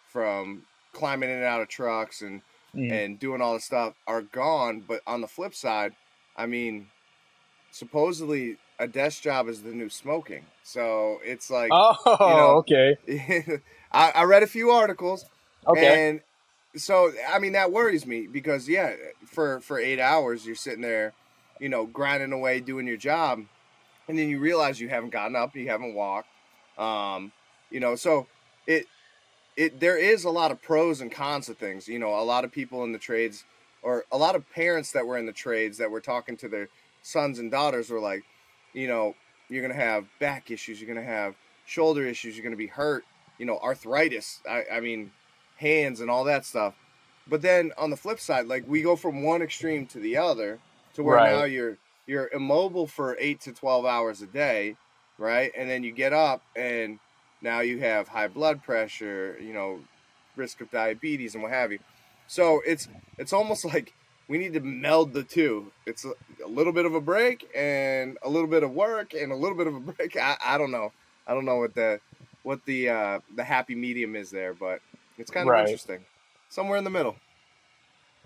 from 0.09 0.63
climbing 0.97 1.29
in 1.29 1.37
and 1.37 1.45
out 1.45 1.61
of 1.61 1.69
trucks 1.69 2.23
and 2.23 2.41
mm. 2.75 2.91
and 2.91 3.19
doing 3.19 3.41
all 3.41 3.55
this 3.55 3.65
stuff 3.65 3.95
are 4.07 4.23
gone. 4.23 4.83
But 4.87 5.03
on 5.07 5.21
the 5.21 5.29
flip 5.29 5.55
side, 5.55 5.93
I 6.37 6.47
mean, 6.47 6.89
supposedly 7.71 8.57
a 8.79 8.89
desk 8.89 9.23
job 9.23 9.49
is 9.49 9.63
the 9.63 9.73
new 9.73 9.89
smoking. 9.89 10.45
So 10.63 11.21
it's 11.25 11.51
like, 11.51 11.71
oh, 11.73 11.97
you 12.07 12.17
know, 12.19 12.57
okay. 12.59 13.61
I, 13.93 14.11
I 14.15 14.25
read 14.25 14.43
a 14.43 14.47
few 14.47 14.71
articles, 14.71 15.25
okay, 15.67 16.09
and 16.09 16.21
so 16.77 17.13
I 17.29 17.39
mean 17.39 17.53
that 17.53 17.73
worries 17.73 18.07
me 18.07 18.27
because 18.27 18.69
yeah, 18.69 18.95
for 19.27 19.61
for 19.61 19.79
eight 19.79 20.01
hours 20.01 20.47
you're 20.47 20.57
sitting 20.57 20.83
there, 20.83 21.13
you 21.61 21.69
know, 21.69 21.87
grinding 21.87 22.33
away 22.33 22.61
doing 22.61 22.87
your 22.87 22.97
job, 22.97 23.43
and 24.09 24.19
then 24.19 24.29
you 24.29 24.39
realize 24.39 24.81
you 24.81 24.89
haven't 24.89 25.11
gotten 25.11 25.37
up, 25.37 25.55
you 25.55 25.69
haven't 25.69 25.95
walked, 25.95 26.29
um, 26.79 27.33
you 27.71 27.81
know, 27.81 27.95
so 27.95 28.27
it 28.67 28.87
it 29.57 29.81
there 29.81 29.99
is 29.99 30.25
a 30.25 30.31
lot 30.31 30.51
of 30.51 30.63
pros 30.63 31.01
and 31.01 31.11
cons 31.13 31.49
of 31.49 31.59
things. 31.59 31.89
You 31.89 31.99
know, 31.99 32.15
a 32.19 32.25
lot 32.25 32.45
of 32.45 32.53
people 32.53 32.85
in 32.85 32.93
the 32.93 32.99
trades 32.99 33.45
or 33.83 34.05
a 34.13 34.19
lot 34.19 34.37
of 34.37 34.49
parents 34.51 34.93
that 34.93 35.07
were 35.07 35.19
in 35.19 35.27
the 35.27 35.33
trades 35.33 35.79
that 35.79 35.91
were 35.91 36.01
talking 36.01 36.37
to 36.39 36.49
their 36.49 36.69
sons 37.03 37.39
and 37.39 37.51
daughters 37.51 37.91
were 37.91 38.01
like, 38.01 38.25
you 38.73 38.89
know, 38.89 39.15
you're 39.49 39.63
gonna 39.63 39.75
have 39.81 40.09
back 40.21 40.51
issues, 40.51 40.81
you're 40.81 40.89
gonna 40.93 41.07
have 41.07 41.37
shoulder 41.65 42.05
issues, 42.07 42.37
you're 42.37 42.45
gonna 42.45 42.57
be 42.57 42.67
hurt, 42.69 43.05
you 43.39 43.47
know, 43.47 43.59
arthritis. 43.59 44.41
I, 44.49 44.65
I 44.75 44.81
mean, 44.81 45.13
hands 45.57 46.01
and 46.01 46.11
all 46.11 46.25
that 46.25 46.45
stuff. 46.45 46.75
But 47.27 47.43
then 47.43 47.73
on 47.79 47.91
the 47.91 47.97
flip 47.97 48.21
side, 48.21 48.47
like 48.47 48.65
we 48.67 48.83
go 48.83 48.97
from 48.97 49.23
one 49.23 49.43
extreme 49.43 49.87
to 49.89 50.01
the 50.01 50.17
other, 50.17 50.63
to 50.95 51.03
where 51.03 51.21
Right. 51.21 51.21
now 51.21 51.45
you're 51.45 51.79
you're 52.07 52.29
immobile 52.33 52.87
for 52.87 53.17
eight 53.21 53.41
to 53.43 53.53
twelve 53.53 53.85
hours 53.85 54.23
a 54.23 54.27
day, 54.27 54.79
right? 55.19 55.53
And 55.57 55.69
then 55.69 55.83
you 55.83 55.93
get 55.93 56.13
up 56.13 56.45
and 56.55 57.01
now 57.43 57.61
you 57.61 57.81
have 57.81 58.09
high 58.09 58.29
blood 58.29 58.63
pressure, 58.63 59.37
you 59.41 59.53
know, 59.53 59.81
risk 60.37 60.61
of 60.61 60.71
diabetes 60.71 61.35
and 61.35 61.43
what 61.43 61.53
have 61.53 61.73
you. 61.73 61.79
So 62.29 62.61
it's 62.67 62.89
it's 63.19 63.33
almost 63.33 63.65
like 63.75 63.93
we 64.29 64.39
need 64.39 64.55
to 64.55 64.61
meld 64.61 65.13
the 65.13 65.23
two. 65.23 65.71
It's 65.87 66.05
a, 66.05 66.13
a 66.45 66.49
little 66.49 66.73
bit 66.73 66.85
of 66.87 66.95
a 66.95 67.01
break 67.01 67.49
and 67.55 68.19
a 68.23 68.29
little 68.29 68.49
bit 68.49 68.63
of 68.63 68.73
work 68.73 69.15
and 69.15 69.33
a 69.33 69.37
little 69.37 69.57
bit 69.57 69.67
of 69.67 69.75
a 69.77 69.81
break. 69.93 70.17
I, 70.17 70.37
I 70.45 70.59
don't 70.59 70.71
know. 70.71 70.93
I 71.27 71.35
don't 71.35 71.45
know 71.45 71.57
what 71.57 71.75
the 71.75 72.01
what 72.43 72.65
the 72.67 72.89
uh, 72.91 73.21
the 73.35 73.45
happy 73.45 73.75
medium 73.75 74.17
is 74.17 74.31
there, 74.31 74.55
but 74.55 74.81
it's 75.19 75.31
kind 75.31 75.49
of 75.49 75.53
Right. 75.53 75.69
interesting. 75.69 76.05
Somewhere 76.49 76.79
in 76.79 76.85
the 76.85 76.91
middle. 76.91 77.17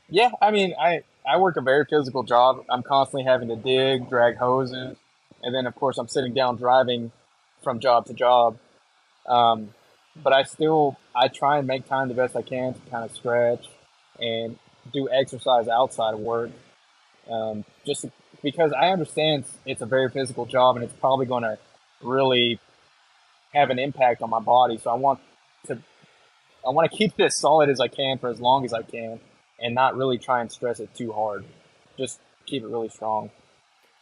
Yeah, 0.08 0.30
I 0.42 0.50
mean, 0.50 0.74
I 0.80 1.02
I 1.26 1.38
work 1.38 1.56
a 1.56 1.60
very 1.62 1.84
physical 1.84 2.22
job. 2.22 2.64
I'm 2.68 2.82
constantly 2.82 3.24
having 3.24 3.48
to 3.48 3.56
dig, 3.56 4.08
drag 4.10 4.36
hoses, 4.36 4.96
and 5.42 5.54
then 5.54 5.66
of 5.66 5.74
course 5.74 5.98
I'm 5.98 6.08
sitting 6.08 6.34
down 6.34 6.56
driving 6.56 7.12
from 7.62 7.80
job 7.80 8.06
to 8.06 8.14
job. 8.14 8.58
Um, 9.26 9.70
but 10.22 10.32
I 10.32 10.42
still 10.42 10.96
I 11.14 11.28
try 11.28 11.58
and 11.58 11.66
make 11.66 11.88
time 11.88 12.08
the 12.08 12.14
best 12.14 12.36
I 12.36 12.42
can 12.42 12.74
to 12.74 12.80
kind 12.90 13.04
of 13.04 13.14
stretch 13.14 13.66
and 14.18 14.58
do 14.92 15.08
exercise 15.10 15.68
outside 15.68 16.14
of 16.14 16.20
work. 16.20 16.50
Um, 17.30 17.64
just 17.86 18.06
because 18.42 18.72
I 18.72 18.88
understand 18.88 19.44
it's 19.64 19.82
a 19.82 19.86
very 19.86 20.08
physical 20.08 20.46
job 20.46 20.76
and 20.76 20.84
it's 20.84 20.94
probably 20.94 21.26
going 21.26 21.42
to 21.44 21.58
really 22.02 22.58
have 23.52 23.70
an 23.70 23.78
impact 23.78 24.22
on 24.22 24.30
my 24.30 24.40
body. 24.40 24.78
So 24.78 24.90
I 24.90 24.94
want 24.94 25.20
to 25.66 25.78
I 26.66 26.70
want 26.70 26.90
to 26.90 26.96
keep 26.96 27.16
this 27.16 27.38
solid 27.38 27.70
as 27.70 27.80
I 27.80 27.88
can 27.88 28.18
for 28.18 28.28
as 28.28 28.40
long 28.40 28.64
as 28.64 28.72
I 28.72 28.82
can 28.82 29.20
and 29.58 29.74
not 29.74 29.96
really 29.96 30.18
try 30.18 30.40
and 30.40 30.50
stress 30.50 30.80
it 30.80 30.94
too 30.94 31.12
hard. 31.12 31.44
Just 31.98 32.20
keep 32.46 32.62
it 32.62 32.66
really 32.66 32.88
strong. 32.88 33.30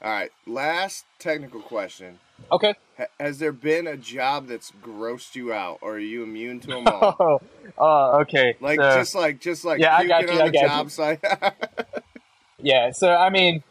All 0.03 0.11
right. 0.11 0.31
Last 0.47 1.05
technical 1.19 1.61
question. 1.61 2.19
Okay. 2.53 2.75
Ha- 2.97 3.07
has 3.19 3.39
there 3.39 3.53
been 3.53 3.87
a 3.87 3.97
job 3.97 4.47
that's 4.47 4.73
grossed 4.83 5.35
you 5.35 5.53
out, 5.53 5.79
or 5.83 5.95
are 5.95 5.99
you 5.99 6.23
immune 6.23 6.61
to 6.61 6.67
them 6.69 6.87
all? 6.89 7.17
Oh, 7.19 7.41
uh, 7.79 8.19
okay. 8.23 8.57
Like 8.61 8.79
so, 8.81 8.99
just 9.01 9.15
like 9.15 9.41
just 9.41 9.65
like 9.65 9.81
Yeah, 9.81 9.97
I 9.97 10.07
got 10.07 10.23
you, 10.23 10.31
on 10.31 10.39
I 10.39 10.47
the 10.47 10.53
got 10.53 10.67
job 10.67 10.87
you. 10.87 10.91
site. 10.91 11.25
yeah. 12.59 12.91
So 12.93 13.13
I 13.13 13.31
mean, 13.31 13.63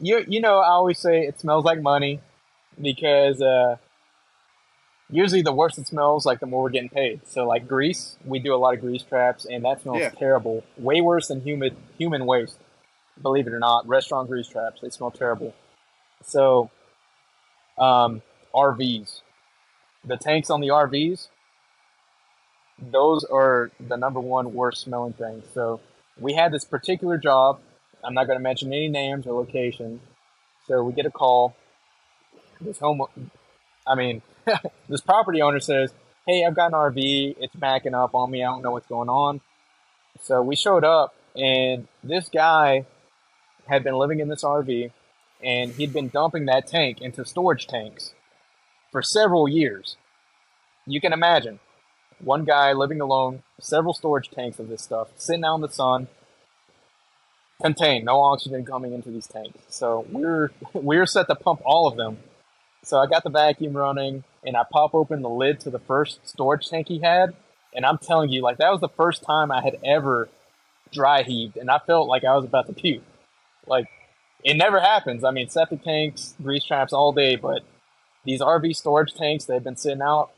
you 0.00 0.24
you 0.26 0.40
know, 0.40 0.58
I 0.60 0.68
always 0.68 0.98
say 0.98 1.20
it 1.26 1.38
smells 1.40 1.64
like 1.64 1.80
money 1.82 2.20
because 2.80 3.40
uh, 3.42 3.76
usually 5.10 5.42
the 5.42 5.52
worse 5.52 5.78
it 5.78 5.86
smells, 5.86 6.24
like 6.26 6.40
the 6.40 6.46
more 6.46 6.62
we're 6.64 6.70
getting 6.70 6.88
paid. 6.88 7.20
So 7.26 7.46
like 7.46 7.68
grease, 7.68 8.16
we 8.24 8.38
do 8.38 8.54
a 8.54 8.56
lot 8.56 8.74
of 8.74 8.80
grease 8.80 9.02
traps, 9.02 9.44
and 9.44 9.64
that 9.64 9.82
smells 9.82 10.00
Yeah. 10.00 10.10
terrible. 10.10 10.64
Way 10.78 11.00
worse 11.02 11.28
than 11.28 11.42
human 11.42 11.76
human 11.98 12.24
waste. 12.26 12.58
Believe 13.20 13.46
it 13.46 13.52
or 13.52 13.58
not, 13.58 13.86
restaurant 13.88 14.28
grease 14.28 14.48
traps 14.48 14.80
they 14.82 14.90
smell 14.90 15.10
terrible. 15.10 15.54
So, 16.22 16.70
um, 17.78 18.22
RVs, 18.54 19.20
the 20.04 20.16
tanks 20.16 20.50
on 20.50 20.60
the 20.60 20.68
RVs, 20.68 21.28
those 22.78 23.24
are 23.24 23.70
the 23.80 23.96
number 23.96 24.20
one 24.20 24.54
worst 24.54 24.82
smelling 24.82 25.14
thing. 25.14 25.42
So 25.54 25.80
we 26.18 26.34
had 26.34 26.52
this 26.52 26.64
particular 26.64 27.18
job. 27.18 27.60
I'm 28.04 28.14
not 28.14 28.26
going 28.26 28.38
to 28.38 28.42
mention 28.42 28.72
any 28.72 28.88
names 28.88 29.26
or 29.26 29.32
locations. 29.32 30.00
So 30.66 30.82
we 30.82 30.92
get 30.92 31.06
a 31.06 31.10
call. 31.10 31.56
This 32.60 32.78
home, 32.78 33.02
I 33.86 33.94
mean, 33.94 34.22
this 34.88 35.00
property 35.00 35.42
owner 35.42 35.60
says, 35.60 35.92
"Hey, 36.26 36.44
I've 36.44 36.56
got 36.56 36.68
an 36.68 36.72
RV. 36.72 37.36
It's 37.38 37.54
backing 37.54 37.94
up 37.94 38.14
on 38.14 38.30
me. 38.30 38.42
I 38.42 38.46
don't 38.46 38.62
know 38.62 38.72
what's 38.72 38.86
going 38.86 39.08
on." 39.08 39.40
So 40.22 40.42
we 40.42 40.56
showed 40.56 40.84
up, 40.84 41.14
and 41.34 41.86
this 42.02 42.28
guy 42.28 42.86
had 43.66 43.84
been 43.84 43.94
living 43.94 44.20
in 44.20 44.28
this 44.28 44.42
RV, 44.42 44.90
and 45.42 45.72
he'd 45.72 45.92
been 45.92 46.08
dumping 46.08 46.46
that 46.46 46.66
tank 46.66 47.00
into 47.00 47.24
storage 47.24 47.66
tanks 47.66 48.14
for 48.90 49.02
several 49.02 49.48
years. 49.48 49.96
You 50.86 51.00
can 51.00 51.12
imagine 51.12 51.60
one 52.18 52.44
guy 52.44 52.72
living 52.72 53.00
alone, 53.00 53.42
several 53.60 53.94
storage 53.94 54.30
tanks 54.30 54.58
of 54.58 54.68
this 54.68 54.82
stuff, 54.82 55.08
sitting 55.16 55.44
out 55.44 55.56
in 55.56 55.60
the 55.60 55.68
sun, 55.68 56.08
contained, 57.60 58.04
no 58.04 58.22
oxygen 58.22 58.64
coming 58.64 58.92
into 58.92 59.10
these 59.10 59.26
tanks. 59.26 59.58
So 59.68 60.06
we're 60.10 60.50
we're 60.72 61.06
set 61.06 61.26
to 61.28 61.34
pump 61.34 61.60
all 61.64 61.86
of 61.86 61.96
them. 61.96 62.18
So 62.82 62.98
I 62.98 63.06
got 63.06 63.24
the 63.24 63.30
vacuum 63.30 63.76
running, 63.76 64.22
and 64.44 64.56
I 64.56 64.62
pop 64.70 64.94
open 64.94 65.22
the 65.22 65.28
lid 65.28 65.58
to 65.60 65.70
the 65.70 65.80
first 65.80 66.20
storage 66.28 66.68
tank 66.68 66.86
he 66.88 67.00
had, 67.00 67.34
and 67.74 67.84
I'm 67.84 67.98
telling 67.98 68.30
you, 68.30 68.42
like 68.42 68.58
that 68.58 68.70
was 68.70 68.80
the 68.80 68.88
first 68.88 69.24
time 69.24 69.50
I 69.50 69.60
had 69.60 69.76
ever 69.84 70.28
dry 70.92 71.22
heaved, 71.22 71.56
and 71.56 71.70
I 71.70 71.78
felt 71.78 72.08
like 72.08 72.24
I 72.24 72.34
was 72.36 72.44
about 72.44 72.66
to 72.68 72.72
puke. 72.72 73.02
Like 73.66 73.88
it 74.46 74.54
never 74.56 74.80
happens. 74.80 75.24
I 75.24 75.30
mean, 75.32 75.48
septic 75.50 75.82
tanks, 75.82 76.34
grease 76.42 76.64
traps 76.64 76.92
all 76.94 77.12
day, 77.12 77.36
but 77.36 77.62
these 78.24 78.40
RV 78.40 78.74
storage 78.76 79.12
tanks 79.14 79.44
they've 79.44 79.62
been 79.62 79.76
sitting 79.76 80.00
out 80.02 80.30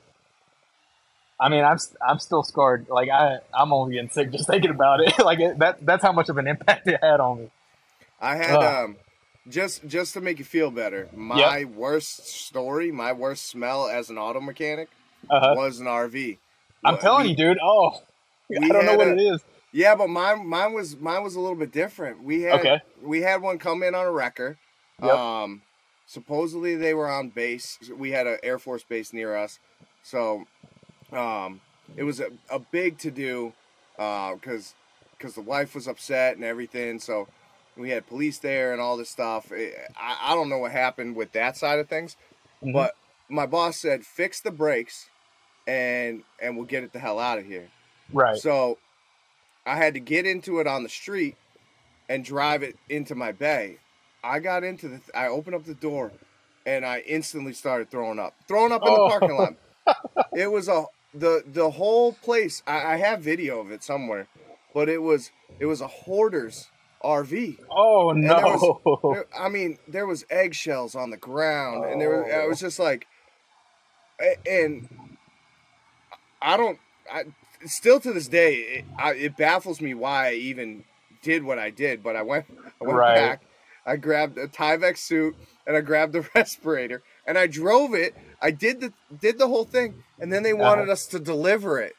I 1.41 1.49
mean, 1.51 1.63
I'm 1.65 1.79
I'm 2.07 2.19
still 2.19 2.43
scarred. 2.43 2.89
Like 2.89 3.09
I 3.11 3.39
I'm 3.55 3.73
only 3.73 3.95
getting 3.95 4.11
sick 4.11 4.33
just 4.33 4.47
thinking 4.51 4.71
about 4.71 5.01
it. 5.01 5.17
like 5.25 5.39
it, 5.39 5.59
that 5.61 5.85
that's 5.87 6.03
how 6.03 6.13
much 6.13 6.29
of 6.29 6.37
an 6.39 6.49
impact 6.49 6.89
it 6.89 6.99
had 7.03 7.21
on 7.21 7.39
me. 7.43 7.51
I 8.21 8.35
had 8.37 8.57
Ugh. 8.57 8.85
um 8.85 8.97
just 9.49 9.87
just 9.87 10.15
to 10.15 10.21
make 10.21 10.39
you 10.41 10.45
feel 10.45 10.71
better. 10.73 11.09
My 11.15 11.65
worst 11.65 12.27
story, 12.27 12.91
my 12.91 13.13
worst 13.13 13.47
smell 13.47 13.87
as 13.89 14.11
an 14.11 14.19
auto 14.19 14.41
mechanic 14.41 14.89
Uh-huh. 15.31 15.55
was 15.57 15.79
an 15.79 15.87
RV. 15.87 16.39
I'm 16.85 16.95
Well, 16.95 17.01
telling 17.03 17.25
we- 17.25 17.31
you, 17.31 17.37
dude. 17.37 17.59
Oh, 17.63 18.03
I 18.61 18.69
don't 18.69 18.85
know 18.87 18.97
what 18.97 19.07
a- 19.09 19.13
it 19.13 19.21
is. 19.21 19.41
Yeah, 19.79 19.95
but 19.95 20.09
mine 20.09 20.45
mine 20.45 20.73
was 20.73 20.97
mine 20.97 21.23
was 21.23 21.37
a 21.37 21.41
little 21.41 21.55
bit 21.55 21.71
different. 21.71 22.25
We 22.25 22.43
had 22.43 22.59
Okay. 22.61 22.81
we 23.01 23.21
had 23.23 23.43
one 23.43 23.59
come 23.59 23.85
in 23.85 23.95
on 23.95 24.07
a 24.07 24.11
wrecker. 24.11 24.59
Yep. 25.01 25.13
Um 25.15 25.63
supposedly 26.07 26.75
they 26.75 26.95
were 26.95 27.09
on 27.09 27.29
base. 27.29 27.79
We 27.97 28.11
had 28.11 28.27
an 28.27 28.39
Air 28.43 28.59
Force 28.59 28.83
base 28.83 29.13
near 29.13 29.37
us. 29.37 29.61
So 30.03 30.47
um 31.13 31.61
it 31.97 32.03
was 32.03 32.19
a, 32.19 32.27
a 32.51 32.59
big 32.59 32.99
to 32.99 33.13
do 33.13 33.53
uh 34.01 34.35
cuz 34.37 34.75
cuz 35.21 35.35
the 35.37 35.43
wife 35.43 35.77
was 35.77 35.87
upset 35.87 36.35
and 36.35 36.45
everything. 36.45 36.99
So 36.99 37.29
we 37.77 37.91
had 37.91 38.09
police 38.09 38.39
there 38.39 38.73
and 38.73 38.81
all 38.81 38.97
this 38.97 39.11
stuff. 39.11 39.53
Eh, 39.53 39.71
I, 39.97 40.33
I 40.33 40.35
don't 40.35 40.49
know 40.49 40.59
what 40.59 40.73
happened 40.73 41.15
with 41.15 41.31
that 41.35 41.57
side 41.57 41.79
of 41.79 41.89
things, 41.89 42.17
Mhm. 42.65 42.73
but 42.73 42.97
my 43.29 43.47
boss 43.47 43.79
said 43.81 44.05
fix 44.05 44.41
the 44.41 44.51
brakes 44.51 45.09
and 45.69 46.25
and 46.43 46.57
we'll 46.57 46.67
get 46.67 46.83
it 46.83 46.93
the 46.93 46.99
hell 46.99 47.21
out 47.21 47.39
of 47.39 47.47
here. 47.47 47.69
Right. 48.13 48.37
So 48.39 48.79
I 49.69 49.77
had 49.77 49.95
to 49.95 50.01
get 50.01 50.27
into 50.27 50.61
it 50.61 50.67
on 50.67 50.83
the 50.83 50.89
street 50.89 51.37
and 52.09 52.25
drive 52.25 52.63
it 52.63 52.77
into 52.89 53.15
my 53.15 53.33
bay. 53.33 53.79
I 54.25 54.39
got 54.41 54.65
into 54.65 54.89
the 54.89 55.01
I 55.15 55.29
opened 55.29 55.55
up 55.57 55.65
the 55.65 55.75
door 55.75 56.13
and 56.67 56.85
I 56.85 57.01
instantly 57.01 57.53
started 57.53 57.91
throwing 57.91 58.19
up. 58.19 58.35
Throwing 58.49 58.73
up 58.73 58.83
in 58.83 58.89
Oh. 58.89 59.05
the 59.05 59.19
parking 59.19 59.37
lot. 59.37 59.55
It 60.35 60.51
was 60.51 60.69
a 60.69 60.85
the 61.15 61.43
the 61.47 61.71
whole 61.71 62.13
place 62.13 62.63
I, 62.67 62.95
I 62.95 62.97
have 62.97 63.21
video 63.23 63.61
of 63.61 63.71
it 63.71 63.83
somewhere, 63.83 64.27
but 64.75 64.89
it 64.89 65.03
was 65.03 65.31
it 65.59 65.67
was 65.67 65.81
a 65.81 65.87
hoarder's 65.87 66.69
RV. 67.03 67.59
oh 67.71 68.13
there 68.13 68.23
no. 68.23 68.81
There- 69.15 69.27
I 69.39 69.49
mean, 69.49 69.79
there 69.89 70.07
was 70.07 70.25
eggshells 70.31 70.95
on 70.95 71.11
the 71.11 71.17
ground, 71.17 71.85
and 71.85 72.01
there 72.01 72.11
was, 72.23 72.33
I 72.33 72.37
oh. 72.43 72.49
was 72.49 72.61
just 72.61 72.79
like, 72.79 73.07
and 74.47 74.89
I 76.43 76.57
don't. 76.57 76.79
I 77.11 77.25
still 77.67 78.01
to 78.01 78.13
this 78.13 78.29
day, 78.29 78.55
it, 78.57 78.85
I, 78.99 79.15
it 79.15 79.37
baffles 79.37 79.81
me 79.81 79.95
why 79.95 80.29
I 80.29 80.33
even 80.35 80.85
did 81.23 81.43
what 81.45 81.59
I 81.59 81.71
did. 81.71 82.03
But 82.03 82.17
I 82.17 82.23
went, 82.23 82.47
I 82.81 82.85
went 82.85 82.99
Right. 82.99 83.15
back. 83.15 83.43
I 83.87 83.97
grabbed 83.97 84.37
a 84.37 84.47
Tyvek 84.49 84.99
suit 84.99 85.35
and 85.67 85.77
I 85.77 85.81
grabbed 85.81 86.13
the 86.13 86.29
respirator 86.35 87.03
and 87.27 87.39
I 87.39 87.47
drove 87.47 87.95
it. 87.95 88.15
I 88.41 88.51
did 88.51 88.81
the 88.81 88.93
did 89.21 89.39
the 89.39 89.49
whole 89.49 89.65
thing, 89.65 90.03
and 90.21 90.33
then 90.33 90.43
they 90.43 90.53
uh-huh. 90.53 90.63
wanted 90.63 90.89
us 90.91 91.07
to 91.09 91.19
deliver 91.19 91.81
it. 91.81 91.95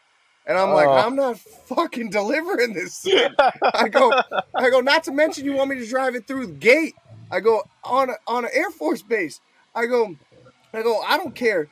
And 0.45 0.57
I'm 0.57 0.71
like, 0.71 0.87
Oh. 0.87 0.93
I'm 0.93 1.15
not 1.15 1.37
fucking 1.39 2.09
delivering 2.09 2.73
this. 2.73 2.99
thing. 3.03 3.29
I 3.73 3.87
go, 3.89 4.11
I 4.55 4.69
go. 4.69 4.79
Not 4.79 5.03
to 5.05 5.11
mention, 5.11 5.45
you 5.45 5.53
want 5.53 5.69
me 5.69 5.77
to 5.79 5.87
drive 5.87 6.15
it 6.15 6.27
through 6.27 6.47
the 6.47 6.53
gate. 6.53 6.95
I 7.31 7.39
go 7.39 7.63
on 7.83 8.09
a, 8.09 8.13
on 8.27 8.45
an 8.45 8.51
Air 8.53 8.71
Force 8.71 9.01
base. 9.03 9.41
I 9.75 9.85
go, 9.85 10.15
I 10.73 10.81
go. 10.81 11.01
I 11.01 11.17
don't 11.17 11.35
care. 11.35 11.67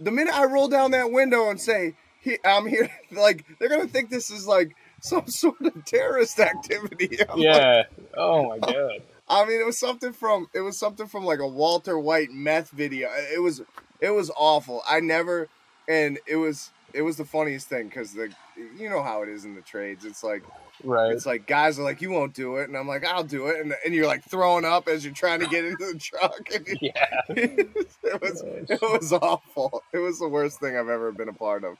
The 0.00 0.10
minute 0.10 0.34
I 0.34 0.44
roll 0.46 0.68
down 0.68 0.90
that 0.92 1.10
window 1.12 1.48
and 1.50 1.60
say, 1.60 1.94
he, 2.26 2.38
"I'm 2.44 2.66
here," 2.66 2.90
like 3.10 3.44
they're 3.58 3.68
gonna 3.68 3.86
think 3.88 4.10
this 4.10 4.30
is 4.30 4.46
like 4.46 4.76
some 5.00 5.26
sort 5.28 5.60
of 5.62 5.84
terrorist 5.84 6.38
activity. 6.38 7.18
I'm 7.28 7.38
like, 7.38 7.44
yeah. 7.44 7.82
Oh 8.16 8.48
my 8.48 8.58
god. 8.58 9.02
I 9.28 9.44
mean, 9.44 9.60
it 9.60 9.66
was 9.66 9.78
something 9.78 10.12
from 10.12 10.48
it 10.54 10.60
was 10.60 10.78
something 10.78 11.06
from 11.06 11.24
like 11.24 11.40
a 11.40 11.48
Walter 11.48 11.98
White 11.98 12.30
meth 12.30 12.70
video. 12.70 13.08
It 13.34 13.40
was 13.40 13.62
it 14.00 14.10
was 14.10 14.30
awful. 14.36 14.82
I 14.88 15.00
never, 15.00 15.48
and 15.88 16.18
it 16.26 16.36
was 16.36 16.70
it 16.92 17.02
was 17.02 17.16
the 17.16 17.24
funniest 17.24 17.68
thing 17.68 17.88
because 17.88 18.12
the 18.12 18.30
you 18.76 18.88
know 18.88 19.02
how 19.02 19.22
it 19.22 19.28
is 19.28 19.44
in 19.44 19.54
the 19.54 19.62
trades. 19.62 20.04
It's 20.04 20.22
like 20.22 20.42
Right. 20.84 21.10
it's 21.10 21.24
like 21.24 21.46
guys 21.46 21.78
are 21.78 21.82
like 21.82 22.02
you 22.02 22.10
won't 22.10 22.34
do 22.34 22.56
it, 22.56 22.68
and 22.68 22.76
I'm 22.76 22.86
like 22.86 23.02
I'll 23.04 23.24
do 23.24 23.46
it, 23.46 23.60
and 23.60 23.74
and 23.84 23.94
you're 23.94 24.06
like 24.06 24.22
throwing 24.24 24.66
up 24.66 24.88
as 24.88 25.04
you're 25.06 25.14
trying 25.14 25.40
to 25.40 25.46
get 25.46 25.64
into 25.64 25.86
the 25.90 25.98
truck. 25.98 26.48
Yeah. 26.82 27.20
it 27.30 28.20
was 28.20 28.42
it 28.44 28.82
was 28.82 29.10
awful. 29.14 29.82
It 29.94 29.98
was 29.98 30.18
the 30.18 30.28
worst 30.28 30.60
thing 30.60 30.76
I've 30.76 30.90
ever 30.90 31.12
been 31.12 31.30
a 31.30 31.32
part 31.32 31.64
of, 31.64 31.78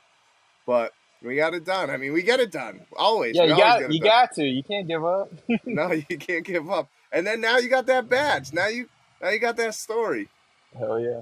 but 0.67 0.93
we 1.23 1.35
got 1.35 1.55
it 1.55 1.65
done. 1.65 1.89
I 1.89 1.97
mean, 1.97 2.13
we 2.13 2.21
get 2.21 2.39
it 2.39 2.51
done 2.51 2.81
always. 2.95 3.35
Yeah, 3.35 3.45
We 3.45 3.49
you 3.49 3.57
got 3.57 3.81
you 3.91 3.99
done. 3.99 4.07
got 4.07 4.33
to. 4.35 4.43
You 4.45 4.61
can't 4.61 4.87
give 4.87 5.03
up. 5.03 5.31
no, 5.65 5.91
you 5.93 6.17
can't 6.19 6.45
give 6.45 6.69
up. 6.69 6.89
And 7.11 7.25
then 7.25 7.41
now 7.41 7.57
you 7.57 7.69
got 7.69 7.87
that 7.87 8.07
badge. 8.07 8.53
Now 8.53 8.67
you 8.67 8.87
now 9.19 9.29
you 9.29 9.39
got 9.39 9.57
that 9.57 9.73
story. 9.73 10.29
Hell 10.77 10.99
yeah. 10.99 11.21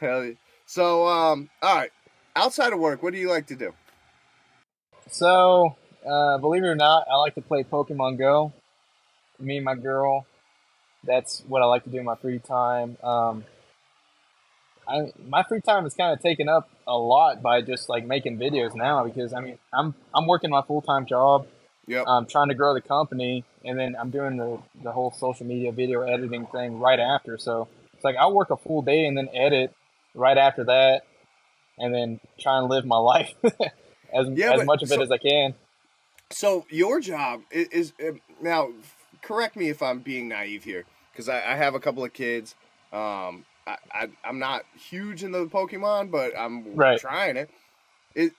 Hell 0.00 0.24
yeah. 0.24 0.32
So 0.64 1.06
um, 1.06 1.50
all 1.60 1.76
right. 1.76 1.90
Outside 2.34 2.72
of 2.72 2.78
work, 2.78 3.02
what 3.02 3.12
do 3.12 3.18
you 3.18 3.28
like 3.28 3.48
to 3.48 3.56
do? 3.56 3.74
So, 5.10 5.76
uh, 6.08 6.38
believe 6.38 6.64
it 6.64 6.68
or 6.68 6.74
not, 6.74 7.06
I 7.10 7.16
like 7.16 7.34
to 7.34 7.42
play 7.42 7.62
Pokemon 7.64 8.18
Go. 8.18 8.54
Me 9.38 9.56
and 9.56 9.64
my 9.66 9.74
girl. 9.74 10.24
That's 11.04 11.42
what 11.46 11.60
I 11.60 11.66
like 11.66 11.84
to 11.84 11.90
do 11.90 11.98
in 11.98 12.04
my 12.06 12.14
free 12.14 12.38
time. 12.38 12.96
Um, 13.02 13.44
I 14.86 15.12
my 15.28 15.42
free 15.42 15.60
time 15.60 15.86
is 15.86 15.94
kind 15.94 16.12
of 16.12 16.20
taken 16.20 16.48
up 16.48 16.68
a 16.86 16.96
lot 16.96 17.42
by 17.42 17.62
just 17.62 17.88
like 17.88 18.06
making 18.06 18.38
videos 18.38 18.74
now 18.74 19.04
because 19.04 19.32
I 19.32 19.40
mean 19.40 19.58
I'm 19.72 19.94
I'm 20.14 20.26
working 20.26 20.50
my 20.50 20.62
full 20.62 20.82
time 20.82 21.06
job. 21.06 21.46
Yep. 21.86 22.04
I'm 22.06 22.26
trying 22.26 22.48
to 22.48 22.54
grow 22.54 22.74
the 22.74 22.80
company, 22.80 23.44
and 23.64 23.78
then 23.78 23.96
I'm 23.98 24.10
doing 24.10 24.36
the 24.36 24.58
the 24.82 24.92
whole 24.92 25.10
social 25.12 25.46
media 25.46 25.72
video 25.72 26.02
editing 26.02 26.46
thing 26.46 26.78
right 26.78 27.00
after. 27.00 27.38
So 27.38 27.68
it's 27.94 28.04
like 28.04 28.16
I'll 28.16 28.32
work 28.32 28.50
a 28.50 28.56
full 28.56 28.82
day 28.82 29.06
and 29.06 29.16
then 29.16 29.28
edit 29.34 29.74
right 30.14 30.38
after 30.38 30.64
that, 30.64 31.02
and 31.78 31.94
then 31.94 32.20
try 32.38 32.58
and 32.58 32.68
live 32.68 32.84
my 32.84 32.96
life 32.98 33.34
as 34.14 34.28
Yeah, 34.30 34.54
as 34.54 34.64
much 34.64 34.82
of 34.82 34.92
it 34.92 35.00
as 35.00 35.10
I 35.10 35.18
can. 35.18 35.54
So 36.30 36.66
your 36.70 37.00
job 37.00 37.42
is, 37.50 37.68
is 37.68 37.92
uh, 38.00 38.12
now. 38.40 38.70
Correct 39.22 39.54
me 39.54 39.68
if 39.68 39.82
I'm 39.82 40.00
being 40.00 40.28
naive 40.28 40.64
here, 40.64 40.84
because 41.12 41.28
I, 41.28 41.52
I 41.52 41.56
have 41.56 41.76
a 41.76 41.80
couple 41.80 42.04
of 42.04 42.12
kids. 42.12 42.56
Um, 42.92 43.44
I, 43.66 43.76
I 43.92 44.08
I'm 44.24 44.38
not 44.38 44.62
huge 44.90 45.22
into 45.22 45.38
the 45.38 45.46
Pokemon, 45.46 46.10
but 46.10 46.32
I'm 46.36 46.74
Right. 46.74 46.98
trying 46.98 47.36
it. 47.36 47.50
Is 48.14 48.30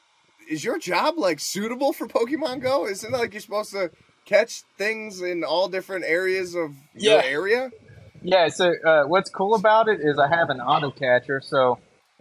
is 0.49 0.63
your 0.63 0.77
job 0.77 1.17
like 1.17 1.39
suitable 1.39 1.93
for 1.93 2.07
Pokemon 2.07 2.61
Go? 2.61 2.85
Isn't 2.87 3.13
it 3.13 3.17
like 3.17 3.33
you're 3.33 3.41
supposed 3.41 3.71
to 3.71 3.91
catch 4.25 4.63
things 4.77 5.21
in 5.21 5.43
all 5.43 5.67
different 5.67 6.05
areas 6.05 6.55
of 6.55 6.71
your 6.95 7.21
area? 7.21 7.71
Yeah. 8.21 8.47
So 8.49 8.73
uh, 8.85 9.03
what's 9.05 9.29
cool 9.29 9.55
about 9.55 9.87
it 9.87 9.99
is 10.01 10.19
I 10.19 10.27
have 10.27 10.49
an 10.49 10.59
auto 10.59 10.91
catcher. 10.91 11.41
So 11.41 11.79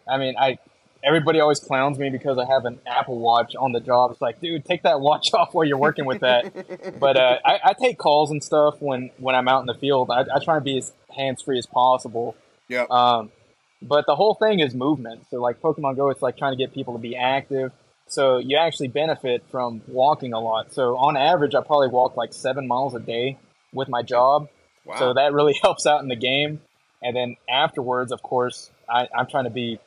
I 0.08 0.18
mean, 0.18 0.34
I 0.38 0.58
everybody 1.04 1.40
always 1.40 1.58
clowns 1.58 1.98
me 1.98 2.10
because 2.10 2.38
I 2.38 2.46
have 2.46 2.64
an 2.64 2.78
Apple 2.86 3.18
Watch 3.18 3.54
on 3.56 3.72
the 3.72 3.80
job. 3.80 4.12
It's 4.12 4.20
like, 4.20 4.40
dude, 4.40 4.64
take 4.64 4.84
that 4.84 5.00
watch 5.08 5.34
off 5.34 5.52
while 5.52 5.64
you're 5.64 5.76
working 5.78 6.04
with 6.04 6.20
that. 6.20 6.52
but 7.00 7.16
uh, 7.16 7.38
I, 7.44 7.58
I 7.64 7.72
take 7.72 7.98
calls 7.98 8.30
and 8.30 8.42
stuff 8.42 8.76
when 8.80 9.10
when 9.18 9.34
I'm 9.34 9.48
out 9.48 9.60
in 9.60 9.66
the 9.66 9.74
field. 9.74 10.10
I, 10.10 10.20
I 10.32 10.38
try 10.42 10.54
to 10.54 10.60
be 10.60 10.78
as 10.78 10.92
hands 11.16 11.42
free 11.42 11.58
as 11.58 11.66
possible. 11.66 12.36
Yep. 12.68 12.90
Um, 12.90 13.30
but 13.80 14.06
the 14.06 14.14
whole 14.14 14.34
thing 14.34 14.60
is 14.60 14.74
movement. 14.74 15.26
So 15.30 15.40
like 15.40 15.60
Pokemon 15.60 15.96
Go, 15.96 16.10
it's 16.10 16.22
like 16.22 16.36
trying 16.36 16.52
to 16.52 16.56
get 16.56 16.72
people 16.72 16.94
to 16.94 17.00
be 17.00 17.16
active. 17.16 17.72
So 18.06 18.38
you 18.38 18.56
actually 18.58 18.88
benefit 18.88 19.42
from 19.50 19.82
walking 19.86 20.32
a 20.32 20.40
lot. 20.40 20.72
So 20.72 20.96
on 20.96 21.16
average, 21.16 21.54
I 21.54 21.62
probably 21.62 21.88
walk 21.88 22.16
like 22.16 22.32
seven 22.32 22.66
miles 22.66 22.94
a 22.94 23.00
day 23.00 23.38
with 23.72 23.88
my 23.88 24.02
job. 24.02 24.48
Wow. 24.84 24.96
So 24.98 25.14
that 25.14 25.32
really 25.32 25.54
helps 25.62 25.86
out 25.86 26.02
in 26.02 26.08
the 26.08 26.16
game. 26.16 26.60
And 27.02 27.16
then 27.16 27.36
afterwards, 27.48 28.12
of 28.12 28.22
course, 28.22 28.70
I, 28.88 29.08
I'm 29.16 29.26
trying 29.26 29.44
to 29.44 29.50
be 29.50 29.80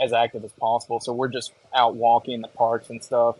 as 0.00 0.12
active 0.12 0.44
as 0.44 0.52
possible. 0.52 1.00
So 1.00 1.12
we're 1.12 1.28
just 1.28 1.52
out 1.74 1.94
walking 1.94 2.40
the 2.40 2.48
parks 2.48 2.90
and 2.90 3.02
stuff. 3.02 3.36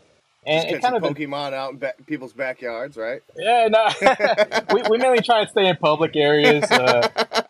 And 0.46 0.70
it 0.70 0.80
kind 0.80 0.94
of 0.94 1.02
Pokemon 1.02 1.52
out 1.52 1.72
in 1.72 1.78
ba- 1.78 1.94
people's 2.06 2.32
backyards, 2.32 2.96
right? 2.96 3.20
yeah, 3.36 3.68
no, 3.68 3.88
we, 4.74 4.82
we 4.88 4.98
mainly 4.98 5.20
try 5.20 5.40
and 5.40 5.50
stay 5.50 5.66
in 5.66 5.76
public 5.76 6.14
areas. 6.14 6.70
Uh, 6.70 7.08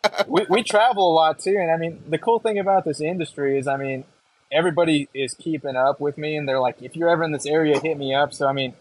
we, 0.29 0.47
we 0.49 0.63
travel 0.63 1.13
a 1.13 1.15
lot 1.15 1.39
too, 1.39 1.57
and 1.59 1.71
I 1.71 1.77
mean, 1.77 2.03
the 2.09 2.17
cool 2.17 2.39
thing 2.39 2.59
about 2.59 2.87
this 2.87 3.01
industry 3.03 3.59
is, 3.59 3.67
I 3.67 3.77
mean, 3.77 4.05
everybody 4.51 5.09
is 5.15 5.35
keeping 5.35 5.77
up 5.77 6.01
with 6.01 6.17
me, 6.17 6.37
and 6.37 6.49
they're 6.49 6.61
like, 6.61 6.81
if 6.81 6.97
you're 6.97 7.11
ever 7.11 7.23
in 7.23 7.33
this 7.33 7.47
area, 7.47 7.79
hit 7.79 7.99
me 7.99 8.15
up. 8.15 8.33
So 8.33 8.47
I 8.47 8.53
mean, 8.53 8.75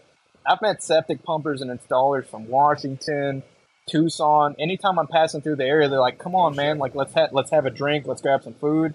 I've 0.46 0.62
met 0.62 0.82
septic 0.82 1.22
pumpers 1.22 1.60
and 1.60 1.70
installers 1.70 2.26
from 2.26 2.48
Washington, 2.48 3.42
Tucson. 3.88 4.56
Anytime 4.58 4.98
I'm 4.98 5.08
passing 5.08 5.42
through 5.42 5.56
the 5.56 5.64
area, 5.64 5.88
they're 5.88 6.00
like, 6.00 6.18
"Come 6.18 6.34
on, 6.34 6.56
man! 6.56 6.78
Like, 6.78 6.94
let's 6.94 7.12
ha- 7.12 7.28
let's 7.32 7.50
have 7.50 7.66
a 7.66 7.70
drink, 7.70 8.06
let's 8.06 8.22
grab 8.22 8.42
some 8.42 8.54
food." 8.54 8.94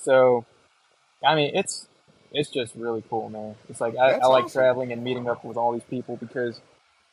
So, 0.00 0.44
I 1.24 1.34
mean, 1.34 1.52
it's 1.54 1.85
it's 2.36 2.50
just 2.50 2.74
really 2.74 3.02
cool, 3.08 3.30
man. 3.30 3.54
It's 3.70 3.80
like 3.80 3.96
I, 3.96 4.12
I 4.12 4.26
like 4.26 4.44
awesome. 4.44 4.60
traveling 4.60 4.92
and 4.92 5.02
meeting 5.02 5.26
up 5.26 5.42
with 5.42 5.56
all 5.56 5.72
these 5.72 5.84
people 5.88 6.16
because 6.16 6.60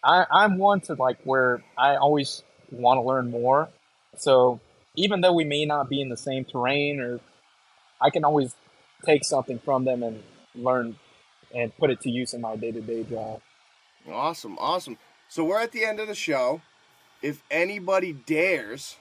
I, 0.03 0.25
I'm 0.29 0.57
one 0.57 0.81
to 0.81 0.95
like 0.95 1.17
where 1.23 1.63
I 1.77 1.95
always 1.95 2.43
want 2.71 2.97
to 2.97 3.01
learn 3.01 3.31
more. 3.31 3.69
So 4.17 4.59
even 4.97 5.21
though 5.21 5.31
we 5.31 5.45
may 5.45 5.63
not 5.63 5.87
be 5.89 6.01
in 6.01 6.09
the 6.09 6.17
same 6.17 6.43
terrain, 6.43 6.99
or 6.99 7.21
I 8.01 8.09
can 8.09 8.25
always 8.25 8.53
take 9.05 9.23
something 9.23 9.59
from 9.59 9.85
them 9.85 10.03
and 10.03 10.21
learn 10.55 10.97
and 11.55 11.75
put 11.77 11.89
it 11.89 12.01
to 12.01 12.09
use 12.09 12.33
in 12.33 12.41
my 12.41 12.57
day 12.57 12.71
to 12.71 12.81
day 12.81 13.03
job. 13.03 13.39
Awesome, 14.11 14.57
awesome. 14.59 14.97
So 15.29 15.45
we're 15.45 15.61
at 15.61 15.71
the 15.71 15.85
end 15.85 16.01
of 16.01 16.09
the 16.09 16.15
show. 16.15 16.61
If 17.21 17.41
anybody 17.49 18.11
dares 18.11 18.97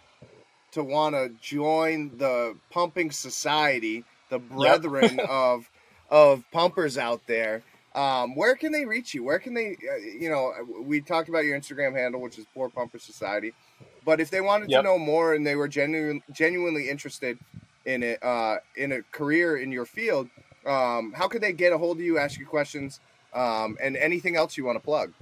to 0.71 0.85
want 0.85 1.17
to 1.17 1.31
join 1.41 2.17
the 2.19 2.57
pumping 2.71 3.11
society, 3.11 4.05
the 4.31 4.39
brethren 4.39 5.19
of 5.29 5.69
of 6.13 6.45
pumpers 6.53 6.97
out 6.99 7.23
there, 7.27 7.63
um, 7.95 8.37
where 8.37 8.55
can 8.55 8.71
they 8.71 8.85
reach 8.85 9.15
you? 9.15 9.25
Where 9.25 9.39
can 9.39 9.55
they, 9.55 9.77
uh, 9.91 9.97
you 9.97 10.29
know, 10.31 10.53
we 10.83 11.01
talked 11.01 11.29
about 11.29 11.45
your 11.45 11.59
Instagram 11.59 11.95
handle, 11.97 12.21
which 12.21 12.39
is 12.39 12.45
Poor 12.55 12.69
Pumper 12.69 12.99
Society. 12.99 13.53
But 14.05 14.21
if 14.21 14.31
they 14.31 14.41
wanted 14.41 14.71
Yep. 14.71 14.81
to 14.81 14.83
know 14.85 14.99
more 14.99 15.33
and 15.35 15.47
they 15.47 15.57
were 15.57 15.69
genuine, 15.69 16.23
genuinely 16.31 16.89
interested 16.91 17.39
in 17.85 18.03
it, 18.03 18.23
uh, 18.23 18.59
in 18.77 18.93
a 18.93 19.03
career 19.11 19.57
in 19.57 19.73
your 19.73 19.87
field, 19.87 20.29
um, 20.67 21.13
how 21.17 21.29
could 21.29 21.41
they 21.41 21.53
get 21.53 21.73
a 21.73 21.79
hold 21.79 21.97
of 21.97 22.03
you, 22.03 22.19
ask 22.19 22.39
you 22.39 22.47
questions, 22.47 23.01
um, 23.33 23.77
and 23.83 23.97
anything 23.97 24.37
else 24.37 24.57
you 24.57 24.65
want 24.65 24.77
to 24.77 24.85
plug? 24.85 25.13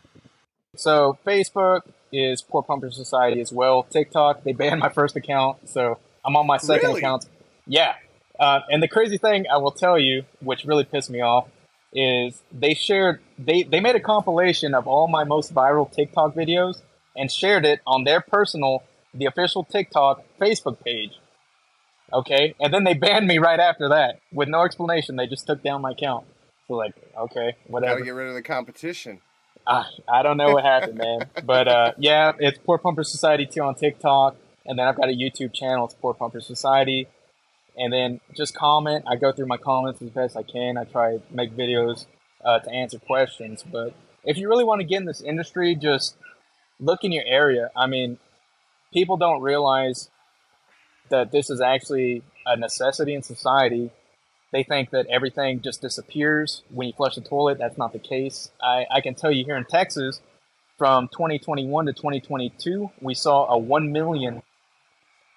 So 0.77 1.19
Facebook 1.27 1.83
is 2.13 2.43
Poor 2.43 2.63
Pumper 2.63 2.91
Society 2.91 3.41
as 3.41 3.53
well. 3.53 3.85
TikTok, 3.85 4.43
they 4.43 4.53
banned 4.53 4.81
my 4.81 4.89
first 4.89 5.15
account, 5.17 5.69
so 5.69 5.99
I'm 6.25 6.37
on 6.37 6.47
my 6.47 6.59
second 6.59 6.89
Really? 6.89 7.01
account. 7.01 7.27
Yeah. 7.67 7.95
Uh, 8.41 8.61
and 8.71 8.83
the 8.83 8.89
crazy 8.89 9.19
thing 9.19 9.45
I 9.53 9.59
will 9.59 9.71
tell 9.71 9.99
you, 9.99 10.25
which 10.41 10.65
really 10.65 10.85
pissed 10.85 11.11
me 11.11 11.21
off, 11.21 11.49
is 11.93 12.43
they 12.53 12.73
shared 12.75 13.21
they 13.39 13.63
they 13.63 13.81
made 13.81 13.97
a 13.97 14.01
compilation 14.01 14.75
of 14.75 14.87
all 14.87 15.09
my 15.09 15.25
most 15.25 15.55
viral 15.55 15.91
TikTok 15.91 16.35
videos 16.35 16.81
and 17.17 17.31
shared 17.31 17.67
it 17.67 17.81
on 17.87 18.05
their 18.05 18.21
personal, 18.21 18.83
the 19.13 19.27
official 19.27 19.65
TikTok 19.65 20.25
Facebook 20.41 20.83
page. 20.83 21.19
Okay, 22.13 22.55
and 22.59 22.73
then 22.73 22.85
they 22.85 22.95
banned 22.95 23.27
me 23.27 23.39
right 23.39 23.61
after 23.61 23.91
that 23.91 24.21
with 24.33 24.49
no 24.49 24.65
explanation. 24.65 25.17
They 25.17 25.27
just 25.27 25.47
took 25.47 25.63
down 25.63 25.83
my 25.83 25.93
account. 25.93 26.27
So 26.67 26.75
like, 26.75 26.95
okay, 27.19 27.57
whatever. 27.67 27.95
Gotta 27.95 28.05
get 28.05 28.15
rid 28.15 28.29
of 28.29 28.35
the 28.35 28.43
competition. 28.43 29.21
I, 29.67 29.85
I 30.09 30.23
don't 30.23 30.37
know 30.37 30.53
what 30.53 30.65
happened, 30.65 30.99
man. 30.99 31.29
But 31.45 31.69
uh, 31.69 31.93
yeah, 31.99 32.33
it's 32.39 32.59
Poor 32.59 32.79
Pumper 32.79 33.05
Society 33.05 33.47
too 33.47 33.63
on 33.63 33.75
TikTok, 33.75 34.37
and 34.65 34.79
then 34.79 34.87
I've 34.87 34.97
got 34.97 35.09
a 35.09 35.13
YouTube 35.13 35.53
channel. 35.53 35.85
It's 35.85 35.95
Poor 35.95 36.15
Pumper 36.15 36.41
Society, 36.41 37.07
and 37.77 37.93
then 37.93 38.21
just 38.37 38.55
comment. 38.55 39.05
I 39.07 39.17
go 39.17 39.33
through 39.33 39.47
my 39.47 39.57
comments 39.57 40.03
as 40.03 40.11
best 40.11 40.37
I 40.37 40.43
can. 40.43 40.77
I 40.77 40.85
try 40.85 41.17
to 41.17 41.23
make 41.31 41.57
videos 41.57 42.07
uh, 42.45 42.59
to 42.61 42.71
answer 42.71 42.99
questions. 42.99 43.65
But 43.71 43.95
if 44.25 44.37
you 44.37 44.49
really 44.49 44.65
want 44.65 44.81
to 44.81 44.87
get 44.87 44.99
in 44.99 45.07
this 45.07 45.21
industry, 45.21 45.75
just 45.75 46.17
look 46.79 47.05
in 47.05 47.13
your 47.13 47.25
area. 47.27 47.71
I 47.77 47.87
mean, 47.87 48.19
people 48.93 49.17
don't 49.17 49.43
realize 49.43 50.11
that 51.11 51.33
this 51.33 51.51
is 51.51 51.61
actually 51.61 52.23
a 52.47 52.57
necessity 52.57 53.15
in 53.15 53.23
society 53.23 53.91
they 54.53 54.63
think 54.65 54.91
that 54.91 55.07
everything 55.07 55.61
just 55.61 55.81
disappears 55.81 56.63
when 56.71 56.89
you 56.89 56.93
flush 56.93 57.15
the 57.15 57.21
toilet. 57.21 57.59
That's 57.59 57.79
not 57.79 57.93
the 57.93 57.99
case. 57.99 58.51
I, 58.61 58.87
I 58.91 59.01
can 59.01 59.15
tell 59.15 59.31
you 59.31 59.45
here 59.45 59.57
in 59.57 59.65
Texas, 59.65 60.21
from 60.77 61.09
2021 61.09 61.87
to 61.87 61.93
2022, 61.93 62.91
we 63.01 63.15
saw 63.15 63.47
a 63.47 63.59
1 63.59 63.93
million 63.93 64.43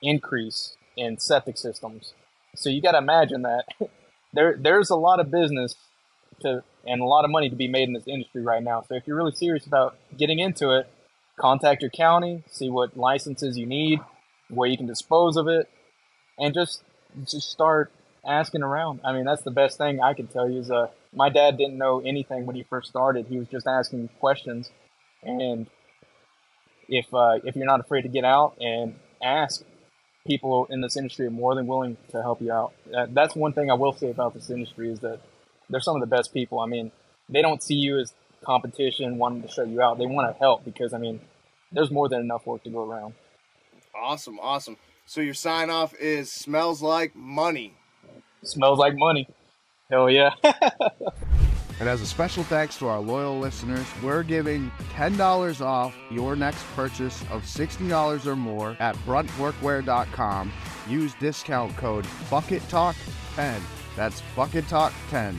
increase 0.02 0.78
in 0.98 1.20
septic 1.20 1.58
systems. 1.58 2.14
So 2.56 2.70
you 2.70 2.82
got 2.82 2.92
to 2.92 3.00
imagine 3.00 3.44
that 3.44 3.66
there 4.34 4.58
there's 4.60 4.90
a 4.90 4.96
lot 4.96 5.20
of 5.20 5.32
business 5.32 5.76
to 6.42 6.64
and 6.86 7.02
a 7.02 7.06
lot 7.06 7.26
of 7.26 7.32
money 7.32 7.50
to 7.50 7.56
be 7.56 7.68
made 7.68 7.88
in 7.88 7.94
this 7.94 8.08
industry 8.08 8.42
right 8.42 8.62
now. 8.62 8.84
So 8.88 8.96
if 8.96 9.08
you're 9.08 9.16
really 9.16 9.32
serious 9.32 9.66
about 9.66 9.98
getting 10.18 10.40
into 10.40 10.72
it, 10.72 10.90
contact 11.38 11.82
your 11.82 11.92
county, 11.92 12.44
see 12.52 12.70
what 12.70 12.98
licenses 12.98 13.58
you 13.58 13.66
need, 13.66 14.00
where 14.50 14.70
you 14.70 14.78
can 14.78 14.88
dispose 14.88 15.38
of 15.38 15.48
it, 15.48 15.70
and 16.38 16.54
just 16.54 16.84
just 17.26 17.50
start 17.50 17.92
asking 18.26 18.64
around. 18.64 19.02
I 19.04 19.14
mean, 19.14 19.26
that's 19.26 19.44
the 19.44 19.52
best 19.52 19.78
thing 19.78 20.02
I 20.02 20.14
can 20.14 20.28
tell 20.28 20.50
you 20.50 20.60
is 20.60 20.72
uh, 20.72 20.88
my 21.14 21.30
dad 21.30 21.58
didn't 21.58 21.78
know 21.78 22.02
anything 22.02 22.46
when 22.46 22.56
he 22.56 22.64
first 22.64 22.90
started. 22.90 23.28
He 23.28 23.38
was 23.38 23.48
just 23.48 23.68
asking 23.68 24.10
questions, 24.20 24.70
and 25.22 25.68
if 26.90 27.14
uh, 27.14 27.40
if 27.44 27.56
you're 27.56 27.66
not 27.66 27.80
afraid 27.80 28.04
to 28.04 28.10
get 28.10 28.26
out 28.26 28.58
and 28.60 28.96
ask, 29.22 29.64
people 30.26 30.68
in 30.70 30.82
this 30.82 30.96
industry 30.96 31.28
are 31.28 31.32
more 31.32 31.56
than 31.56 31.68
willing 31.68 31.98
to 32.10 32.22
help 32.22 32.42
you 32.42 32.52
out. 32.52 32.74
That's 33.10 33.36
one 33.36 33.54
thing 33.54 33.70
I 33.70 33.74
will 33.74 33.94
say 33.94 34.10
about 34.10 34.34
this 34.34 34.50
industry 34.50 34.92
is 34.92 35.00
that 35.00 35.20
they're 35.70 35.82
some 35.82 35.96
of 35.96 36.02
the 36.02 36.16
best 36.16 36.34
people. 36.34 36.60
I 36.60 36.66
mean, 36.66 36.92
they 37.30 37.42
don't 37.42 37.62
see 37.62 37.76
you 37.76 38.00
as 38.00 38.14
competition, 38.46 39.18
wanting 39.18 39.42
to 39.42 39.48
show 39.48 39.64
you 39.64 39.82
out. 39.82 39.98
They 39.98 40.06
want 40.06 40.34
to 40.34 40.40
help 40.40 40.64
because 40.66 40.94
I 40.94 40.98
mean, 40.98 41.20
there's 41.72 41.92
more 41.92 42.08
than 42.08 42.22
enough 42.22 42.46
work 42.46 42.64
to 42.64 42.70
go 42.70 42.90
around. 42.90 43.16
Awesome, 43.96 44.40
awesome. 44.40 44.78
So 45.06 45.22
your 45.22 45.34
sign 45.34 45.70
off 45.70 45.94
is 45.96 46.32
smells 46.32 46.82
like 46.82 47.16
money. 47.16 47.74
Smells 48.44 48.80
like 48.80 48.94
money. 48.96 49.28
Hell 49.90 50.10
yeah. 50.10 50.32
And 51.80 51.90
as 51.90 52.02
a 52.02 52.06
special 52.06 52.44
thanks 52.44 52.78
to 52.78 52.88
our 52.88 53.00
loyal 53.00 53.40
listeners, 53.40 53.86
we're 54.02 54.24
giving 54.24 54.72
$10 54.94 55.62
off 55.66 55.96
your 56.10 56.36
next 56.36 56.64
purchase 56.76 57.22
of 57.24 57.44
$60 57.44 58.26
or 58.26 58.36
more 58.36 58.78
at 58.80 58.96
bruntworkwear.com. 58.98 60.52
Use 60.88 61.14
discount 61.16 61.76
code 61.76 62.06
BucketTalk10. 62.30 63.60
That's 63.96 64.22
BucketTalk10 64.36 65.36